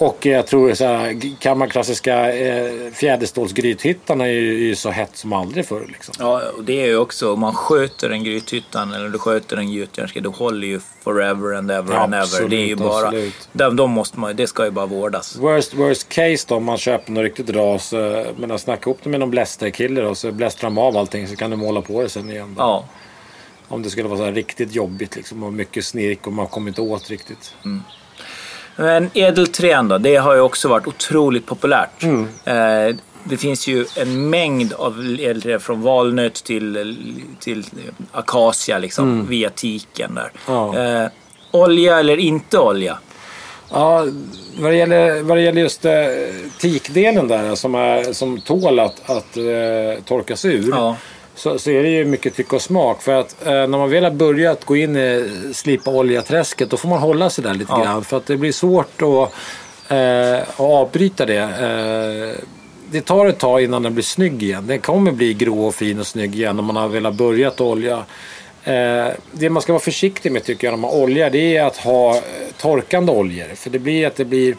Och 0.00 0.26
jag 0.26 0.46
tror 0.46 0.74
så 0.74 0.84
här, 0.84 1.20
kammarklassiska 1.40 2.32
eh, 2.32 2.92
fjäderstålsgrythittarna 2.92 4.26
är 4.26 4.32
ju, 4.32 4.58
ju 4.58 4.74
så 4.74 4.90
hett 4.90 5.16
som 5.16 5.32
aldrig 5.32 5.66
förr. 5.66 5.86
Liksom. 5.88 6.14
Ja, 6.18 6.42
och 6.56 6.64
det 6.64 6.82
är 6.82 6.86
ju 6.86 6.96
också 6.96 7.32
om 7.32 7.40
man 7.40 7.54
sköter 7.54 8.10
en 8.10 8.24
grythyttan 8.24 8.92
eller 8.92 9.08
du 9.08 9.18
sköter 9.18 9.56
en 9.56 9.68
gjutjärnska, 9.72 10.20
det 10.20 10.28
håller 10.28 10.66
ju 10.66 10.80
forever 11.04 11.54
and 11.54 11.70
ever 11.70 11.94
and 11.94 12.14
ever. 12.14 12.22
Absolut, 12.22 12.50
Det 12.50 12.56
är 12.56 12.66
ju 12.66 12.76
bara, 12.76 13.06
absolut. 13.06 13.48
de, 13.52 13.76
de 13.76 13.90
måste 13.90 14.20
man, 14.20 14.36
det 14.36 14.46
ska 14.46 14.64
ju 14.64 14.70
bara 14.70 14.86
vårdas. 14.86 15.36
Worst, 15.36 15.74
worst 15.74 16.08
case 16.08 16.44
då 16.48 16.54
om 16.54 16.64
man 16.64 16.78
köper 16.78 17.12
något 17.12 17.22
riktigt 17.22 17.50
ras. 17.50 17.94
Men 18.36 18.58
snacka 18.58 18.90
ihop 18.90 18.98
det 19.02 19.10
med 19.10 19.20
någon 19.20 19.30
blästerkille 19.30 20.02
och 20.06 20.18
så 20.18 20.32
blästrar 20.32 20.70
de 20.70 20.78
av 20.78 20.96
allting 20.96 21.28
så 21.28 21.36
kan 21.36 21.50
du 21.50 21.56
måla 21.56 21.82
på 21.82 22.02
det 22.02 22.08
sen 22.08 22.30
igen. 22.30 22.54
Då. 22.54 22.62
Ja, 22.62 22.84
Om 23.68 23.82
det 23.82 23.90
skulle 23.90 24.08
vara 24.08 24.18
så 24.18 24.30
riktigt 24.30 24.74
jobbigt 24.74 25.16
liksom 25.16 25.42
och 25.42 25.52
mycket 25.52 25.84
snirk 25.84 26.26
och 26.26 26.32
man 26.32 26.46
kommer 26.46 26.68
inte 26.68 26.80
åt 26.80 27.10
riktigt. 27.10 27.54
Men 28.78 29.10
ädelträn 29.14 29.88
då, 29.88 29.98
det 29.98 30.16
har 30.16 30.34
ju 30.34 30.40
också 30.40 30.68
varit 30.68 30.86
otroligt 30.86 31.46
populärt. 31.46 32.02
Mm. 32.02 32.28
Eh, 32.44 32.96
det 33.24 33.36
finns 33.36 33.66
ju 33.66 33.86
en 33.96 34.30
mängd 34.30 34.72
av 34.72 35.16
ädelträn 35.20 35.60
från 35.60 35.82
valnöt 35.82 36.34
till, 36.34 36.96
till 37.40 37.64
akacia 38.12 38.78
liksom, 38.78 39.26
via 39.26 39.50
tiken 39.50 40.14
där. 40.14 40.30
Mm. 40.48 40.74
Ja. 40.74 41.02
Eh, 41.02 41.08
olja 41.50 41.98
eller 41.98 42.16
inte 42.16 42.58
olja? 42.58 42.98
Ja, 43.70 44.06
vad 44.58 44.72
det 44.72 44.76
gäller, 44.76 45.22
vad 45.22 45.36
det 45.36 45.42
gäller 45.42 45.60
just 45.60 45.84
eh, 45.84 45.92
tikdelen 46.60 47.28
där 47.28 47.54
som, 47.54 47.74
är, 47.74 48.12
som 48.12 48.40
tål 48.40 48.78
att, 48.78 49.10
att 49.10 49.36
eh, 49.36 50.04
torkas 50.04 50.44
ur. 50.44 50.68
Ja. 50.70 50.96
Så, 51.38 51.58
så 51.58 51.70
är 51.70 51.82
det 51.82 51.88
ju 51.88 52.04
mycket 52.04 52.34
tycke 52.36 52.56
och 52.56 52.62
smak. 52.62 53.02
För 53.02 53.12
att 53.20 53.46
eh, 53.46 53.52
när 53.52 53.66
man 53.66 53.90
väl 53.90 54.04
har 54.04 54.10
börjat 54.10 54.64
gå 54.64 54.76
in 54.76 54.96
i 54.96 55.30
slipa 55.54 55.90
oljaträsket 55.90 56.70
då 56.70 56.76
får 56.76 56.88
man 56.88 56.98
hålla 56.98 57.30
sig 57.30 57.44
där 57.44 57.54
lite 57.54 57.72
Ja. 57.72 57.82
grann. 57.84 58.04
För 58.04 58.16
att 58.16 58.26
det 58.26 58.36
blir 58.36 58.52
svårt 58.52 59.02
att, 59.02 59.32
eh, 59.92 60.38
att 60.42 60.60
avbryta 60.60 61.26
det. 61.26 61.36
Eh, 61.38 62.44
det 62.90 63.00
tar 63.00 63.26
ett 63.26 63.38
tag 63.38 63.62
innan 63.62 63.82
den 63.82 63.94
blir 63.94 64.04
snygg 64.04 64.42
igen. 64.42 64.66
Den 64.66 64.78
kommer 64.80 65.12
bli 65.12 65.34
grå 65.34 65.66
och 65.66 65.74
fin 65.74 66.00
och 66.00 66.06
snygg 66.06 66.34
igen 66.34 66.58
om 66.58 66.64
man 66.64 66.76
har 66.76 66.88
velat 66.88 67.14
börjat 67.14 67.60
olja. 67.60 68.04
Eh, 68.64 69.06
det 69.32 69.50
man 69.50 69.62
ska 69.62 69.72
vara 69.72 69.82
försiktig 69.82 70.32
med 70.32 70.44
tycker 70.44 70.66
jag 70.66 70.72
när 70.72 70.78
man 70.78 70.90
oljar 70.90 71.30
det 71.30 71.56
är 71.56 71.64
att 71.64 71.76
ha 71.76 72.16
eh, 72.16 72.22
torkande 72.60 73.12
oljor. 73.12 73.46
För 73.54 73.70
det 73.70 73.78
blir 73.78 74.06
att 74.06 74.16
det 74.16 74.24
blir 74.24 74.56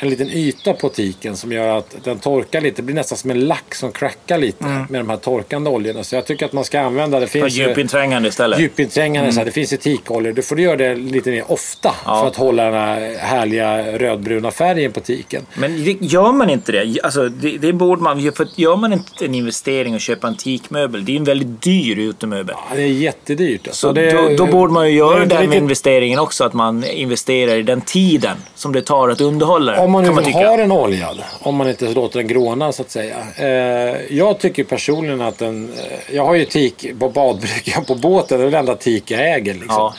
en 0.00 0.08
liten 0.10 0.28
yta 0.30 0.72
på 0.72 0.88
tiken 0.88 1.36
som 1.36 1.52
gör 1.52 1.78
att 1.78 1.96
den 2.04 2.18
torkar 2.18 2.60
lite. 2.60 2.76
Det 2.76 2.82
blir 2.82 2.94
nästan 2.94 3.18
som 3.18 3.30
en 3.30 3.40
lack 3.46 3.74
som 3.74 3.92
crackar 3.92 4.38
lite 4.38 4.64
med 4.88 5.00
de 5.00 5.10
här 5.10 5.16
torkande 5.16 5.70
oljorna. 5.70 6.04
Så 6.04 6.14
jag 6.14 6.26
tycker 6.26 6.46
att 6.46 6.52
man 6.52 6.64
ska 6.64 6.80
använda 6.80 7.20
det. 7.20 7.26
Finns 7.26 7.52
ju- 7.58 7.62
djupinträngande 7.68 8.28
istället? 8.28 8.60
Djupinträngande, 8.60 9.32
så 9.32 9.38
här, 9.38 9.44
det 9.44 9.50
finns 9.52 9.72
etikoljor. 9.72 10.32
Du 10.32 10.42
får 10.42 10.60
göra 10.60 10.76
det 10.76 10.94
lite 10.94 11.30
mer 11.30 11.44
ofta 11.52 11.94
Ja. 12.04 12.20
för 12.20 12.26
att 12.26 12.36
hålla 12.36 12.64
den 12.64 12.74
här 12.74 13.14
härliga 13.18 13.98
rödbruna 13.98 14.50
färgen 14.50 14.92
på 14.92 15.00
tiken. 15.00 15.46
Men 15.54 15.84
det- 15.84 15.96
gör 16.00 16.32
man 16.32 16.50
inte 16.50 16.72
det, 16.72 17.00
alltså 17.02 17.28
det, 17.28 17.58
det 17.58 17.72
borde 17.72 18.02
man, 18.02 18.32
för 18.32 18.48
gör 18.54 18.76
man 18.76 18.92
inte 18.92 19.24
en 19.24 19.34
investering 19.34 19.94
och 19.94 20.00
köpa 20.00 20.28
en 20.28 20.36
teakmöbel, 20.36 21.04
det 21.04 21.12
är 21.12 21.16
en 21.16 21.24
väldigt 21.24 21.62
dyr 21.62 21.98
utemöbel. 21.98 22.54
Ja, 22.70 22.76
det 22.76 22.82
är 22.82 22.86
jättedyrt. 22.86 23.66
Alltså. 23.66 23.86
Så 23.88 23.92
det, 23.92 24.10
då, 24.12 24.44
då 24.46 24.52
borde 24.52 24.72
man 24.72 24.90
ju 24.90 24.96
göra 24.98 25.24
den 25.26 25.38
riktigt- 25.40 25.58
investeringen 25.62 26.18
också, 26.18 26.44
att 26.44 26.52
man 26.52 26.84
investerar 26.84 27.54
i 27.56 27.62
den 27.62 27.80
tiden 27.80 28.36
som 28.54 28.72
det 28.72 28.82
tar 28.82 29.08
att 29.08 29.20
underhålla 29.20 29.72
den. 29.72 29.87
Om 29.88 29.92
man 29.92 30.04
nu 30.04 30.10
man 30.10 30.24
ha 30.24 30.56
den 30.56 30.72
oljad, 30.72 31.24
om 31.40 31.56
man 31.56 31.68
inte 31.68 31.88
låter 31.88 32.18
den 32.18 32.28
gråna 32.28 32.72
så 32.72 32.82
att 32.82 32.90
säga. 32.90 33.16
Eh, 33.36 34.16
jag 34.16 34.38
tycker 34.38 34.64
personligen 34.64 35.20
att 35.20 35.38
den... 35.38 35.72
Eh, 35.78 36.14
jag 36.14 36.24
har 36.24 36.34
ju 36.34 36.44
tik 36.44 36.98
på 36.98 37.08
badbryggan 37.08 37.84
på 37.84 37.94
båten, 37.94 38.38
det 38.38 38.46
är 38.46 38.50
den 38.50 38.60
enda 38.60 38.76
tik 38.76 39.10
jag 39.10 39.34
äger. 39.34 39.54
Liksom. 39.54 39.66
Ja. 39.68 39.94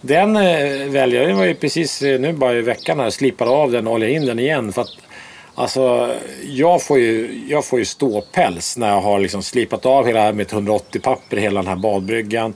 Den 0.00 0.36
eh, 0.36 0.88
väljer 0.88 1.28
jag, 1.28 1.36
var 1.36 1.44
ju 1.44 1.54
precis 1.54 2.02
eh, 2.02 2.20
nu 2.20 2.32
bara 2.32 2.54
i 2.54 2.60
veckan 2.60 3.00
här, 3.00 3.10
slipade 3.10 3.50
av 3.50 3.72
den 3.72 3.86
och 3.86 3.92
oljade 3.94 4.12
in 4.12 4.26
den 4.26 4.38
igen. 4.38 4.72
För 4.72 4.82
att, 4.82 4.96
alltså, 5.54 6.14
jag 6.42 6.82
får, 6.82 6.98
ju, 6.98 7.44
jag 7.48 7.64
får 7.64 7.78
ju 7.78 7.84
ståpäls 7.84 8.76
när 8.76 8.88
jag 8.88 9.00
har 9.00 9.18
liksom 9.18 9.42
slipat 9.42 9.86
av 9.86 10.06
hela 10.06 10.32
mitt 10.32 10.52
180 10.52 11.00
papper 11.00 11.36
hela 11.36 11.60
den 11.62 11.68
här 11.68 11.76
badbryggan. 11.76 12.54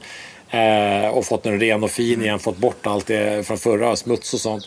Eh, 0.49 1.09
och 1.09 1.25
fått 1.25 1.43
den 1.43 1.59
ren 1.59 1.83
och 1.83 1.91
fin 1.91 2.21
igen, 2.21 2.39
fått 2.39 2.57
bort 2.57 2.87
allt 2.87 3.07
det 3.07 3.47
från 3.47 3.57
förra, 3.57 3.95
smuts 3.95 4.33
och 4.33 4.39
sånt. 4.39 4.63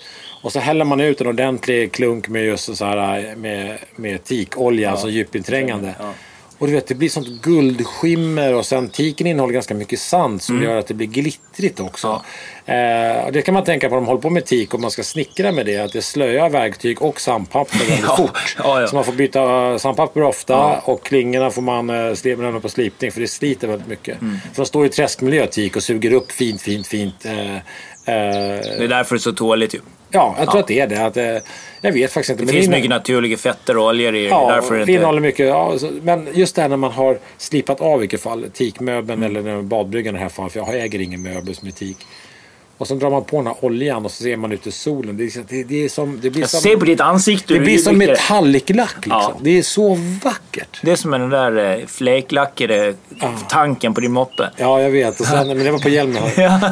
Och 0.47 0.53
så 0.53 0.59
häller 0.61 0.85
man 0.85 1.01
ut 1.01 1.21
en 1.21 1.27
ordentlig 1.27 1.93
klunk 1.93 2.29
med 2.29 2.45
just 2.45 2.77
så 2.77 2.85
här 2.85 3.37
med, 3.37 3.79
med 3.97 4.25
tikolja, 4.25 4.91
alltså 4.91 5.09
djupinträngande. 5.09 5.95
Ja. 5.99 6.13
Och 6.59 6.67
du 6.67 6.73
vet, 6.73 6.87
det 6.87 6.95
blir 6.95 7.09
sånt 7.09 7.29
guldskimmer 7.29 8.55
och 8.55 8.67
sen 8.67 8.89
tiken 8.89 9.27
innehåller 9.27 9.55
ganska 9.55 9.75
mycket 9.75 10.01
sand 10.01 10.43
som 10.43 10.63
gör 10.63 10.77
att 10.77 10.87
det 10.87 10.95
blir 10.95 11.07
glittrigt 11.07 11.81
också. 11.81 12.23
Eh, 12.67 13.25
och 13.25 13.33
det 13.33 13.43
kan 13.43 13.55
man 13.55 13.65
tänka 13.65 13.89
på 13.89 13.95
när 13.95 14.01
man 14.01 14.09
håller 14.09 14.21
på 14.21 14.31
med 14.31 14.45
tik 14.45 14.75
och 14.75 14.81
man 14.81 14.91
ska 14.91 15.03
snickra 15.03 15.53
med 15.53 15.67
det. 15.67 15.79
Att 15.79 15.93
det 15.93 16.03
slöar 16.03 16.49
verktyg 16.49 17.03
och 17.03 17.21
sandpapper 17.21 17.79
väldigt 17.79 18.01
Ja, 18.03 18.17
fort. 18.17 18.57
ja, 18.59 18.81
ja. 18.81 18.87
Så 18.87 18.95
man 18.95 19.05
får 19.05 19.13
byta 19.13 19.71
eh, 19.73 19.77
sandpapper 19.77 20.23
ofta 20.23 20.81
och 20.85 21.05
klingorna 21.05 21.51
får 21.51 21.63
man 21.63 21.91
eh, 21.91 22.61
på 22.61 22.69
slipning 22.69 23.13
för 23.13 23.21
det 23.21 23.29
sliter 23.29 23.69
väldigt 23.69 23.89
mycket. 23.89 24.21
Mm. 24.21 24.39
För 24.55 24.63
de 24.63 24.67
står 24.67 24.87
i 24.87 24.89
träskmiljö 24.89 25.47
tik 25.47 25.77
och 25.77 25.83
suger 25.83 26.13
upp 26.13 26.33
fint, 26.33 26.63
fint, 26.63 26.87
fint. 26.87 27.25
Eh, 27.25 27.57
eh, 27.57 27.61
Det 28.13 28.85
är 28.85 28.89
därför 28.89 29.15
det 29.15 29.19
är 29.19 29.21
så 29.21 29.33
tåligt 29.33 29.75
ju. 29.75 29.79
ja, 30.11 30.37
jag 30.39 30.51
tror 30.51 30.61
att 30.61 30.67
det 30.67 30.81
är 30.81 30.87
det. 30.87 31.07
Att, 31.07 31.17
eh, 31.17 31.37
jag 31.81 31.93
vet 31.93 32.13
faktiskt 32.13 32.31
inte. 32.31 32.43
Det 32.43 32.47
men 32.47 32.55
finns 32.55 32.69
mycket 32.69 32.91
naturliga 32.91 33.37
fetter 33.37 33.77
och 33.77 33.87
oljor 33.87 34.15
i. 34.15 34.29
Ja, 34.29 34.51
därför 34.55 34.75
är 34.75 34.77
det 34.77 34.83
inte... 34.83 34.93
innehåller 34.93 35.21
mycket. 35.21 35.47
Ja, 35.47 35.79
så, 35.79 35.91
men 36.03 36.29
just 36.35 36.57
det 36.57 36.63
här 36.63 36.69
när 36.69 36.77
man 36.77 36.93
har 36.93 37.19
slipat 37.39 37.81
av 37.81 37.99
i 37.99 38.01
vilket 38.01 38.21
fall, 38.23 38.47
tikmöbeln 38.53 39.23
Mm. 39.23 39.37
eller 39.47 39.63
badbryggan 39.63 40.15
i 40.15 40.19
det 40.19 40.23
här 40.23 40.29
fallet, 40.29 40.53
för 40.53 40.61
jag 40.61 40.75
äger 40.81 41.01
ingen 41.01 41.23
möbel 41.23 41.55
som 41.55 41.69
är 41.69 41.73
tik. 41.73 41.97
Och 42.79 42.89
så 42.89 42.95
drar 42.95 43.11
man 43.11 43.25
på 43.25 43.37
den 43.37 43.47
här 43.47 43.57
oljan 43.61 44.05
och 44.05 44.11
så 44.11 44.23
ser 44.23 44.37
man 44.37 44.53
ut 44.53 44.67
i 44.67 44.73
solen. 44.73 45.17
Det, 45.17 45.25
är, 45.25 45.45
det, 45.49 45.65
det, 45.65 45.85
är 45.85 45.89
som, 45.89 46.19
det 46.23 46.31
blir 46.31 46.41
Jag 46.41 46.51
som, 46.51 46.61
ser 46.61 46.77
på 46.77 46.85
ditt 46.85 47.01
ansikte 47.01 47.55
det 47.55 47.61
blir 47.61 47.79
som 47.79 47.99
metalliclack. 47.99 48.97
Liksom. 48.97 49.11
Ja. 49.11 49.37
Det 49.41 49.59
är 49.59 49.63
så 49.63 49.99
vackert. 50.25 50.81
Det 50.83 50.93
är 50.93 50.97
som 50.97 51.11
den 51.11 51.31
där 51.31 51.79
eh, 51.81 51.87
fläklackade 51.87 52.95
tanken 53.49 53.95
på 53.95 54.01
din 54.01 54.13
moppe. 54.13 54.51
Ja, 54.57 54.83
jag 54.83 54.91
vet. 54.91 55.21
Och 55.21 55.27
sen, 55.27 55.49
men 55.49 55.59
det 55.59 55.71
var 55.71 55.79
på 55.79 55.89
hjälmen. 55.89 56.23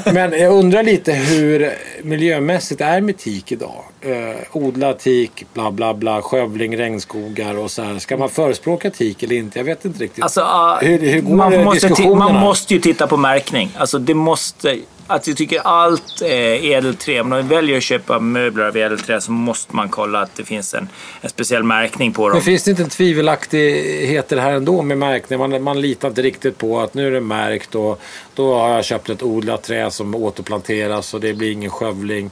Men 0.14 0.32
jag 0.32 0.52
undrar 0.52 0.82
lite 0.82 1.12
hur 1.12 1.72
miljömässigt 2.02 2.80
är 2.80 3.00
med 3.00 3.18
tik 3.18 3.52
idag. 3.52 3.84
Eh, 4.04 4.36
odla 4.52 4.92
tik, 4.92 5.46
bla 5.54 5.70
bla 5.70 5.94
bla, 5.94 6.22
skövling, 6.22 6.76
regnskogar 6.78 7.58
och 7.58 7.70
så 7.70 7.82
här. 7.82 7.98
Ska 7.98 8.16
man 8.16 8.28
förespråka 8.28 8.90
tik 8.90 9.22
eller 9.22 9.36
inte? 9.36 9.58
Jag 9.58 9.64
vet 9.64 9.84
inte 9.84 10.02
riktigt. 10.02 10.24
Alltså, 10.24 10.40
ah, 10.40 10.78
Hur- 10.80 10.98
hur 10.98 11.20
går 11.20 11.36
man, 11.36 11.64
måste 11.64 12.04
man 12.04 12.34
måste 12.34 12.74
ju 12.74 12.80
titta 12.80 13.06
på 13.06 13.16
märkning. 13.16 13.70
Alltså 13.76 13.98
det 13.98 14.14
måste... 14.14 14.78
Att 15.06 15.26
jag 15.26 15.36
tycker 15.36 15.60
allt 15.64 16.22
är 16.22 16.72
ädelträ. 16.76 17.20
Om 17.20 17.28
man 17.28 17.48
väljer 17.48 17.76
att 17.76 17.82
köpa 17.82 18.18
möbler 18.18 18.64
av 18.64 18.76
ädelträ 18.76 19.20
så 19.20 19.32
måste 19.32 19.76
man 19.76 19.88
kolla 19.88 20.20
att 20.20 20.36
det 20.36 20.44
finns 20.44 20.74
en, 20.74 20.88
en 21.20 21.30
speciell 21.30 21.62
märkning 21.62 22.12
på 22.12 22.28
dem. 22.28 22.36
Men 22.36 22.42
finns 22.42 22.64
det 22.64 22.70
inte 22.70 22.82
en 22.82 22.88
tvivelaktig 22.88 23.74
konstigheter 24.04 24.36
här 24.36 24.52
ändå 24.52 24.82
med 24.82 24.98
märkning. 24.98 25.38
Man, 25.38 25.62
man 25.62 25.80
litar 25.80 26.08
inte 26.08 26.22
riktigt 26.22 26.58
på 26.58 26.80
att 26.80 26.94
nu 26.94 27.06
är 27.06 27.10
det 27.10 27.20
märkt 27.20 27.74
och 27.74 28.00
då 28.34 28.54
har 28.58 28.68
jag 28.68 28.84
köpt 28.84 29.08
ett 29.08 29.22
odlat 29.22 29.62
trä 29.62 29.90
som 29.90 30.14
återplanteras 30.14 31.14
och 31.14 31.20
det 31.20 31.34
blir 31.34 31.52
ingen 31.52 31.70
skövling. 31.70 32.30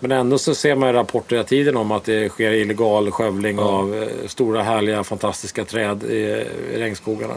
Men 0.00 0.12
ändå 0.12 0.38
så 0.38 0.54
ser 0.54 0.74
man 0.74 0.92
rapporter 0.92 1.36
hela 1.36 1.48
tiden 1.48 1.76
om 1.76 1.92
att 1.92 2.04
det 2.04 2.28
sker 2.28 2.52
illegal 2.52 3.10
skövling 3.10 3.56
Ja. 3.56 3.62
av 3.62 4.02
eh, 4.02 4.08
stora 4.28 4.62
härliga 4.62 5.04
fantastiska 5.04 5.64
träd 5.64 6.02
i, 6.04 6.44
regnskogarna. 6.74 7.34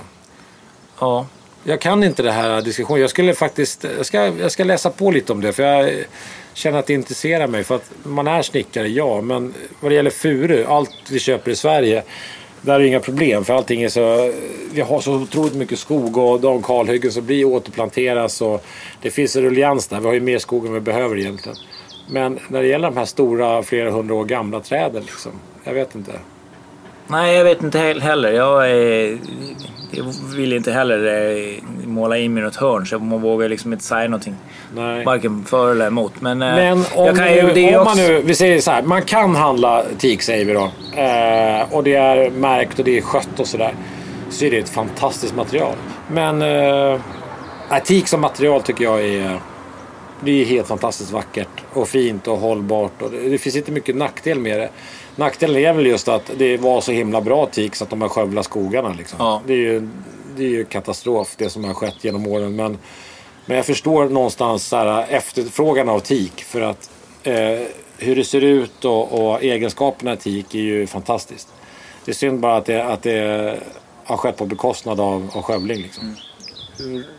Ja. 0.99 1.27
Jag 1.63 1.81
kan 1.81 2.03
inte 2.03 2.23
det 2.23 2.31
här 2.31 2.61
diskussionen. 2.61 3.01
Jag 3.01 3.09
skulle 3.09 3.33
faktiskt 3.33 3.85
jag 3.97 4.05
ska, 4.05 4.17
jag 4.27 4.51
ska 4.51 4.63
läsa 4.63 4.89
på 4.89 5.11
lite 5.11 5.33
om 5.33 5.41
det. 5.41 5.53
För 5.53 5.63
jag 5.63 5.93
känner 6.53 6.79
att 6.79 6.87
det 6.87 6.93
intresserar 6.93 7.47
mig. 7.47 7.63
För 7.63 7.75
att 7.75 7.91
man 8.03 8.27
är 8.27 8.41
snickare, 8.41 8.87
ja. 8.87 9.21
Men 9.21 9.53
vad 9.79 9.91
det 9.91 9.95
gäller 9.95 10.09
furu, 10.09 10.65
allt 10.65 10.89
vi 11.09 11.19
köper 11.19 11.51
i 11.51 11.55
Sverige. 11.55 12.03
Där 12.61 12.75
är 12.75 12.79
det 12.79 12.87
inga 12.87 12.99
problem. 12.99 13.45
För 13.45 13.53
allting 13.53 13.81
är 13.83 13.89
så... 13.89 14.31
Vi 14.73 14.81
har 14.81 14.99
så 15.01 15.13
otroligt 15.13 15.53
mycket 15.53 15.79
skog 15.79 16.17
och 16.17 16.39
de 16.41 16.61
kalhyggen 16.63 17.11
som 17.11 17.25
blir 17.25 17.45
återplanteras. 17.45 18.41
Och 18.41 18.65
det 19.01 19.11
finns 19.11 19.35
en 19.35 19.43
rullians 19.43 19.87
där. 19.87 19.99
Vi 19.99 20.05
har 20.05 20.13
ju 20.13 20.19
mer 20.21 20.39
skog 20.39 20.65
än 20.65 20.73
vi 20.73 20.79
behöver 20.79 21.19
egentligen. 21.19 21.57
Men 22.07 22.39
när 22.47 22.61
det 22.61 22.67
gäller 22.67 22.89
de 22.89 22.97
här 22.97 23.05
stora, 23.05 23.63
flera 23.63 23.91
hundra 23.91 24.15
år 24.15 24.25
gamla 24.25 24.59
träden. 24.59 25.01
Liksom, 25.01 25.31
jag 25.63 25.73
vet 25.73 25.95
inte. 25.95 26.11
Nej, 27.07 27.35
jag 27.35 27.43
vet 27.43 27.63
inte 27.63 27.77
he- 27.77 27.99
heller. 27.99 28.31
Jag, 28.31 28.71
eh, 28.71 29.17
jag 29.91 30.05
vill 30.35 30.53
inte 30.53 30.71
heller 30.71 31.27
eh, 31.29 31.63
måla 31.87 32.17
in 32.17 32.33
mig 32.33 32.43
något 32.43 32.55
hörn 32.55 32.85
så 32.87 32.99
man 32.99 33.21
vågar 33.21 33.49
liksom 33.49 33.73
inte 33.73 33.85
säga 33.85 34.07
någonting. 34.07 34.35
Nej. 34.75 35.05
Varken 35.05 35.43
för 35.43 35.71
eller 35.71 35.87
emot. 35.87 36.13
Men, 36.21 36.41
eh, 36.41 36.55
Men 36.55 36.77
om, 36.95 37.15
kan 37.15 37.17
nu, 37.25 37.31
är 37.59 37.77
om 37.77 37.83
man 37.83 37.97
nu, 37.97 38.21
vi 38.21 38.35
säger 38.35 38.61
så 38.61 38.71
här, 38.71 38.81
man 38.83 39.01
kan 39.01 39.35
handla 39.35 39.83
teak 39.97 40.21
säger 40.21 40.45
vi 40.45 40.53
då. 40.53 40.71
Eh, 41.01 41.73
och 41.73 41.83
det 41.83 41.95
är 41.95 42.29
märkt 42.29 42.79
och 42.79 42.85
det 42.85 42.97
är 42.97 43.01
skött 43.01 43.39
och 43.39 43.47
sådär. 43.47 43.73
Så 44.29 44.45
är 44.45 44.51
det 44.51 44.57
ett 44.57 44.69
fantastiskt 44.69 45.35
material. 45.35 45.75
Men 46.11 46.41
eh, 46.41 46.99
teak 47.83 48.07
som 48.07 48.21
material 48.21 48.61
tycker 48.61 48.83
jag 48.83 49.05
är, 49.05 49.39
det 50.25 50.41
är 50.41 50.45
helt 50.45 50.67
fantastiskt 50.67 51.11
vackert 51.11 51.47
och 51.73 51.87
fint 51.87 52.27
och 52.27 52.37
hållbart. 52.37 53.01
Och 53.01 53.11
det, 53.11 53.29
det 53.29 53.37
finns 53.37 53.55
inte 53.55 53.71
mycket 53.71 53.95
nackdel 53.95 54.39
med 54.39 54.59
det. 54.59 54.69
Nackdelen 55.15 55.57
är 55.57 55.73
väl 55.73 55.85
just 55.85 56.07
att 56.07 56.31
det 56.37 56.57
var 56.57 56.81
så 56.81 56.91
himla 56.91 57.21
bra 57.21 57.45
teak 57.45 57.75
så 57.75 57.83
att 57.83 57.89
de 57.89 58.01
har 58.01 58.09
skövlat 58.09 58.45
skogarna. 58.45 58.93
Liksom. 58.97 59.17
Ja. 59.19 59.41
Det, 59.47 59.53
är 59.53 59.57
ju, 59.57 59.89
det 60.35 60.43
är 60.43 60.49
ju 60.49 60.65
katastrof 60.65 61.35
det 61.37 61.49
som 61.49 61.63
har 61.63 61.73
skett 61.73 62.03
genom 62.03 62.27
åren. 62.27 62.55
Men, 62.55 62.77
men 63.45 63.57
jag 63.57 63.65
förstår 63.65 64.09
någonstans 64.09 64.67
så 64.67 64.75
här, 64.75 65.05
efterfrågan 65.09 65.89
av 65.89 65.99
teak. 65.99 66.43
För 66.43 66.61
att 66.61 66.89
eh, 67.23 67.59
hur 67.97 68.15
det 68.15 68.23
ser 68.23 68.41
ut 68.41 68.85
och, 68.85 69.29
och 69.31 69.43
egenskaperna 69.43 70.13
i 70.13 70.17
teak 70.17 70.55
är 70.55 70.59
ju 70.59 70.87
fantastiskt. 70.87 71.47
Det 72.05 72.11
är 72.11 72.15
synd 72.15 72.39
bara 72.39 72.55
att 72.55 72.65
det, 72.65 72.85
att 72.85 73.03
det 73.03 73.59
har 74.03 74.17
skett 74.17 74.37
på 74.37 74.45
bekostnad 74.45 74.99
av, 74.99 75.29
av 75.33 75.41
skövling. 75.41 75.77
Liksom. 75.77 76.07
man, 76.07 76.15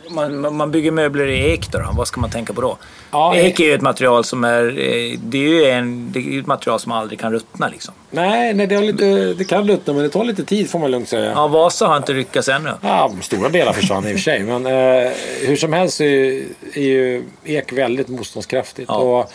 man- 0.09 0.55
man 0.55 0.71
bygger 0.71 0.91
möbler 0.91 1.27
i 1.27 1.51
ek 1.53 1.71
då. 1.71 1.89
Vad 1.97 2.07
ska 2.07 2.21
man 2.21 2.29
tänka 2.29 2.53
på 2.53 2.61
då? 2.61 2.77
Ja, 3.11 3.35
ek 3.35 3.59
är 3.59 3.63
ju 3.63 3.73
ett 3.73 3.81
material 3.81 4.23
som 4.23 4.43
är... 4.43 4.65
eh, 4.67 5.19
Det 5.19 5.37
är 5.37 5.49
ju 5.49 5.65
en, 5.65 6.11
det 6.11 6.19
är 6.19 6.39
ett 6.39 6.47
material 6.47 6.79
som 6.79 6.91
aldrig 6.91 7.19
kan 7.19 7.31
ruttna 7.31 7.67
liksom. 7.67 7.93
Nej, 8.11 8.53
nej 8.53 8.67
det, 8.67 8.75
har 8.75 8.83
lite, 8.83 9.33
det 9.33 9.45
kan 9.45 9.65
luttna 9.65 9.93
men 9.93 10.03
det 10.03 10.09
tar 10.09 10.23
lite 10.23 10.43
tid 10.45 10.69
får 10.69 10.79
man 10.79 10.91
lugnt 10.91 11.09
säga. 11.09 11.31
Ja, 11.35 11.47
Vasa 11.47 11.87
har 11.87 11.97
inte 11.97 12.13
lyckats 12.13 12.49
ännu. 12.49 12.71
Ja, 12.81 13.11
stora 13.21 13.49
delar 13.49 13.73
försvann 13.73 14.03
i 14.05 14.07
och 14.07 14.11
för 14.11 14.19
sig. 14.19 14.43
Men 14.43 14.65
eh, 14.65 15.11
hur 15.47 15.55
som 15.55 15.73
helst 15.73 16.01
är, 16.01 16.05
ju- 16.05 16.45
är 16.73 16.81
ju 16.81 17.23
ek 17.45 17.73
väldigt 17.73 18.07
motståndskraftigt. 18.07 18.89
Ja. 18.89 18.95
Och, 18.95 19.31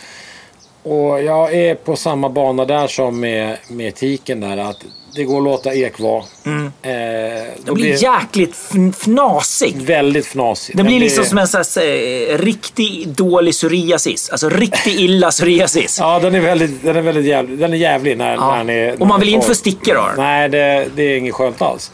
och 0.83 1.23
jag 1.23 1.55
är 1.55 1.75
på 1.75 1.97
samma 1.97 2.29
bana 2.29 2.65
där 2.65 2.87
som 2.87 3.21
med, 3.21 3.57
med 3.69 3.95
tiken 3.95 4.41
där. 4.41 4.57
Att 4.57 4.77
det 5.15 5.25
går 5.25 5.39
att 5.39 5.45
låta 5.45 5.75
ek 5.75 6.01
vara. 6.01 6.25
Mm. 6.47 6.67
Eh, 6.83 6.91
Det 6.93 7.47
då 7.65 7.75
blir 7.75 8.03
jäkligt 8.03 8.55
fn- 8.55 8.93
fnasig. 8.93 9.77
väldigt 9.83 10.27
fnasigt. 10.27 10.77
Det 10.79 10.83
blir 10.85 10.95
Den 10.95 11.03
liksom 11.03 11.25
som 11.25 11.39
en 11.39 11.49
sån 11.49 11.65
här, 11.77 12.33
eh, 12.33 12.39
riktigt 12.39 13.09
dålig 13.17 13.55
psoriasis. 13.55 14.29
Alltså 14.31 14.49
riktigt 14.49 14.99
illa 15.01 15.31
psoriasis. 15.31 15.99
Ja, 16.01 16.19
den 16.19 16.35
är 16.35 16.41
väldigt, 16.41 16.83
den 16.83 16.97
är 16.97 17.01
väldigt 17.03 17.25
jävlig, 17.25 17.59
den 17.59 17.73
är 17.73 17.77
jävlig 17.77 18.17
när, 18.19 18.35
Ja. 18.35 18.51
när 18.51 18.59
den 18.59 18.71
är... 18.71 19.01
Och 19.01 19.07
man 19.07 19.21
vill 19.21 19.29
när 19.29 19.35
inte 19.35 19.47
få 19.49 19.55
stickor 19.55 19.97
av. 19.97 20.09
Nej, 20.17 20.49
det, 20.49 20.89
det 20.97 21.03
är 21.03 21.17
inget 21.17 21.35
skönt 21.35 21.63
alls. 21.63 21.91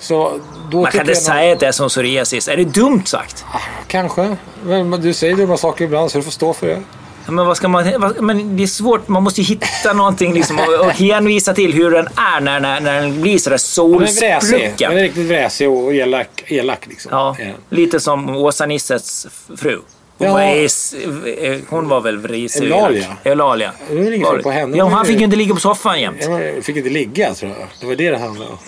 Så 0.00 0.40
Man 0.72 0.90
kan 0.92 1.00
inte 1.00 1.14
säga 1.14 1.52
att 1.52 1.60
det 1.60 1.66
är 1.66 1.72
som 1.72 1.88
psoriasis. 1.88 2.48
Är 2.48 2.56
det 2.56 2.64
dumt 2.64 3.02
sagt? 3.06 3.44
Kanske. 3.88 4.36
Men 4.64 4.90
du 4.90 5.12
säger 5.14 5.36
dumma 5.36 5.56
saker 5.56 5.84
ibland 5.84 6.10
så 6.10 6.18
du 6.18 6.24
får 6.24 6.30
stå 6.30 6.52
för 6.52 6.66
det. 6.66 6.82
Men, 7.26 7.46
vad 7.46 7.56
ska 7.56 7.68
man, 7.68 8.00
vad, 8.00 8.22
men 8.22 8.56
det 8.56 8.62
är 8.62 8.66
svårt, 8.66 9.08
man 9.08 9.22
måste 9.22 9.40
ju 9.40 9.46
hitta 9.46 9.92
någonting 9.92 10.34
liksom, 10.34 10.58
och, 10.58 10.86
och 10.86 10.92
hänvisa 10.92 11.54
till 11.54 11.72
hur 11.72 11.90
den 11.90 12.06
är 12.06 12.40
när, 12.40 12.60
när, 12.60 12.80
när 12.80 13.02
den 13.02 13.20
blir 13.20 13.38
sådär 13.38 13.98
vräsig. 13.98 14.20
Den 14.20 14.32
är 14.32 14.40
solsprucken. 14.40 14.94
riktigt 14.94 15.26
vräsig 15.26 15.68
och 15.68 15.94
elak. 15.94 16.44
elak 16.46 16.86
liksom. 16.86 17.10
Ja, 17.12 17.36
lite 17.70 18.00
som 18.00 18.36
Åsa 18.36 18.66
Nissets 18.66 19.26
fru. 19.56 19.80
Hon, 20.18 20.26
Ja. 20.26 20.32
var, 20.34 20.54
is, 20.56 20.94
eh, 21.38 21.58
hon 21.68 21.88
var 21.88 22.00
väl 22.00 22.18
vrisig. 22.18 22.62
Eulalia. 22.64 23.16
Eulalia. 23.24 23.72
Det 23.90 24.14
inget 24.14 24.26
Var 24.26 24.34
fel 24.34 24.42
på 24.42 24.50
henne. 24.50 24.76
Ja, 24.76 24.84
han 24.88 25.06
fick 25.06 25.18
ju 25.18 25.24
inte 25.24 25.36
ligga 25.36 25.54
på 25.54 25.60
soffan 25.60 26.00
jämt. 26.00 26.18
Jag 26.56 26.64
fick 26.64 26.76
inte 26.76 26.90
ligga 26.90 27.34
tror 27.34 27.52
jag. 27.58 27.68
Det 27.80 27.86
var 27.86 27.94
det 27.94 28.10
det 28.10 28.18
handlade 28.18 28.50
om. 28.50 28.58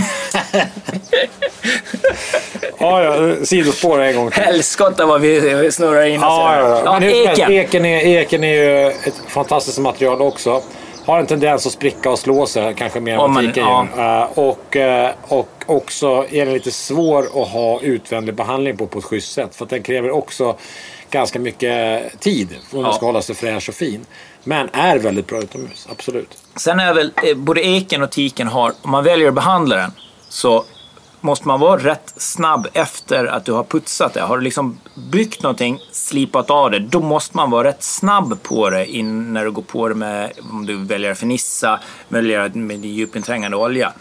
ja, 2.78 3.02
ja. 3.02 3.34
Sidospår 3.44 4.00
en 4.00 4.16
gång 4.16 4.30
till. 4.30 4.42
Helskotta 4.42 5.06
vad 5.06 5.20
vi 5.20 5.68
snurrar 5.72 6.04
in 6.04 6.16
oss 6.16 6.22
Ja, 6.22 6.56
ja, 6.58 6.68
ja. 6.68 6.82
ja, 6.84 7.00
Men 7.00 7.08
eken. 7.10 7.52
eken, 7.52 7.84
är, 7.84 7.98
eken 8.06 8.44
är 8.44 8.54
ju 8.54 8.86
ett 8.88 9.22
fantastiskt 9.28 9.78
material 9.78 10.22
också. 10.22 10.62
Har 11.06 11.18
en 11.20 11.26
tendens 11.26 11.66
att 11.66 11.72
spricka 11.72 12.10
och 12.10 12.18
slå 12.18 12.46
sig, 12.46 12.74
kanske 12.74 13.00
mer 13.00 13.12
än 13.12 13.18
vad 13.18 13.54
teak 13.54 13.56
ja. 13.56 13.86
Eh, 13.96 14.38
och, 14.38 14.76
eh, 14.76 15.10
och 15.28 15.48
också 15.66 16.26
är 16.30 16.44
den 16.44 16.54
lite 16.54 16.70
svår 16.70 17.22
att 17.42 17.48
ha 17.48 17.80
utvändig 17.80 18.34
behandling 18.34 18.76
på 18.76 18.86
på 18.86 18.98
ett 18.98 19.04
schysst 19.04 19.32
sätt. 19.32 19.56
För 19.56 19.66
den 19.66 19.82
kräver 19.82 20.10
också 20.10 20.56
ganska 21.10 21.38
mycket 21.38 22.20
tid 22.20 22.48
om 22.70 22.78
den 22.78 22.86
Ja. 22.86 22.92
ska 22.92 23.06
hålla 23.06 23.22
sig 23.22 23.34
fräsch 23.34 23.68
och 23.68 23.74
fin. 23.74 24.06
Men 24.44 24.68
är 24.72 24.98
väldigt 24.98 25.26
bra 25.26 25.38
utomhus, 25.38 25.86
absolut. 25.90 26.38
Sen 26.56 26.80
är 26.80 26.94
väl 26.94 27.12
eh, 27.22 27.36
både 27.36 27.66
eken 27.66 28.02
och 28.02 28.10
tiken 28.10 28.48
har, 28.48 28.72
om 28.82 28.90
man 28.90 29.04
väljer 29.04 29.28
att 29.28 29.34
behandla 29.34 29.76
den 29.76 29.92
så 30.28 30.64
måste 31.24 31.48
man 31.48 31.60
vara 31.60 31.80
rätt 31.80 32.14
snabb 32.16 32.66
efter 32.72 33.24
att 33.24 33.44
du 33.44 33.52
har 33.52 33.64
putsat 33.64 34.14
det. 34.14 34.20
Har 34.20 34.36
du 34.36 34.44
liksom 34.44 34.78
byggt 35.10 35.42
någonting, 35.42 35.78
slipat 35.92 36.50
av 36.50 36.70
det, 36.70 36.78
då 36.78 37.00
måste 37.00 37.36
man 37.36 37.50
vara 37.50 37.68
rätt 37.68 37.82
snabb 37.82 38.42
på 38.42 38.70
det 38.70 38.86
in, 38.86 39.32
när 39.32 39.44
du 39.44 39.50
går 39.50 39.62
på 39.62 39.88
det 39.88 39.94
med, 39.94 40.32
om 40.50 40.66
du 40.66 40.76
väljer 40.76 41.10
att 41.10 41.18
fernissa, 41.18 41.80
väljer 42.08 42.48
med 42.48 42.84
djupinträngande 42.84 43.56
olja. 43.56 43.92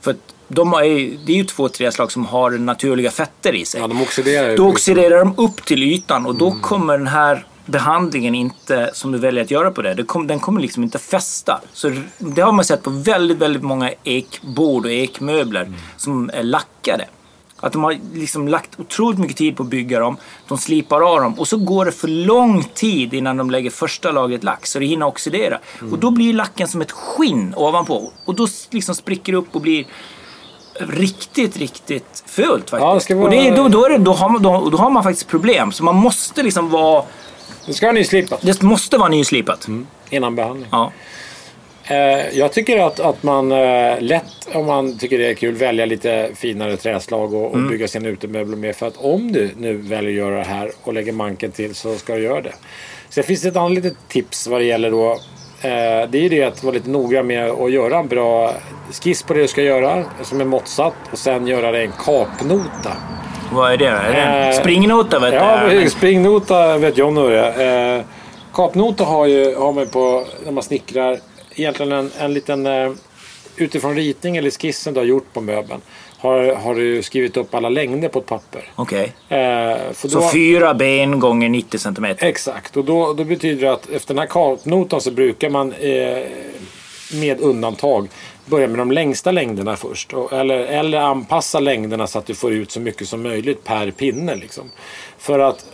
För 0.00 0.14
de 0.48 0.72
är 0.72 0.82
ju, 0.82 1.16
det 1.26 1.32
är 1.32 1.36
ju 1.36 1.44
två 1.44 1.68
träslag 1.68 2.12
som 2.12 2.26
har 2.26 2.50
naturliga 2.50 3.10
fetter 3.10 3.54
i 3.54 3.64
sig. 3.64 3.80
Ja, 3.80 3.86
de 3.86 4.02
oxiderar. 4.02 4.56
Då 4.56 4.68
oxiderar 4.68 5.18
de 5.18 5.34
upp 5.36 5.64
till 5.64 5.82
ytan 5.82 6.26
och 6.26 6.34
då 6.34 6.50
kommer 6.50 6.98
den 6.98 7.06
här 7.06 7.46
behandlingen 7.68 8.34
inte, 8.34 8.90
som 8.92 9.12
du 9.12 9.18
väljer 9.18 9.44
att 9.44 9.50
göra 9.50 9.70
på 9.70 9.82
det, 9.82 9.94
det 9.94 10.02
kom, 10.02 10.26
den 10.26 10.40
kommer 10.40 10.60
liksom 10.60 10.82
inte 10.82 10.98
fästa. 10.98 11.60
Så 11.72 11.92
det 12.18 12.40
har 12.42 12.52
man 12.52 12.64
sett 12.64 12.82
på 12.82 12.90
väldigt, 12.90 13.38
väldigt 13.38 13.62
många 13.62 13.92
ekbord 14.04 14.84
och 14.84 14.90
ekmöbler 14.92 15.72
som 15.96 16.30
är 16.34 16.42
lackade. 16.42 17.04
Att 17.60 17.72
de 17.72 17.84
har 17.84 17.96
liksom 18.14 18.48
lagt 18.48 18.80
otroligt 18.80 19.18
mycket 19.18 19.36
tid 19.36 19.56
på 19.56 19.62
att 19.62 19.68
bygga 19.68 20.00
dem, 20.00 20.16
de 20.48 20.58
slipar 20.58 21.00
av 21.14 21.20
dem 21.20 21.34
och 21.34 21.48
så 21.48 21.56
går 21.56 21.84
det 21.84 21.92
för 21.92 22.08
lång 22.08 22.64
tid 22.74 23.14
innan 23.14 23.36
de 23.36 23.50
lägger 23.50 23.70
första 23.70 24.10
lagret 24.12 24.44
lack 24.44 24.66
så 24.66 24.78
det 24.78 24.86
hinner 24.86 25.06
oxidera. 25.06 25.58
Och 25.92 25.98
då 25.98 26.10
blir 26.10 26.32
lacken 26.34 26.68
som 26.68 26.80
ett 26.80 26.92
skinn 26.92 27.54
ovanpå 27.56 28.12
och 28.24 28.34
då 28.34 28.46
liksom 28.70 28.94
spricker 28.94 29.32
det 29.32 29.38
upp 29.38 29.54
och 29.54 29.60
blir 29.60 29.86
riktigt, 30.80 31.56
riktigt 31.56 32.24
fult 32.26 32.70
faktiskt. 32.70 33.10
Ja, 33.10 33.16
vara- 33.16 33.24
Och 33.24 33.30
det 33.30 33.50
då, 33.50 33.68
då, 33.68 33.84
är 33.84 33.90
det, 33.90 33.98
då, 33.98 34.12
har 34.12 34.28
man, 34.28 34.42
då, 34.42 34.70
då 34.70 34.78
har 34.78 34.90
man 34.90 35.02
faktiskt 35.02 35.28
problem. 35.28 35.72
Så 35.72 35.84
man 35.84 35.94
måste 35.94 36.42
liksom 36.42 36.70
vara... 36.70 37.04
Det 37.68 37.74
ska 37.74 37.86
vara 37.86 37.94
nyslipat 37.94 38.40
Det 38.42 38.62
måste 38.62 38.98
vara 38.98 39.08
nyslipat. 39.08 39.68
innan 40.10 40.34
behandling. 40.34 40.68
Ja. 40.72 40.92
Eh, 41.84 42.38
jag 42.38 42.52
tycker 42.52 42.78
att, 42.78 43.00
att 43.00 43.22
man 43.22 43.52
eh, 43.52 44.00
lätt, 44.00 44.24
om 44.54 44.66
man 44.66 44.98
tycker 44.98 45.18
det 45.18 45.26
är 45.30 45.34
kul, 45.34 45.54
välja 45.54 45.86
lite 45.86 46.30
finare 46.34 46.76
träslag 46.76 47.34
och, 47.34 47.52
och 47.54 47.60
bygga 47.60 47.88
sina 47.88 48.08
utemöbler 48.08 48.56
med. 48.56 48.76
För 48.76 48.86
att 48.86 48.96
om 48.96 49.32
du 49.32 49.50
nu 49.56 49.76
väljer 49.76 50.10
att 50.10 50.16
göra 50.16 50.36
det 50.36 50.44
här 50.44 50.70
och 50.82 50.94
lägger 50.94 51.12
manken 51.12 51.52
till 51.52 51.74
så 51.74 51.94
ska 51.94 52.14
du 52.14 52.22
göra 52.22 52.40
det. 52.40 52.54
Sen 53.08 53.24
finns 53.24 53.42
det 53.42 53.48
ett 53.48 53.56
annat 53.56 53.72
litet 53.72 53.94
tips 54.08 54.46
vad 54.46 54.60
det 54.60 54.64
gäller 54.64 54.90
då. 54.90 55.10
Eh, 55.62 56.10
det 56.10 56.18
är 56.18 56.30
det 56.30 56.42
att 56.42 56.64
vara 56.64 56.74
lite 56.74 56.90
noga 56.90 57.22
med 57.22 57.50
att 57.50 57.72
göra 57.72 57.98
en 57.98 58.08
bra 58.08 58.54
skiss 59.02 59.22
på 59.22 59.34
det 59.34 59.40
du 59.40 59.48
ska 59.48 59.62
göra 59.62 60.04
som 60.22 60.40
är 60.40 60.44
måttsatt 60.44 60.94
och 61.12 61.18
sen 61.18 61.46
göra 61.46 61.72
det 61.72 61.82
en 61.82 61.92
kapnota. 61.92 62.96
Vad 63.52 63.72
är 63.72 63.76
det? 63.76 63.86
Är 63.86 64.12
det 64.12 64.48
Eh, 64.56 64.60
springnota 64.60 65.18
vet 65.18 65.34
Ja, 65.34 65.72
jag. 65.72 65.90
springnota 65.90 66.78
vet 66.78 66.98
John 66.98 67.16
hur 67.16 67.30
det. 67.30 67.96
Eh, 67.98 68.04
kapnota 68.54 69.04
har, 69.04 69.26
ju, 69.26 69.54
har 69.54 69.72
man 69.72 69.86
på 69.86 70.24
när 70.44 70.52
man 70.52 70.62
snickrar 70.62 71.18
egentligen 71.54 71.92
en, 71.92 72.10
en 72.18 72.34
liten 72.34 72.66
eh, 72.66 72.90
utifrån 73.56 73.94
ritning 73.96 74.36
eller 74.36 74.50
skissen 74.50 74.94
du 74.94 75.00
har 75.00 75.04
gjort 75.06 75.32
på 75.32 75.40
möbeln. 75.40 75.80
Har, 76.20 76.54
har 76.54 76.74
du 76.74 77.02
skrivit 77.02 77.36
upp 77.36 77.54
alla 77.54 77.68
längder 77.68 78.08
på 78.08 78.18
ett 78.18 78.26
papper. 78.26 78.62
Okej. 78.74 79.12
Eh, 79.28 79.38
för 79.92 80.08
Så 80.08 80.30
fyra 80.30 80.74
ben 80.74 81.20
gånger 81.20 81.48
90 81.48 81.78
centimeter. 81.78 82.26
Exakt, 82.26 82.76
och 82.76 82.84
då, 82.84 83.12
då 83.12 83.24
betyder 83.24 83.66
det 83.66 83.72
att 83.72 83.90
efter 83.90 84.14
den 84.14 84.18
här 84.18 84.26
kapnotan 84.26 85.00
så 85.00 85.10
brukar 85.10 85.50
man 85.50 85.72
eh, 85.72 86.18
med 87.20 87.40
undantag 87.40 88.08
börja 88.48 88.68
med 88.68 88.78
de 88.78 88.92
längsta 88.92 89.30
längderna 89.30 89.76
först. 89.76 90.12
Eller, 90.32 90.58
eller 90.58 90.98
anpassa 90.98 91.60
längderna 91.60 92.06
så 92.06 92.18
att 92.18 92.26
du 92.26 92.34
får 92.34 92.52
ut 92.52 92.70
så 92.70 92.80
mycket 92.80 93.08
som 93.08 93.22
möjligt 93.22 93.64
per 93.64 93.90
pinne. 93.90 94.36
Liksom. 94.36 94.70
För 95.18 95.38
att 95.38 95.66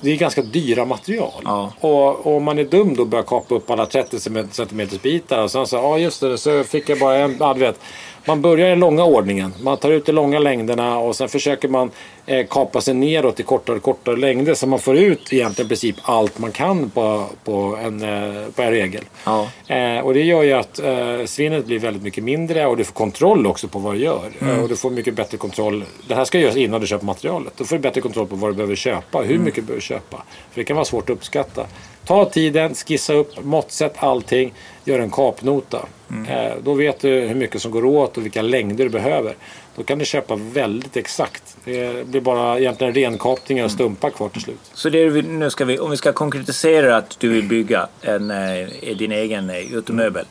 det 0.00 0.10
är 0.10 0.16
ganska 0.16 0.42
dyra 0.42 0.84
material. 0.84 1.42
Ja. 1.44 1.72
Och, 1.80 2.26
och 2.26 2.36
om 2.36 2.44
man 2.44 2.58
är 2.58 2.64
dum 2.64 2.96
då 2.96 3.04
börjar 3.04 3.22
kapa 3.22 3.54
upp 3.54 3.70
alla 3.70 3.86
30 3.86 4.20
cm 4.52 4.88
bitar 5.02 5.42
och 5.42 5.50
sen 5.50 5.66
så, 5.66 5.76
ja 5.76 5.98
just 5.98 6.20
det, 6.20 6.38
så 6.38 6.64
fick 6.64 6.88
jag 6.88 6.98
bara 6.98 7.16
en, 7.16 7.36
ja, 7.40 7.54
du 7.54 7.60
vet. 7.60 7.80
Man 8.28 8.42
börjar 8.42 8.66
i 8.66 8.70
den 8.70 8.80
långa 8.80 9.04
ordningen. 9.04 9.54
Man 9.60 9.76
tar 9.76 9.90
ut 9.90 10.06
de 10.06 10.12
långa 10.12 10.38
längderna 10.38 10.98
och 10.98 11.16
sen 11.16 11.28
försöker 11.28 11.68
man 11.68 11.90
eh, 12.26 12.46
kapa 12.46 12.80
sig 12.80 12.94
neråt 12.94 13.40
i 13.40 13.42
kortare 13.42 13.76
och 13.76 13.82
kortare 13.82 14.16
längder 14.16 14.54
så 14.54 14.66
man 14.66 14.78
får 14.78 14.96
ut 14.96 15.32
egentligen 15.32 15.66
i 15.66 15.68
princip 15.68 15.96
allt 16.02 16.38
man 16.38 16.52
kan 16.52 16.90
på, 16.90 17.24
på, 17.44 17.78
en, 17.82 18.02
eh, 18.02 18.50
på 18.54 18.62
en 18.62 18.70
regel. 18.70 19.04
Ja. 19.24 19.48
Eh, 19.66 19.98
och 19.98 20.14
det 20.14 20.22
gör 20.22 20.42
ju 20.42 20.52
att 20.52 20.78
eh, 20.78 21.24
svinnet 21.26 21.66
blir 21.66 21.78
väldigt 21.78 22.02
mycket 22.02 22.24
mindre 22.24 22.66
och 22.66 22.76
du 22.76 22.84
får 22.84 22.94
kontroll 22.94 23.46
också 23.46 23.68
på 23.68 23.78
vad 23.78 23.94
du 23.94 23.98
gör. 23.98 24.30
Eh, 24.40 24.62
och 24.62 24.68
du 24.68 24.76
får 24.76 24.90
mycket 24.90 25.14
bättre 25.14 25.36
kontroll. 25.36 25.84
Det 26.08 26.14
här 26.14 26.24
ska 26.24 26.38
göras 26.38 26.56
innan 26.56 26.80
du 26.80 26.86
köper 26.86 27.06
materialet. 27.06 27.52
Då 27.56 27.64
får 27.64 27.76
du 27.76 27.82
bättre 27.82 28.00
kontroll 28.00 28.26
på 28.26 28.36
vad 28.36 28.50
du 28.50 28.54
behöver 28.54 28.76
köpa. 28.76 29.22
Hur 29.22 29.38
mycket 29.38 29.62
du 29.62 29.66
behöver 29.66 29.82
köpa. 29.82 30.16
För 30.50 30.60
det 30.60 30.64
kan 30.64 30.76
vara 30.76 30.84
svårt 30.84 31.10
att 31.10 31.16
uppskatta. 31.16 31.66
Ta 32.04 32.24
tiden, 32.24 32.74
skissa 32.74 33.14
upp, 33.14 33.44
måttsätt 33.44 33.94
allting. 33.96 34.54
Gör 34.84 34.98
en 34.98 35.10
kapnota. 35.10 35.86
Eh, 36.28 36.52
då 36.62 36.74
vet 36.74 37.00
du 37.00 37.08
hur 37.20 37.34
mycket 37.34 37.62
som 37.62 37.70
går 37.70 37.84
åt 37.84 38.16
och 38.16 38.24
vilka 38.24 38.42
längder 38.42 38.84
du 38.84 38.90
behöver. 38.90 39.34
Då 39.76 39.82
kan 39.82 39.98
du 39.98 40.04
köpa 40.04 40.34
väldigt 40.36 40.96
exakt. 40.96 41.56
Det 41.64 42.06
blir 42.06 42.20
bara 42.20 42.58
egentligen 42.58 42.94
renkapningar 42.94 43.64
och 43.64 43.70
stumpar 43.70 44.10
kvar 44.10 44.28
till 44.28 44.42
slut. 44.42 44.58
Så 44.74 44.88
det 44.88 45.08
vi, 45.08 45.22
nu 45.22 45.50
ska 45.50 45.64
vi, 45.64 45.78
om 45.78 45.90
vi 45.90 45.96
ska 45.96 46.12
konkretisera 46.12 46.96
att 46.96 47.20
du 47.20 47.28
vill 47.28 47.44
bygga 47.48 47.88
en, 48.02 48.30
eh, 48.30 48.96
din 48.98 49.12
egen 49.12 49.50
eh, 49.50 49.74
utemöbel. 49.74 50.24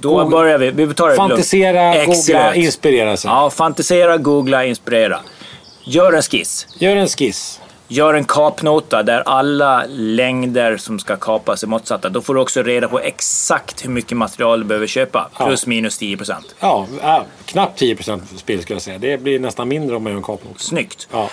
Då 0.00 0.14
God- 0.22 0.30
börjar 0.30 0.58
vi. 0.58 0.70
Vi 0.70 0.94
tar 0.94 1.08
det 1.08 1.16
lugnt. 1.16 1.30
Fantisera, 1.30 2.04
googla, 2.04 2.54
inspirera 2.54 3.16
sig. 3.16 3.28
Ja, 3.30 3.50
fantisera, 3.50 4.16
googla, 4.16 4.64
inspirera. 4.64 5.20
Gör 5.84 6.12
en 6.12 6.22
skiss. 6.22 6.66
Gör 6.78 6.96
en 6.96 7.08
skiss. 7.08 7.60
Gör 7.88 8.14
en 8.14 8.24
kapnota 8.24 9.02
där 9.02 9.22
alla 9.26 9.84
längder 9.88 10.76
som 10.76 10.98
ska 10.98 11.16
kapas 11.16 11.62
är 11.62 11.66
måttsatta. 11.66 12.08
Då 12.08 12.20
får 12.20 12.34
du 12.34 12.40
också 12.40 12.62
reda 12.62 12.88
på 12.88 13.00
exakt 13.00 13.84
hur 13.84 13.90
mycket 13.90 14.18
material 14.18 14.60
du 14.60 14.64
behöver 14.64 14.86
köpa. 14.86 15.30
Plus 15.36 15.66
minus 15.66 15.98
10 15.98 16.16
procent. 16.16 16.54
Ja, 16.60 16.86
äh, 17.02 17.18
knappt 17.44 17.80
10% 17.80 18.20
spill 18.36 18.62
skulle 18.62 18.74
jag 18.74 18.82
säga. 18.82 18.98
Det 18.98 19.18
blir 19.18 19.38
nästan 19.38 19.68
mindre 19.68 19.96
om 19.96 20.02
man 20.02 20.12
gör 20.12 20.16
en 20.16 20.24
kapnot. 20.24 20.60
Snyggt. 20.60 21.08
Ja. 21.12 21.30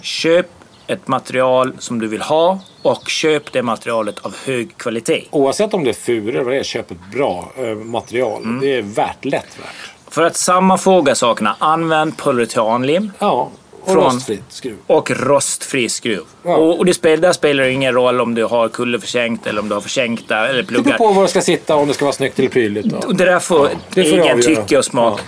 Köp 0.00 0.46
ett 0.86 1.08
material 1.08 1.72
som 1.78 1.98
du 1.98 2.06
vill 2.06 2.22
ha 2.22 2.58
och 2.82 3.08
köp 3.08 3.52
det 3.52 3.62
materialet 3.62 4.18
av 4.18 4.34
hög 4.44 4.76
kvalitet. 4.76 5.24
Oavsett 5.30 5.74
om 5.74 5.84
det 5.84 5.90
är 5.90 5.94
furu 5.94 6.30
eller 6.30 6.42
vad 6.42 6.52
det 6.52 6.58
är, 6.58 6.62
köp 6.62 6.90
ett 6.90 7.10
bra 7.12 7.52
eh, 7.56 7.74
material. 7.74 8.42
Mm. 8.42 8.60
Det 8.60 8.74
är 8.74 8.82
värt, 8.82 9.24
lätt 9.24 9.58
värt. 9.58 9.90
För 10.08 10.22
att 10.22 10.36
sammanfoga 10.36 11.14
sakerna, 11.14 11.56
använd 11.58 12.16
polyuretanlim 12.16 13.12
Ja, 13.18 13.50
och 13.86 13.92
Från- 13.92 14.04
rostfritt 14.04 14.42
skruv. 14.48 14.76
och 14.86 15.10
rostfri 15.10 15.88
skruv. 15.88 16.22
Ja. 16.42 16.56
Och, 16.56 16.78
och 16.78 16.86
det 16.86 16.94
spelar, 16.94 17.16
där 17.16 17.32
spelar 17.32 17.64
det 17.64 17.70
ingen 17.72 17.94
roll 17.94 18.20
om 18.20 18.34
du 18.34 18.44
har 18.44 18.68
kulleförsänkt 18.68 19.46
eller 19.46 19.60
om 19.60 19.68
du 19.68 19.74
har 19.74 19.80
försänkta 19.82 20.48
eller 20.48 20.62
Det 20.62 20.68
beror 20.68 20.82
pluggar. 20.82 20.98
på 20.98 21.12
var 21.12 21.22
det 21.22 21.28
ska 21.28 21.40
sitta, 21.40 21.74
om 21.76 21.88
det 21.88 21.94
ska 21.94 22.04
vara 22.04 22.12
snyggt 22.12 22.38
eller 22.38 22.48
prydligt. 22.48 23.04
Och 23.04 23.16
det 23.16 23.24
där 23.24 23.38
får 23.38 23.68
det 23.94 24.04
får 24.04 24.18
egen 24.18 24.42
tycke 24.42 24.78
och 24.78 24.84
smak. 24.84 25.20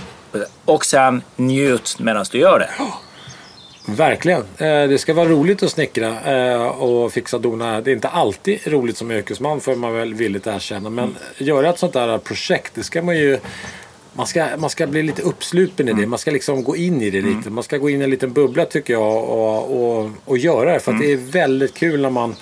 Och 0.64 0.84
sen 0.84 1.22
njut 1.36 1.96
medan 2.00 2.24
du 2.32 2.38
gör 2.38 2.58
det. 2.58 2.70
Verkligen. 3.92 4.40
Eh, 4.40 4.88
Det 4.88 5.00
ska 5.00 5.14
vara 5.14 5.28
roligt 5.28 5.62
att 5.62 5.70
snickra 5.70 6.20
eh, 6.36 6.62
och 6.66 7.12
fixa 7.12 7.38
dona. 7.38 7.80
Det 7.80 7.90
är 7.90 7.94
inte 7.94 8.08
alltid 8.08 8.58
roligt 8.66 8.96
som 8.96 9.10
yrkesman 9.10 9.60
får 9.60 9.74
man 9.76 9.94
väl 9.94 10.14
villigt 10.14 10.46
erkänna. 10.46 10.90
Men 10.90 11.16
göra 11.38 11.68
ett 11.68 11.78
sånt 11.78 11.92
där 11.92 12.18
projekt, 12.18 12.72
det 12.74 12.82
ska 12.84 13.02
man 13.02 13.16
ju... 13.16 13.38
Man 14.18 14.26
ska, 14.26 14.56
man 14.56 14.70
ska 14.70 14.86
bli 14.86 15.02
lite 15.02 15.22
uppslupen 15.22 15.88
i 15.88 15.92
det. 15.92 16.06
Man 16.06 16.18
ska 16.18 16.30
liksom 16.30 16.64
gå 16.64 16.76
in 16.76 17.02
i 17.02 17.10
det 17.10 17.20
lite. 17.20 17.50
Man 17.50 17.64
ska 17.64 17.78
gå 17.78 17.90
in 17.90 18.00
i 18.00 18.04
en 18.04 18.10
liten 18.10 18.32
bubbla 18.32 18.64
tycker 18.64 18.92
jag 18.92 19.16
och, 19.16 20.00
och, 20.00 20.10
och 20.24 20.38
göra 20.38 20.72
det. 20.72 20.80
För 20.80 20.92
att 20.92 21.00
det 21.00 21.12
är 21.12 21.16
väldigt 21.16 21.74
kul 21.74 22.00
när 22.00 22.10
man, 22.10 22.34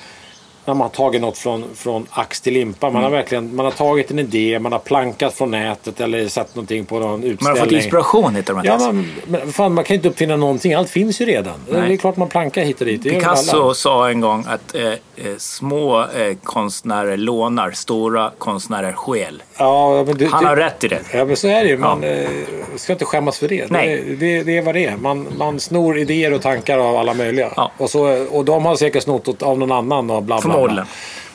när 0.66 0.74
man 0.74 0.80
har 0.80 0.88
tagit 0.88 1.20
något 1.20 1.38
från, 1.38 1.64
från 1.74 2.06
ax 2.10 2.40
till 2.40 2.54
limpa. 2.54 2.90
Man 2.90 3.02
har 3.02 3.10
verkligen 3.10 3.56
man 3.56 3.64
har 3.64 3.72
tagit 3.72 4.10
en 4.10 4.18
idé, 4.18 4.58
man 4.58 4.72
har 4.72 4.78
plankat 4.78 5.34
från 5.34 5.50
nätet 5.50 6.00
eller 6.00 6.28
sett 6.28 6.54
någonting 6.54 6.84
på 6.84 6.98
någon 6.98 7.24
utställning. 7.24 7.38
Man 7.40 7.50
har 7.58 7.64
fått 7.64 7.72
inspiration 7.72 8.34
heter 8.34 8.54
de 8.54 8.62
Ja, 8.64 8.72
ens. 8.72 9.06
men, 9.26 9.52
fan, 9.52 9.74
man 9.74 9.84
kan 9.84 9.94
ju 9.94 9.98
inte 9.98 10.08
uppfinna 10.08 10.36
någonting. 10.36 10.74
Allt 10.74 10.90
finns 10.90 11.20
ju 11.20 11.24
redan. 11.24 11.54
Det 11.70 11.78
är 11.78 11.96
klart 11.96 12.16
man 12.16 12.28
plankar 12.28 12.62
hit 12.62 12.80
och 12.80 12.86
dit. 12.86 13.02
Det. 13.02 13.10
Picasso 13.10 13.74
sa 13.74 14.10
en 14.10 14.20
gång 14.20 14.44
att 14.48 14.74
eh, 14.74 14.86
eh, 14.86 14.96
små 15.38 16.00
eh, 16.00 16.36
konstnärer 16.42 17.16
lånar, 17.16 17.70
stora 17.70 18.30
konstnärer 18.38 18.92
skäl. 18.92 19.42
Ja, 19.58 20.06
du, 20.16 20.26
Han 20.26 20.44
har 20.44 20.56
rätt 20.56 20.84
i 20.84 20.88
det. 20.88 21.00
Ja, 21.12 21.24
men 21.24 21.36
så 21.36 21.48
är 21.48 21.64
det 21.64 21.70
ju. 21.70 21.78
Man 21.78 22.04
eh, 22.04 22.28
ska 22.76 22.92
inte 22.92 23.04
skämmas 23.04 23.38
för 23.38 23.48
det. 23.48 23.70
Nej. 23.70 24.04
Det, 24.06 24.14
det, 24.14 24.42
det 24.42 24.58
är 24.58 24.62
vad 24.62 24.74
det 24.74 24.84
är. 24.84 24.96
Man, 24.96 25.26
man 25.38 25.60
snor 25.60 25.98
idéer 25.98 26.32
och 26.32 26.42
tankar 26.42 26.78
av 26.78 26.96
alla 26.96 27.14
möjliga. 27.14 27.52
Ja. 27.56 27.72
Och, 27.78 27.90
så, 27.90 28.26
och 28.30 28.44
de 28.44 28.64
har 28.64 28.76
säkert 28.76 29.02
snott 29.02 29.42
av 29.42 29.58
någon 29.58 29.72
annan 29.72 30.10
och 30.10 30.22
bla, 30.22 30.40
bla. 30.40 30.55
Förmodligen. 30.56 30.86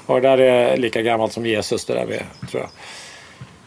Och 0.05 0.22
det 0.22 0.28
där 0.28 0.38
är 0.38 0.78
lika 0.78 1.01
gammalt 1.01 1.34
som 1.34 1.45
Jesus 1.45 1.86
det 1.86 1.93
där 1.93 2.05
med, 2.05 2.24
tror 2.51 2.61
jag. 2.61 2.69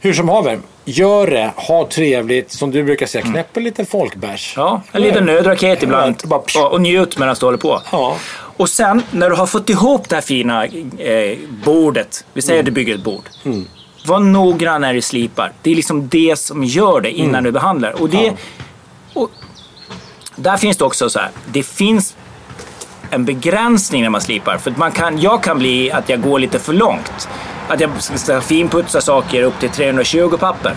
Hur 0.00 0.12
som 0.12 0.28
haver, 0.28 0.58
gör 0.84 1.26
det, 1.26 1.52
ha 1.56 1.88
trevligt. 1.88 2.50
Som 2.50 2.70
du 2.70 2.82
brukar 2.82 3.06
säga, 3.06 3.24
knäpp 3.24 3.56
en 3.56 3.64
liten 3.64 3.86
folkbärs. 3.86 4.56
Mm. 4.56 4.66
Ja, 4.66 4.82
en 4.92 5.02
liten 5.02 5.24
nödraket 5.24 5.82
ibland. 5.82 6.22
Och, 6.30 6.72
och 6.72 6.80
njut 6.80 7.18
medan 7.18 7.36
du 7.40 7.46
håller 7.46 7.58
på. 7.58 7.82
Ja. 7.92 8.16
Och 8.56 8.68
sen 8.68 9.02
när 9.10 9.30
du 9.30 9.36
har 9.36 9.46
fått 9.46 9.70
ihop 9.70 10.08
det 10.08 10.14
här 10.14 10.22
fina 10.22 10.66
eh, 10.66 11.38
bordet. 11.64 12.24
Vi 12.32 12.42
säger 12.42 12.58
att 12.58 12.66
du 12.66 12.70
bygger 12.70 12.94
ett 12.94 13.04
bord. 13.04 13.24
Var 14.06 14.20
noggrann 14.20 14.80
när 14.80 14.94
du 14.94 15.00
slipar. 15.00 15.52
Det 15.62 15.70
är 15.70 15.74
liksom 15.74 16.08
det 16.08 16.38
som 16.38 16.64
gör 16.64 17.00
det 17.00 17.10
innan 17.10 17.44
du 17.44 17.52
behandlar. 17.52 18.02
Och 18.02 18.10
det, 18.10 18.32
och 19.14 19.30
där 20.36 20.56
finns 20.56 20.76
det 20.76 20.84
också 20.84 21.10
så 21.10 21.18
här. 21.18 21.30
Det 21.52 21.62
finns 21.62 22.16
en 23.14 23.24
begränsning 23.24 24.02
när 24.02 24.10
man 24.10 24.20
slipar. 24.20 24.58
För 24.58 24.74
man 24.76 24.92
kan, 24.92 25.18
jag 25.18 25.42
kan 25.42 25.58
bli 25.58 25.90
att 25.92 26.08
jag 26.08 26.22
går 26.22 26.38
lite 26.38 26.58
för 26.58 26.72
långt. 26.72 27.28
Att 27.68 27.80
jag 27.80 27.90
ska 27.98 28.40
finputsa 28.40 29.00
saker 29.00 29.42
upp 29.42 29.58
till 29.60 29.70
320 29.70 30.36
papper. 30.40 30.72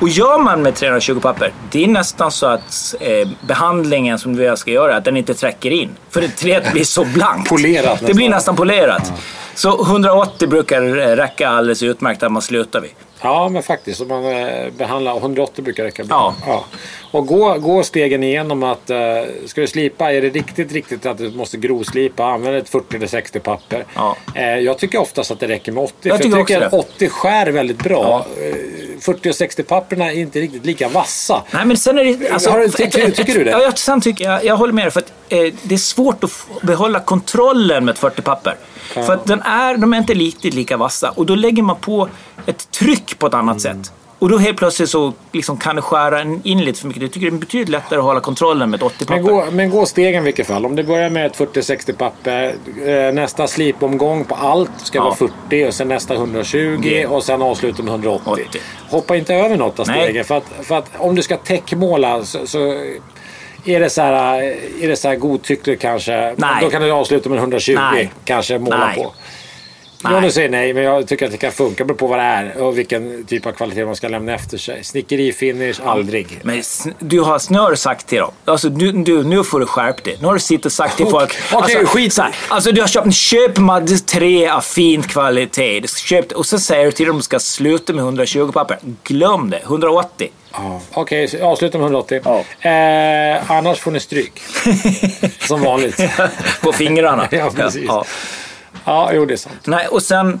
Och 0.00 0.08
gör 0.08 0.38
man 0.38 0.62
med 0.62 0.74
320 0.74 1.20
papper, 1.20 1.52
det 1.70 1.84
är 1.84 1.88
nästan 1.88 2.30
så 2.30 2.46
att 2.46 2.94
eh, 3.00 3.28
behandlingen 3.40 4.18
som 4.18 4.36
vi 4.36 4.56
ska 4.56 4.70
göra, 4.70 4.96
att 4.96 5.04
den 5.04 5.16
inte 5.16 5.34
träcker 5.34 5.70
in. 5.70 5.90
För 6.10 6.20
det 6.20 6.28
träet 6.28 6.72
blir 6.72 6.84
så 6.84 7.04
blankt. 7.04 7.48
Polerat 7.48 7.98
Det 8.06 8.14
blir 8.14 8.28
nästan. 8.28 8.30
nästan 8.30 8.56
polerat. 8.56 9.12
Så 9.54 9.82
180 9.84 10.48
brukar 10.48 10.82
eh, 10.98 11.16
räcka 11.16 11.48
alldeles 11.48 11.82
utmärkt 11.82 12.22
att 12.22 12.32
man 12.32 12.42
slutar 12.42 12.80
vid. 12.80 12.90
Ja, 13.22 13.48
men 13.48 13.62
faktiskt. 13.62 14.00
Om 14.00 14.08
man 14.08 14.24
eh, 14.24 14.70
behandlar 14.78 15.16
180 15.16 15.64
brukar 15.64 15.84
räcka 15.84 16.04
bra. 16.04 16.34
Ja. 16.46 16.64
Och 17.12 17.26
gå, 17.26 17.58
gå 17.58 17.82
stegen 17.82 18.22
igenom 18.24 18.62
att 18.62 18.90
eh, 18.90 18.98
ska 19.46 19.60
du 19.60 19.66
slipa, 19.66 20.12
är 20.12 20.22
det 20.22 20.28
riktigt, 20.28 20.72
riktigt 20.72 21.06
att 21.06 21.18
du 21.18 21.30
måste 21.30 21.56
grovslipa, 21.56 22.24
använd 22.24 22.56
ett 22.56 22.68
40 22.68 22.96
eller 22.96 23.06
60 23.06 23.40
papper. 23.40 23.84
Ja. 23.94 24.16
Eh, 24.34 24.42
jag 24.58 24.78
tycker 24.78 25.00
oftast 25.00 25.30
att 25.30 25.40
det 25.40 25.48
räcker 25.48 25.72
med 25.72 25.84
80. 25.84 25.94
Jag 26.02 26.16
för 26.16 26.24
tycker 26.24 26.38
jag 26.38 26.46
tycker 26.46 26.60
att 26.62 26.72
80 26.72 27.08
skär 27.08 27.46
väldigt 27.46 27.78
bra. 27.82 28.26
Eh, 28.42 28.54
40 29.00 29.30
och 29.30 29.34
60 29.34 29.62
papperna 29.62 30.12
är 30.12 30.16
inte 30.20 30.40
riktigt 30.40 30.66
lika 30.66 30.88
vassa. 30.88 31.42
Nej, 31.50 31.64
men 31.66 31.76
sen 31.76 31.98
är 31.98 32.04
det... 32.04 32.30
Alltså, 32.30 32.50
Har 32.50 32.58
du- 32.58 32.68
ty- 32.68 32.90
ty- 32.90 33.10
tycker 33.10 33.34
du 33.34 33.44
det? 33.44 33.50
Ja, 33.50 33.62
jag, 33.62 33.78
sen 33.78 34.00
tycker 34.00 34.24
jag, 34.24 34.44
jag 34.44 34.56
håller 34.56 34.72
med 34.72 34.84
dig. 34.84 34.90
För 34.92 35.00
att, 35.00 35.12
eh, 35.28 35.38
det 35.62 35.74
är 35.74 35.78
svårt 35.78 36.24
att 36.24 36.30
behålla 36.62 37.00
kontrollen 37.00 37.84
med 37.84 37.92
ett 37.92 37.98
40-papper. 38.94 39.06
För 39.06 39.12
att 39.14 39.26
den 39.26 39.42
är, 39.42 39.76
de 39.76 39.92
är 39.94 39.98
inte 39.98 40.14
riktigt 40.14 40.54
lika 40.54 40.76
vassa. 40.76 41.10
Och 41.10 41.26
då 41.26 41.34
lägger 41.34 41.62
man 41.62 41.76
på 41.76 42.08
ett 42.46 42.70
tryck 42.70 43.18
på 43.18 43.26
ett 43.26 43.34
annat 43.34 43.64
Mm. 43.66 43.82
sätt. 43.84 43.92
Och 44.18 44.28
då 44.28 44.38
helt 44.38 44.58
plötsligt 44.58 44.90
så 44.90 45.12
liksom 45.32 45.56
kan 45.56 45.76
det 45.76 45.82
skära 45.82 46.22
in 46.42 46.60
lite 46.64 46.80
för 46.80 46.86
mycket. 46.86 47.02
Jag 47.02 47.12
tycker 47.12 47.30
det 47.30 47.36
är 47.36 47.38
betydligt 47.40 47.68
lättare 47.68 47.98
att 47.98 48.04
hålla 48.04 48.20
kontrollen 48.20 48.70
med 48.70 48.82
ett 48.82 48.86
80-papper. 48.86 49.14
Men 49.22 49.24
gå, 49.24 49.44
men 49.52 49.70
gå 49.70 49.86
stegen 49.86 50.22
i 50.22 50.24
vilket 50.24 50.46
fall. 50.46 50.66
Om 50.66 50.76
du 50.76 50.82
börjar 50.82 51.10
med 51.10 51.26
ett 51.26 51.36
40-60 51.36 51.92
papper. 51.92 52.54
Eh, 52.86 53.12
nästa 53.14 53.46
slipomgång 53.46 54.24
på 54.24 54.34
allt 54.34 54.70
ska 54.76 54.98
Ja. 54.98 55.04
vara 55.04 55.14
40 55.14 55.66
och 55.68 55.74
sen 55.74 55.88
nästa 55.88 56.14
120 56.14 56.80
Det- 56.82 57.06
och 57.06 57.22
sen 57.24 57.42
avsluta 57.42 57.82
med 57.82 57.90
180. 57.92 58.32
80. 58.48 58.58
Hoppa 58.90 59.16
inte 59.16 59.34
över 59.34 59.56
något 59.56 59.78
av 59.80 59.84
stegen. 59.84 60.24
För 60.24 60.36
att, 60.36 60.44
för 60.62 60.78
att 60.78 60.90
om 60.98 61.14
du 61.14 61.22
ska 61.22 61.36
täckmåla 61.36 62.24
så, 62.24 62.46
så 62.46 62.58
är 63.64 63.80
det 63.80 63.90
så 63.90 64.02
här, 64.02 64.42
är 64.82 64.88
det 64.88 64.96
så 64.96 65.08
här 65.08 65.16
godtyckligt 65.16 65.82
kanske. 65.82 66.34
Nej. 66.36 66.58
Då 66.60 66.70
kan 66.70 66.82
du 66.82 66.90
avsluta 66.90 67.28
med 67.28 67.38
120 67.38 67.72
Nej. 67.74 68.12
kanske 68.24 68.58
måla 68.58 68.86
Nej. 68.86 68.96
på. 68.96 69.12
Nej. 70.04 70.12
Ja, 70.14 70.20
du 70.20 70.30
säger 70.30 70.48
nej, 70.48 70.74
men 70.74 70.82
jag 70.82 71.08
tycker 71.08 71.26
att 71.26 71.32
det 71.32 71.38
kan 71.38 71.52
funka. 71.52 71.84
Beror 71.84 71.96
på 71.96 72.06
vad 72.06 72.18
det 72.18 72.22
är 72.22 72.56
och 72.62 72.78
vilken 72.78 73.24
typ 73.24 73.46
av 73.46 73.52
kvalitet 73.52 73.84
man 73.84 73.96
ska 73.96 74.08
lämna 74.08 74.34
efter 74.34 74.58
sig. 74.58 74.84
Snickeri, 74.84 75.32
finish, 75.32 75.80
aldrig. 75.84 76.40
Men 76.42 76.62
du 76.98 77.20
har 77.20 77.38
snör 77.38 77.74
sagt 77.74 78.06
till 78.06 78.18
dem. 78.18 78.30
Alltså, 78.44 78.68
du, 78.68 78.92
du, 78.92 79.22
nu 79.24 79.44
får 79.44 79.60
du 79.60 79.66
skärpa 79.66 80.02
dig. 80.02 80.16
Nu 80.20 80.26
har 80.26 80.34
du 80.34 80.40
suttit 80.40 80.66
och 80.66 80.72
sagt 80.72 80.96
till 80.96 81.06
folk. 81.06 81.36
Okej, 81.52 81.76
alltså, 81.76 81.96
skit. 81.96 82.12
så 82.12 82.22
här, 82.22 82.34
alltså 82.48 82.72
du 82.72 82.80
har 82.80 82.88
köpt 82.88 83.06
en 83.06 83.12
köpmat 83.12 84.06
tre 84.06 84.48
av 84.48 84.60
fin 84.60 85.02
kvalitet. 85.02 85.80
Du 85.80 85.88
köpa, 85.88 86.34
och 86.34 86.46
så 86.46 86.58
säger 86.58 86.84
du 86.84 86.92
till 86.92 87.06
dem 87.06 87.16
att 87.16 87.22
de 87.22 87.24
ska 87.24 87.38
sluta 87.38 87.92
med 87.92 88.02
120 88.02 88.50
papper. 88.52 88.78
Glöm 89.04 89.50
det. 89.50 89.58
180. 89.58 90.28
Ja. 90.52 90.80
Okej, 90.92 91.28
så 91.28 91.44
avsluta 91.44 91.78
med 91.78 91.84
180. 91.84 92.20
Ja. 92.24 92.70
Eh, 92.70 93.50
annars 93.50 93.78
får 93.78 93.90
ni 93.90 94.00
stryk. 94.00 94.40
Som 95.38 95.60
vanligt. 95.60 96.00
På 96.62 96.72
fingrarna. 96.72 97.28
Ja, 97.40 97.50
precis. 97.56 97.84
Ja. 97.86 97.94
Ja, 97.94 98.04
jo 99.12 99.24
det 99.24 99.34
är 99.34 99.36
sant. 99.36 99.66
Nej, 99.66 99.86
och 99.86 100.02
sen 100.02 100.40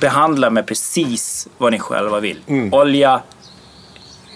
behandla 0.00 0.50
med 0.50 0.66
precis 0.66 1.48
vad 1.58 1.72
ni 1.72 1.78
själva 1.78 2.20
vill. 2.20 2.40
Mm. 2.46 2.74
Olja, 2.74 3.22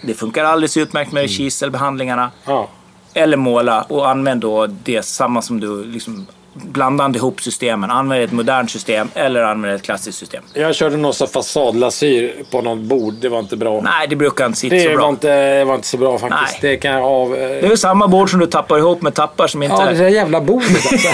det 0.01 0.13
funkar 0.13 0.43
alldeles 0.43 0.77
utmärkt 0.77 1.11
med 1.11 1.29
kiselbehandlingarna. 1.29 2.31
Ja. 2.45 2.69
Eller 3.13 3.37
måla 3.37 3.81
och 3.81 4.09
använd 4.09 4.41
då 4.41 4.67
det 4.67 5.05
samma 5.05 5.41
som 5.41 5.59
du 5.59 5.83
liksom 5.83 6.27
blandande 6.53 7.17
ihop 7.17 7.41
systemen. 7.41 7.91
Använd 7.91 8.23
ett 8.23 8.31
modernt 8.31 8.71
system 8.71 9.07
eller 9.13 9.41
använd 9.41 9.75
ett 9.75 9.81
klassiskt 9.83 10.17
system. 10.17 10.43
Jag 10.53 10.75
körde 10.75 10.97
någon 10.97 11.13
fasadlasyr 11.13 12.33
på 12.51 12.61
något 12.61 12.79
bord. 12.79 13.13
Det 13.13 13.29
var 13.29 13.39
inte 13.39 13.57
bra. 13.57 13.81
Nej, 13.81 14.07
det 14.07 14.15
brukar 14.15 14.45
inte 14.45 14.59
sitta 14.59 14.79
så 14.79 14.89
det 14.89 14.95
bra. 14.95 15.03
var 15.03 15.09
inte, 15.09 15.57
det 15.57 15.65
var 15.65 15.75
inte 15.75 15.87
så 15.87 15.97
bra 15.97 16.19
faktiskt. 16.19 16.61
Nej. 16.61 16.71
Det 16.71 16.77
kan 16.77 16.95
av... 16.95 17.29
Det 17.29 17.59
är 17.59 17.67
väl 17.67 17.77
samma 17.77 18.07
bord 18.07 18.29
som 18.29 18.39
du 18.39 18.45
tappar 18.45 18.77
ihop 18.77 19.01
med 19.01 19.13
tappar 19.13 19.47
som 19.47 19.63
inte... 19.63 19.75
Ja, 19.79 19.85
det 19.85 19.97
där 19.97 20.07
jävla 20.09 20.41
bordet 20.41 20.91
alltså. 20.91 21.07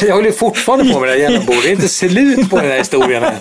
Jag 0.06 0.14
håller 0.14 0.32
fortfarande 0.32 0.92
på 0.94 1.00
med 1.00 1.08
det 1.08 1.12
där 1.12 1.20
jävla 1.20 1.40
bordet. 1.40 1.62
Det 1.62 1.68
är 1.68 1.72
inte 1.72 1.88
slut 1.88 2.50
på 2.50 2.56
den 2.56 2.70
här 2.70 2.78
historien. 2.78 3.22
Här. 3.22 3.36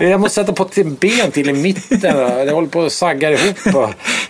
Jag 0.00 0.20
måste 0.20 0.34
sätta 0.34 0.52
på 0.52 0.62
ett 0.62 0.86
ben 1.00 1.30
till 1.32 1.48
i 1.48 1.52
mitten. 1.52 2.00
Jag 2.46 2.54
håller 2.54 2.68
på 2.68 2.82
att 2.82 2.92
saggar 2.92 3.30
ihop. 3.30 3.56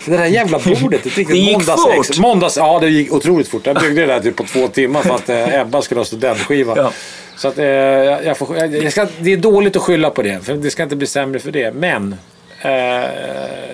Det 0.05 0.17
där 0.17 0.27
jävla 0.27 0.59
bordet. 0.59 1.01
Ett 1.01 1.05
riktigt 1.07 1.29
Det 1.29 1.37
gick 1.37 1.53
måndagsex. 1.53 2.09
fort. 2.09 2.19
Måndags, 2.19 2.57
ja, 2.57 2.79
det 2.81 2.89
gick 2.89 3.13
otroligt 3.13 3.49
fort. 3.49 3.67
Jag 3.67 3.77
byggde 3.77 4.01
det 4.01 4.07
där 4.07 4.21
typ 4.21 4.37
på 4.37 4.45
två 4.45 4.69
timmar 4.69 5.03
för 5.03 5.15
att 5.15 5.29
eh, 5.29 5.61
Ebba 5.61 5.83
skulle 5.83 6.01
ha 6.01 6.05
studentskiva. 6.05 6.75
Ja. 6.77 6.93
Så 7.37 7.49
att, 7.49 7.59
eh, 7.59 7.65
jag, 7.65 8.25
jag 8.25 8.37
får, 8.39 8.57
jag, 8.59 8.75
jag 8.77 8.93
ska, 8.93 9.07
det 9.19 9.33
är 9.33 9.37
dåligt 9.37 9.77
att 9.77 9.83
skylla 9.83 10.11
på 10.11 10.23
det. 10.23 10.45
För 10.45 10.55
det 10.55 10.71
ska 10.71 10.83
inte 10.83 10.97
bli 10.97 11.07
sämre 11.07 11.39
för 11.41 11.51
det. 11.51 11.75
Men 11.75 12.17
eh, 12.63 12.71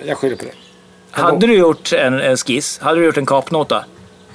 jag 0.07 0.17
skyller 0.17 0.35
på 0.35 0.43
det. 0.45 0.51
Hade 1.11 1.47
du 1.47 1.53
gjort 1.53 1.93
en, 1.93 2.21
en 2.21 2.37
skiss, 2.37 2.79
hade 2.81 2.99
du 2.99 3.05
gjort 3.05 3.17
en 3.17 3.25
kapnota? 3.25 3.85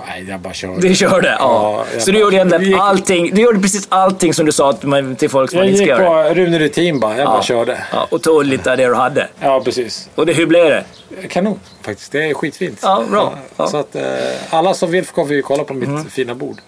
Nej, 0.07 0.27
jag 0.29 0.41
bara 0.41 0.53
kör. 0.53 0.77
Du 0.81 0.95
körde? 0.95 1.29
Ja. 1.29 1.37
Ja, 1.41 1.85
jag 1.93 2.03
så 2.03 2.11
du 2.11 2.19
gjorde 2.19 2.37
egentligen 2.37 2.65
gick- 2.65 2.81
allting. 2.81 3.35
Du 3.35 3.43
gjorde 3.43 3.61
precis 3.61 3.87
allting 3.91 4.35
som 4.35 4.47
du 4.47 4.53
sa 4.53 4.71
att 4.71 4.83
man- 4.83 5.17
till 5.17 5.31
folk 5.31 5.51
som 5.51 5.57
Jag 5.59 5.65
man 5.65 5.71
inte 5.71 5.83
gick 5.85 5.93
ska 5.95 6.03
göra. 6.03 6.29
på 6.29 6.35
Rune 6.35 6.59
Rutin 6.59 7.01
bara. 7.01 7.17
Jag 7.17 7.27
bara 7.27 7.43
körde. 7.43 7.83
Ja, 7.93 8.07
och 8.11 8.23
tog 8.23 8.45
lite 8.45 8.71
av 8.71 8.77
det 8.77 8.87
du 8.87 8.95
hade. 8.95 9.29
Ja, 9.41 9.61
precis. 9.65 10.09
Och 10.15 10.27
det, 10.27 10.33
hur 10.33 10.47
blev 10.47 10.65
det? 10.71 10.85
Kanon 11.29 11.61
faktiskt. 11.83 12.13
Det 12.13 12.25
är 12.31 12.35
skitfint. 12.35 12.79
Ja, 12.83 13.03
bra. 13.11 13.35
Ja. 13.57 13.67
Så 13.67 13.77
att 13.77 13.97
eh, 13.97 14.03
alla 14.51 14.75
som 14.75 14.91
vill 14.91 15.05
får 15.07 15.25
vi 15.25 15.43
kolla 15.43 15.65
på 15.65 15.75
mitt 15.75 15.89
Mm. 15.89 16.05
fina 16.11 16.35
bord. 16.35 16.59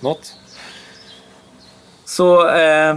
Något? 0.00 0.32
Så 2.04 2.48
eh, 2.48 2.96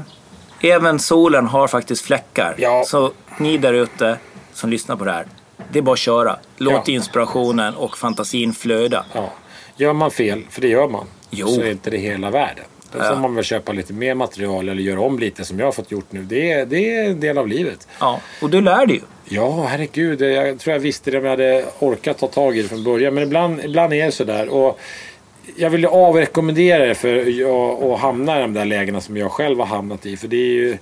även 0.62 1.00
solen 1.00 1.46
har 1.46 1.68
faktiskt 1.68 2.02
fläckar. 2.06 2.56
Ja. 2.58 2.84
Så 2.86 3.12
ni 3.38 3.58
där 3.58 3.74
ute 3.74 4.18
som 4.54 4.70
lyssnar 4.70 4.96
på 4.96 5.06
det 5.06 5.12
här. 5.12 5.26
Det 5.72 5.80
är 5.80 5.84
bara 5.84 5.94
att 5.94 6.00
köra. 6.00 6.40
Låt 6.58 6.88
Ja. 6.88 6.94
inspirationen 6.94 7.76
och 7.76 7.98
fantasin 7.98 8.54
flöda. 8.54 9.06
Ja. 9.14 9.34
Gör 9.78 9.94
man 9.94 10.12
fel, 10.12 10.44
för 10.50 10.62
det 10.62 10.68
gör 10.68 10.88
man, 10.88 11.06
Jo. 11.30 11.48
så 11.48 11.62
är 11.62 11.72
inte 11.72 11.90
det 11.90 11.98
hela 11.98 12.30
världen. 12.32 12.64
Då 12.92 13.00
får 13.00 13.08
Ja. 13.08 13.20
man 13.20 13.36
väl 13.36 13.44
köpa 13.44 13.72
lite 13.72 13.94
mer 13.94 14.14
material 14.16 14.70
eller 14.70 14.82
göra 14.82 15.02
om 15.02 15.20
lite 15.20 15.46
som 15.46 15.60
jag 15.60 15.68
har 15.68 15.72
fått 15.72 15.92
gjort 15.92 16.06
nu. 16.12 16.24
Det 16.24 16.52
är, 16.52 16.66
det 16.66 16.96
är 16.96 17.04
en 17.10 17.20
del 17.20 17.38
av 17.38 17.48
livet. 17.48 17.88
Ja, 18.00 18.20
och 18.42 18.50
du 18.50 18.62
lär 18.62 18.86
dig 18.86 18.96
ju. 18.96 19.02
Ja, 19.36 19.66
herregud. 19.70 20.22
Jag 20.22 20.60
tror 20.60 20.74
jag 20.74 20.80
visste 20.80 21.12
det 21.12 21.18
om 21.18 21.24
jag 21.24 21.32
hade 21.32 21.66
orkat 21.80 22.18
ta 22.18 22.28
tag 22.28 22.58
i 22.58 22.62
det 22.62 22.68
från 22.68 22.84
början. 22.84 23.14
Men 23.14 23.24
ibland, 23.24 23.60
ibland 23.64 23.94
är 23.94 24.06
det 24.06 24.12
sådär. 24.12 24.50
Och 24.50 24.80
jag 25.56 25.70
vill 25.70 25.86
avrekommendera 25.86 26.86
det 26.86 26.96
för 26.96 27.16
att 27.94 28.00
hamna 28.00 28.38
i 28.38 28.42
de 28.42 28.54
där 28.54 28.66
lägena 28.66 29.02
som 29.02 29.18
jag 29.18 29.32
själv 29.32 29.60
har 29.60 29.66
hamnat 29.66 30.06
i. 30.06 30.18
För 30.18 30.28
det 30.28 30.38
är 30.38 30.54
ju 30.54 30.78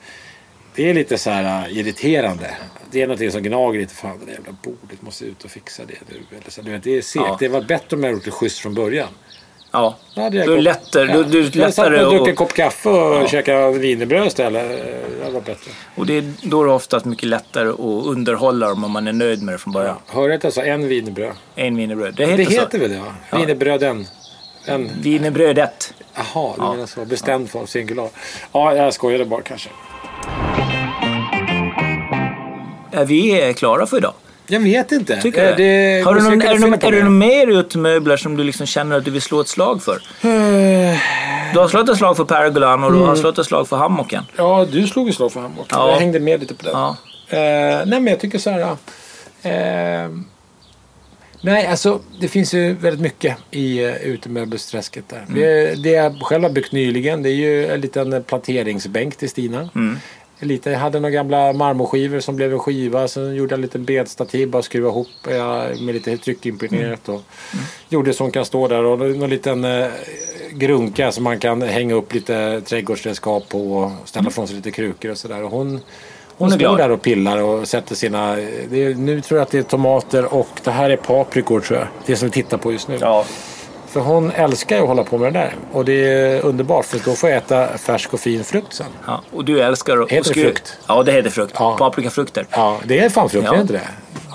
det 0.76 0.90
är 0.90 0.94
lite 0.94 1.18
så 1.18 1.30
här 1.30 1.68
äh, 1.68 1.78
irriterande. 1.78 2.58
Det 2.92 3.02
är 3.02 3.08
någonting 3.08 3.32
som 3.32 3.44
gnager 3.44 3.80
lite. 3.80 3.96
Fan, 3.96 4.20
det 4.20 4.26
där 4.26 4.34
jävla 4.34 4.56
bordet 4.64 5.02
måste 5.02 5.26
ut 5.26 5.44
och 5.44 5.52
fixa 5.52 5.84
det 5.86 5.94
nu. 6.10 6.38
Eller 6.38 6.52
så, 6.52 6.62
du 6.62 6.72
vet, 6.72 6.84
det 6.84 6.98
är 6.98 7.02
segt. 7.02 7.26
Ja. 7.28 7.38
Det 7.40 7.48
var 7.48 7.62
bättre 7.62 7.98
om 7.98 8.04
jag 8.04 8.14
gjort 8.14 8.26
det 8.26 8.32
schysst 8.32 8.60
från 8.60 8.74
början. 8.74 9.08
Ja, 9.72 9.98
hade 10.16 10.38
jag 10.38 10.48
du 10.48 10.62
lättare. 10.62 11.12
Ja. 11.12 11.18
Du, 11.24 11.24
du 11.24 11.60
är 11.60 11.64
Jag 11.64 11.74
satt 11.74 11.92
lättare 11.92 12.06
och 12.06 12.12
druckit 12.12 12.28
en 12.28 12.36
kopp 12.36 12.54
kaffe 12.54 12.90
och 12.90 13.30
käkade 13.30 13.72
wienerbröd 13.72 14.28
istället. 14.28 14.70
Det 15.26 15.32
var 15.32 15.42
bättre. 15.42 15.72
och 15.96 16.06
det 16.06 16.18
är, 16.18 16.34
då 16.42 16.62
är 16.62 16.66
det 16.66 16.72
oftast 16.74 17.06
mycket 17.06 17.30
lättare 17.30 17.70
att 17.70 18.06
underhålla 18.06 18.70
dem 18.70 18.84
om 18.84 18.92
man 18.92 19.08
är 19.08 19.14
nöjd 19.14 19.44
med 19.44 19.54
det 19.54 19.58
från 19.58 19.74
början. 19.74 19.96
Hörde 20.08 20.40
jag 20.44 20.54
sa 20.54 20.62
en 20.64 20.88
wienerbröd? 20.88 21.32
En 21.56 21.78
wienerbröd. 21.78 22.16
Det 22.16 22.26
heter, 22.26 22.38
Det 22.38 22.52
heter 22.52 22.80
väl 22.80 22.92
det 22.92 23.00
va? 23.00 23.16
Wienerbröden. 23.38 24.08
En 24.66 24.92
Wienerbrödet. 25.02 25.94
Jaha, 26.16 26.54
du 26.56 26.62
menar 26.62 26.86
så. 26.86 27.06
Bestämd 27.06 27.50
form, 27.50 27.68
singular. 27.68 28.10
Ja, 28.52 28.76
jag 28.76 28.94
skojade 28.94 29.26
bara 29.26 29.42
kanske. 29.42 29.70
Är 32.96 33.06
vi 33.06 33.54
klara 33.58 33.86
för 33.86 33.98
idag? 33.98 34.14
Jag 34.48 34.60
vet 34.60 34.92
inte. 34.92 35.22
Tycker 35.22 35.52
Eh, 35.52 35.58
det? 35.58 36.02
Har 36.06 36.14
du 36.16 36.22
någon, 36.22 36.42
är 36.42 36.60
någon, 36.60 36.74
är 36.74 36.92
det 36.92 37.04
någon 37.04 37.18
mer 37.18 37.48
utemöbler 37.48 38.18
som 38.18 38.38
du 38.38 38.44
liksom 38.44 38.66
känner 38.66 38.98
att 38.98 39.06
du 39.06 39.12
vill 39.12 39.22
slå 39.22 39.42
ett 39.42 39.48
slag 39.48 39.84
för? 39.84 39.94
Eh, 39.96 40.98
Du 41.54 41.60
har 41.60 41.68
slått 41.68 41.90
ett 41.90 41.98
slag 41.98 42.18
för 42.18 42.26
pergolan 42.26 42.84
och 42.84 42.92
du 42.94 43.00
har 43.00 43.16
slått 43.16 43.38
ett 43.38 43.46
slag 43.46 43.68
för 43.68 43.78
hammocken. 43.78 44.24
Ja, 44.36 44.68
du 44.72 44.88
slog 44.88 45.08
ju 45.08 45.14
slag 45.14 45.32
för 45.32 45.40
hammock. 45.42 45.66
Ja. 45.70 45.92
Jag 45.92 46.00
hängde 46.00 46.20
med 46.20 46.40
lite 46.40 46.54
på 46.54 46.64
det. 46.64 46.70
Ja. 46.72 46.96
Eh, 47.30 47.38
nej, 47.86 47.86
men 47.86 48.08
jag 48.08 48.20
tycker 48.20 48.38
så 48.40 48.50
här. 48.50 48.62
Eh, 49.42 50.10
nej, 51.42 51.68
alltså 51.68 52.00
det 52.20 52.28
finns 52.28 52.54
ju 52.54 52.74
väldigt 52.74 53.02
mycket 53.02 53.38
i 53.52 53.86
uh, 53.86 53.96
utemöbelsträsket 53.96 55.04
där. 55.10 55.26
Det, 55.36 55.76
det 55.84 55.90
jag 55.90 56.20
själv 56.22 56.44
har 56.44 56.50
byggt 56.50 56.72
nyligen 56.72 57.24
det 57.24 57.30
är 57.30 57.34
ju 57.34 57.68
en 57.68 57.82
liten 57.82 58.24
planteringsbänk 58.24 59.16
till 59.16 59.30
Stina. 59.30 59.70
Lite, 60.40 60.70
jag 60.70 60.80
hade 60.80 61.00
några 61.00 61.12
gamla 61.12 61.54
marmorskivor 61.54 62.20
som 62.20 62.36
blev 62.36 62.54
en 62.54 62.60
skiva. 62.60 63.08
Sen 63.08 63.36
gjorde 63.36 63.52
jag 63.52 63.58
en 63.58 63.62
liten 63.62 63.86
bedstativ 63.86 64.50
bara 64.50 64.62
skruva 64.62 64.90
ihop 64.90 65.08
eh, 65.28 65.82
med 65.82 65.96
lite 65.96 66.18
tryckimpregnerat. 66.18 67.10
Och 67.10 67.22
Gjorde 67.90 68.14
så 68.14 68.24
hon 68.24 68.32
kan 68.32 68.46
stå 68.46 68.68
där 68.68 68.84
och 68.84 69.00
någon 69.00 69.30
liten 69.30 69.66
eh, 69.66 69.88
grunka 70.52 71.12
som 71.12 71.24
man 71.24 71.40
kan 71.40 71.62
hänga 71.62 71.96
upp 71.96 72.14
lite 72.14 72.62
trädgårdsredskap 72.62 73.50
på 73.50 73.78
och 73.78 73.92
ställa 74.06 74.30
från 74.30 74.48
sig 74.48 74.56
lite 74.56 74.72
krukor 74.72 75.12
och 75.12 75.18
sådär. 75.18 75.42
Hon, 75.42 75.50
hon, 75.50 75.82
Hon 76.38 76.52
står 76.52 76.78
där 76.78 76.92
och 76.92 77.02
pillar 77.02 77.42
och 77.42 77.68
sätter 77.68 77.96
sina... 77.96 78.40
Är, 78.40 78.96
nu 78.96 79.22
tror 79.22 79.38
jag 79.38 79.46
att 79.46 79.52
det 79.52 79.58
är 79.58 79.64
tomater 79.64 80.34
och 80.34 80.50
det 80.64 80.72
här 80.72 80.90
är 80.90 80.98
paprikor 80.98 81.60
tror 81.60 81.80
jag. 81.80 81.88
Det 82.06 82.16
som 82.16 82.28
vi 82.28 82.32
tittar 82.32 82.58
på 82.58 82.72
just 82.72 82.88
nu. 82.88 82.98
Ja. 83.02 83.26
För 83.96 84.02
hon 84.02 84.32
älskar 84.32 84.76
ju 84.76 84.82
att 84.82 84.88
hålla 84.88 85.04
på 85.04 85.18
med 85.18 85.34
det 85.34 85.40
där. 85.40 85.56
Och 85.72 85.86
det 85.86 85.94
är 85.94 86.42
underbart 86.46 86.86
för 86.86 87.00
då 87.06 87.16
får 87.16 87.30
jag 87.30 87.38
äta 87.38 87.78
färsk 87.78 88.14
och 88.14 88.20
fin 88.20 88.44
frukt 88.44 88.74
sen. 88.74 88.86
ja. 89.08 89.22
Och 89.32 89.46
du 89.46 89.62
älskar 89.62 89.98
att... 89.98 90.12
Heter 90.12 90.34
det 90.34 90.42
frukt? 90.42 90.78
Ja, 90.88 91.04
det 91.04 91.12
heter 91.12 91.30
frukt. 91.30 91.56
Ja. 91.60 91.78
Paprikafrukter. 91.78 92.46
Ja, 92.50 92.80
det 92.86 93.00
är 93.00 93.10
fan 93.10 93.30
frukt, 93.30 93.46
Ja. 93.46 93.52
är 93.52 93.56
det 93.56 93.62
inte 93.62 93.74
det? 93.74 93.82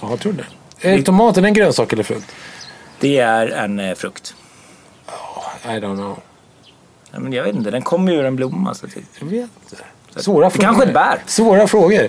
Ja, 0.02 0.10
jag 0.10 0.20
tror 0.20 0.32
det. 0.32 0.88
Är 0.90 1.02
tomaten 1.02 1.44
en 1.44 1.52
grönsak 1.54 1.92
eller 1.92 2.02
frukt? 2.02 2.26
Det 3.00 3.18
är 3.18 3.46
en 3.48 3.80
eh, 3.80 3.94
frukt. 3.94 4.34
I 5.64 5.68
don't 5.68 5.96
know. 5.96 6.18
Ja, 7.12 7.18
men 7.18 7.32
jag 7.32 7.44
vet 7.44 7.54
inte, 7.54 7.70
den 7.70 7.82
kommer 7.82 8.12
ju 8.12 8.18
ur 8.18 8.24
en 8.24 8.36
blomma. 8.36 8.74
Så 8.74 8.86
det... 8.86 8.92
Jag 9.18 9.26
vet 9.26 9.50
inte. 9.70 10.22
Svåra 10.22 10.50
frågor. 10.50 10.64
kanske 10.64 10.84
ett 10.84 10.94
bär. 10.94 11.18
Svåra 11.26 11.66
frågor. 11.66 12.08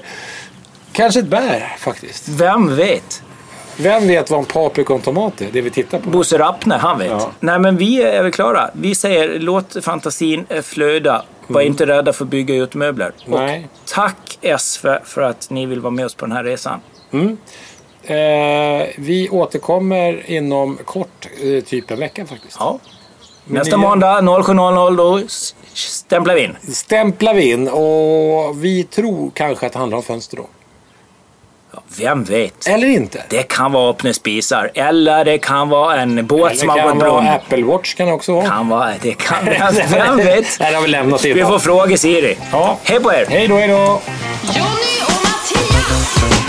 Kanske 0.91 1.19
ett 1.19 1.27
bär 1.27 1.75
faktiskt. 1.77 2.27
Vem 2.27 2.75
vet? 2.75 3.23
Vem 3.81 4.07
vet 4.07 4.29
vad 4.29 4.39
en 4.39 4.45
paprika 4.45 4.93
och 4.93 4.99
en 4.99 5.03
tomat 5.05 5.41
är? 5.41 5.47
Det 5.51 5.61
vi 5.61 5.69
tittar 5.69 5.99
på. 5.99 6.09
Bosse 6.09 6.37
Rappne, 6.37 6.75
han 6.75 6.99
vet. 6.99 7.09
Ja. 7.09 7.31
Nej, 7.39 7.59
men 7.59 7.77
vi 7.77 8.01
är 8.03 8.23
väl 8.23 8.31
klara. 8.31 8.69
Vi 8.73 8.95
säger 8.95 9.39
låt 9.39 9.83
fantasin 9.83 10.45
eh, 10.49 10.61
flöda. 10.61 11.23
Var 11.47 11.61
inte 11.61 11.85
rädda 11.85 12.13
för 12.13 12.23
att 12.25 12.29
bygga 12.31 12.55
ut 12.55 12.75
möbler. 12.75 13.11
Nej. 13.25 13.67
Och 13.73 13.89
tack 13.89 14.39
SV 14.59 14.87
för 15.03 15.21
att 15.21 15.49
ni 15.49 15.65
vill 15.65 15.79
vara 15.79 15.91
med 15.91 16.05
oss 16.05 16.15
på 16.15 16.25
den 16.25 16.35
här 16.35 16.43
resan. 16.43 16.79
Eh, 18.03 18.87
vi 18.97 19.29
återkommer 19.31 20.29
inom 20.31 20.77
kort, 20.85 21.27
eh, 21.43 21.63
typ 21.63 21.91
en 21.91 21.99
vecka 21.99 22.25
faktiskt. 22.25 22.57
Ja. 22.59 22.79
Nästa 23.45 23.77
nya- 23.77 23.87
måndag 23.89 24.21
07.00 24.21 24.95
då 24.97 25.17
s- 25.17 25.55
stämplar 25.73 26.35
vi 26.35 26.43
in. 26.43 26.55
Stämplar 26.73 27.33
vi 27.33 27.51
in 27.51 27.67
och 27.67 28.63
vi 28.65 28.83
tror 28.83 29.31
kanske 29.33 29.65
att 29.65 29.73
det 29.73 29.79
handlar 29.79 29.97
om 29.97 30.03
fönster 30.03 30.37
då. 30.37 30.47
Ja, 31.73 31.81
vem 31.97 32.23
vet? 32.23 32.67
Eller 32.67 32.87
inte. 32.87 33.23
Det 33.29 33.43
kan 33.43 33.71
vara 33.71 33.89
öppna 33.89 34.13
spisar 34.13 34.71
eller 34.75 35.25
det 35.25 35.37
kan 35.37 35.69
vara 35.69 35.95
en 36.01 36.27
båt 36.27 36.51
Eller 36.51 36.59
som 36.59 36.69
har 36.69 36.75
gått 36.81 36.89
kan 36.89 36.97
brunn. 36.99 37.27
Apple 37.27 37.63
Watch 37.63 37.93
kan 37.95 38.07
det 38.07 38.13
också 38.13 38.33
vara. 38.33 38.47
Kan 38.47 38.69
vara, 38.69 38.91
det 39.01 39.13
kan 39.13 39.45
Vem 39.91 40.17
vet? 40.17 40.57
Det 40.59 40.65
har 40.75 40.81
vi 40.81 40.87
lämnat 40.87 41.25
Vi 41.25 41.29
innan. 41.31 41.51
får 41.51 41.59
fråga 41.59 41.97
Siri. 41.97 42.37
Ja. 42.51 42.77
Hej 42.83 42.99
på 42.99 43.13
er! 43.13 43.25
Hej 43.29 43.47
då, 43.47 43.55
hej 43.57 43.67
då! 43.67 43.75
Jonny 43.75 45.01
och 45.05 45.11
Mattias! 45.23 46.40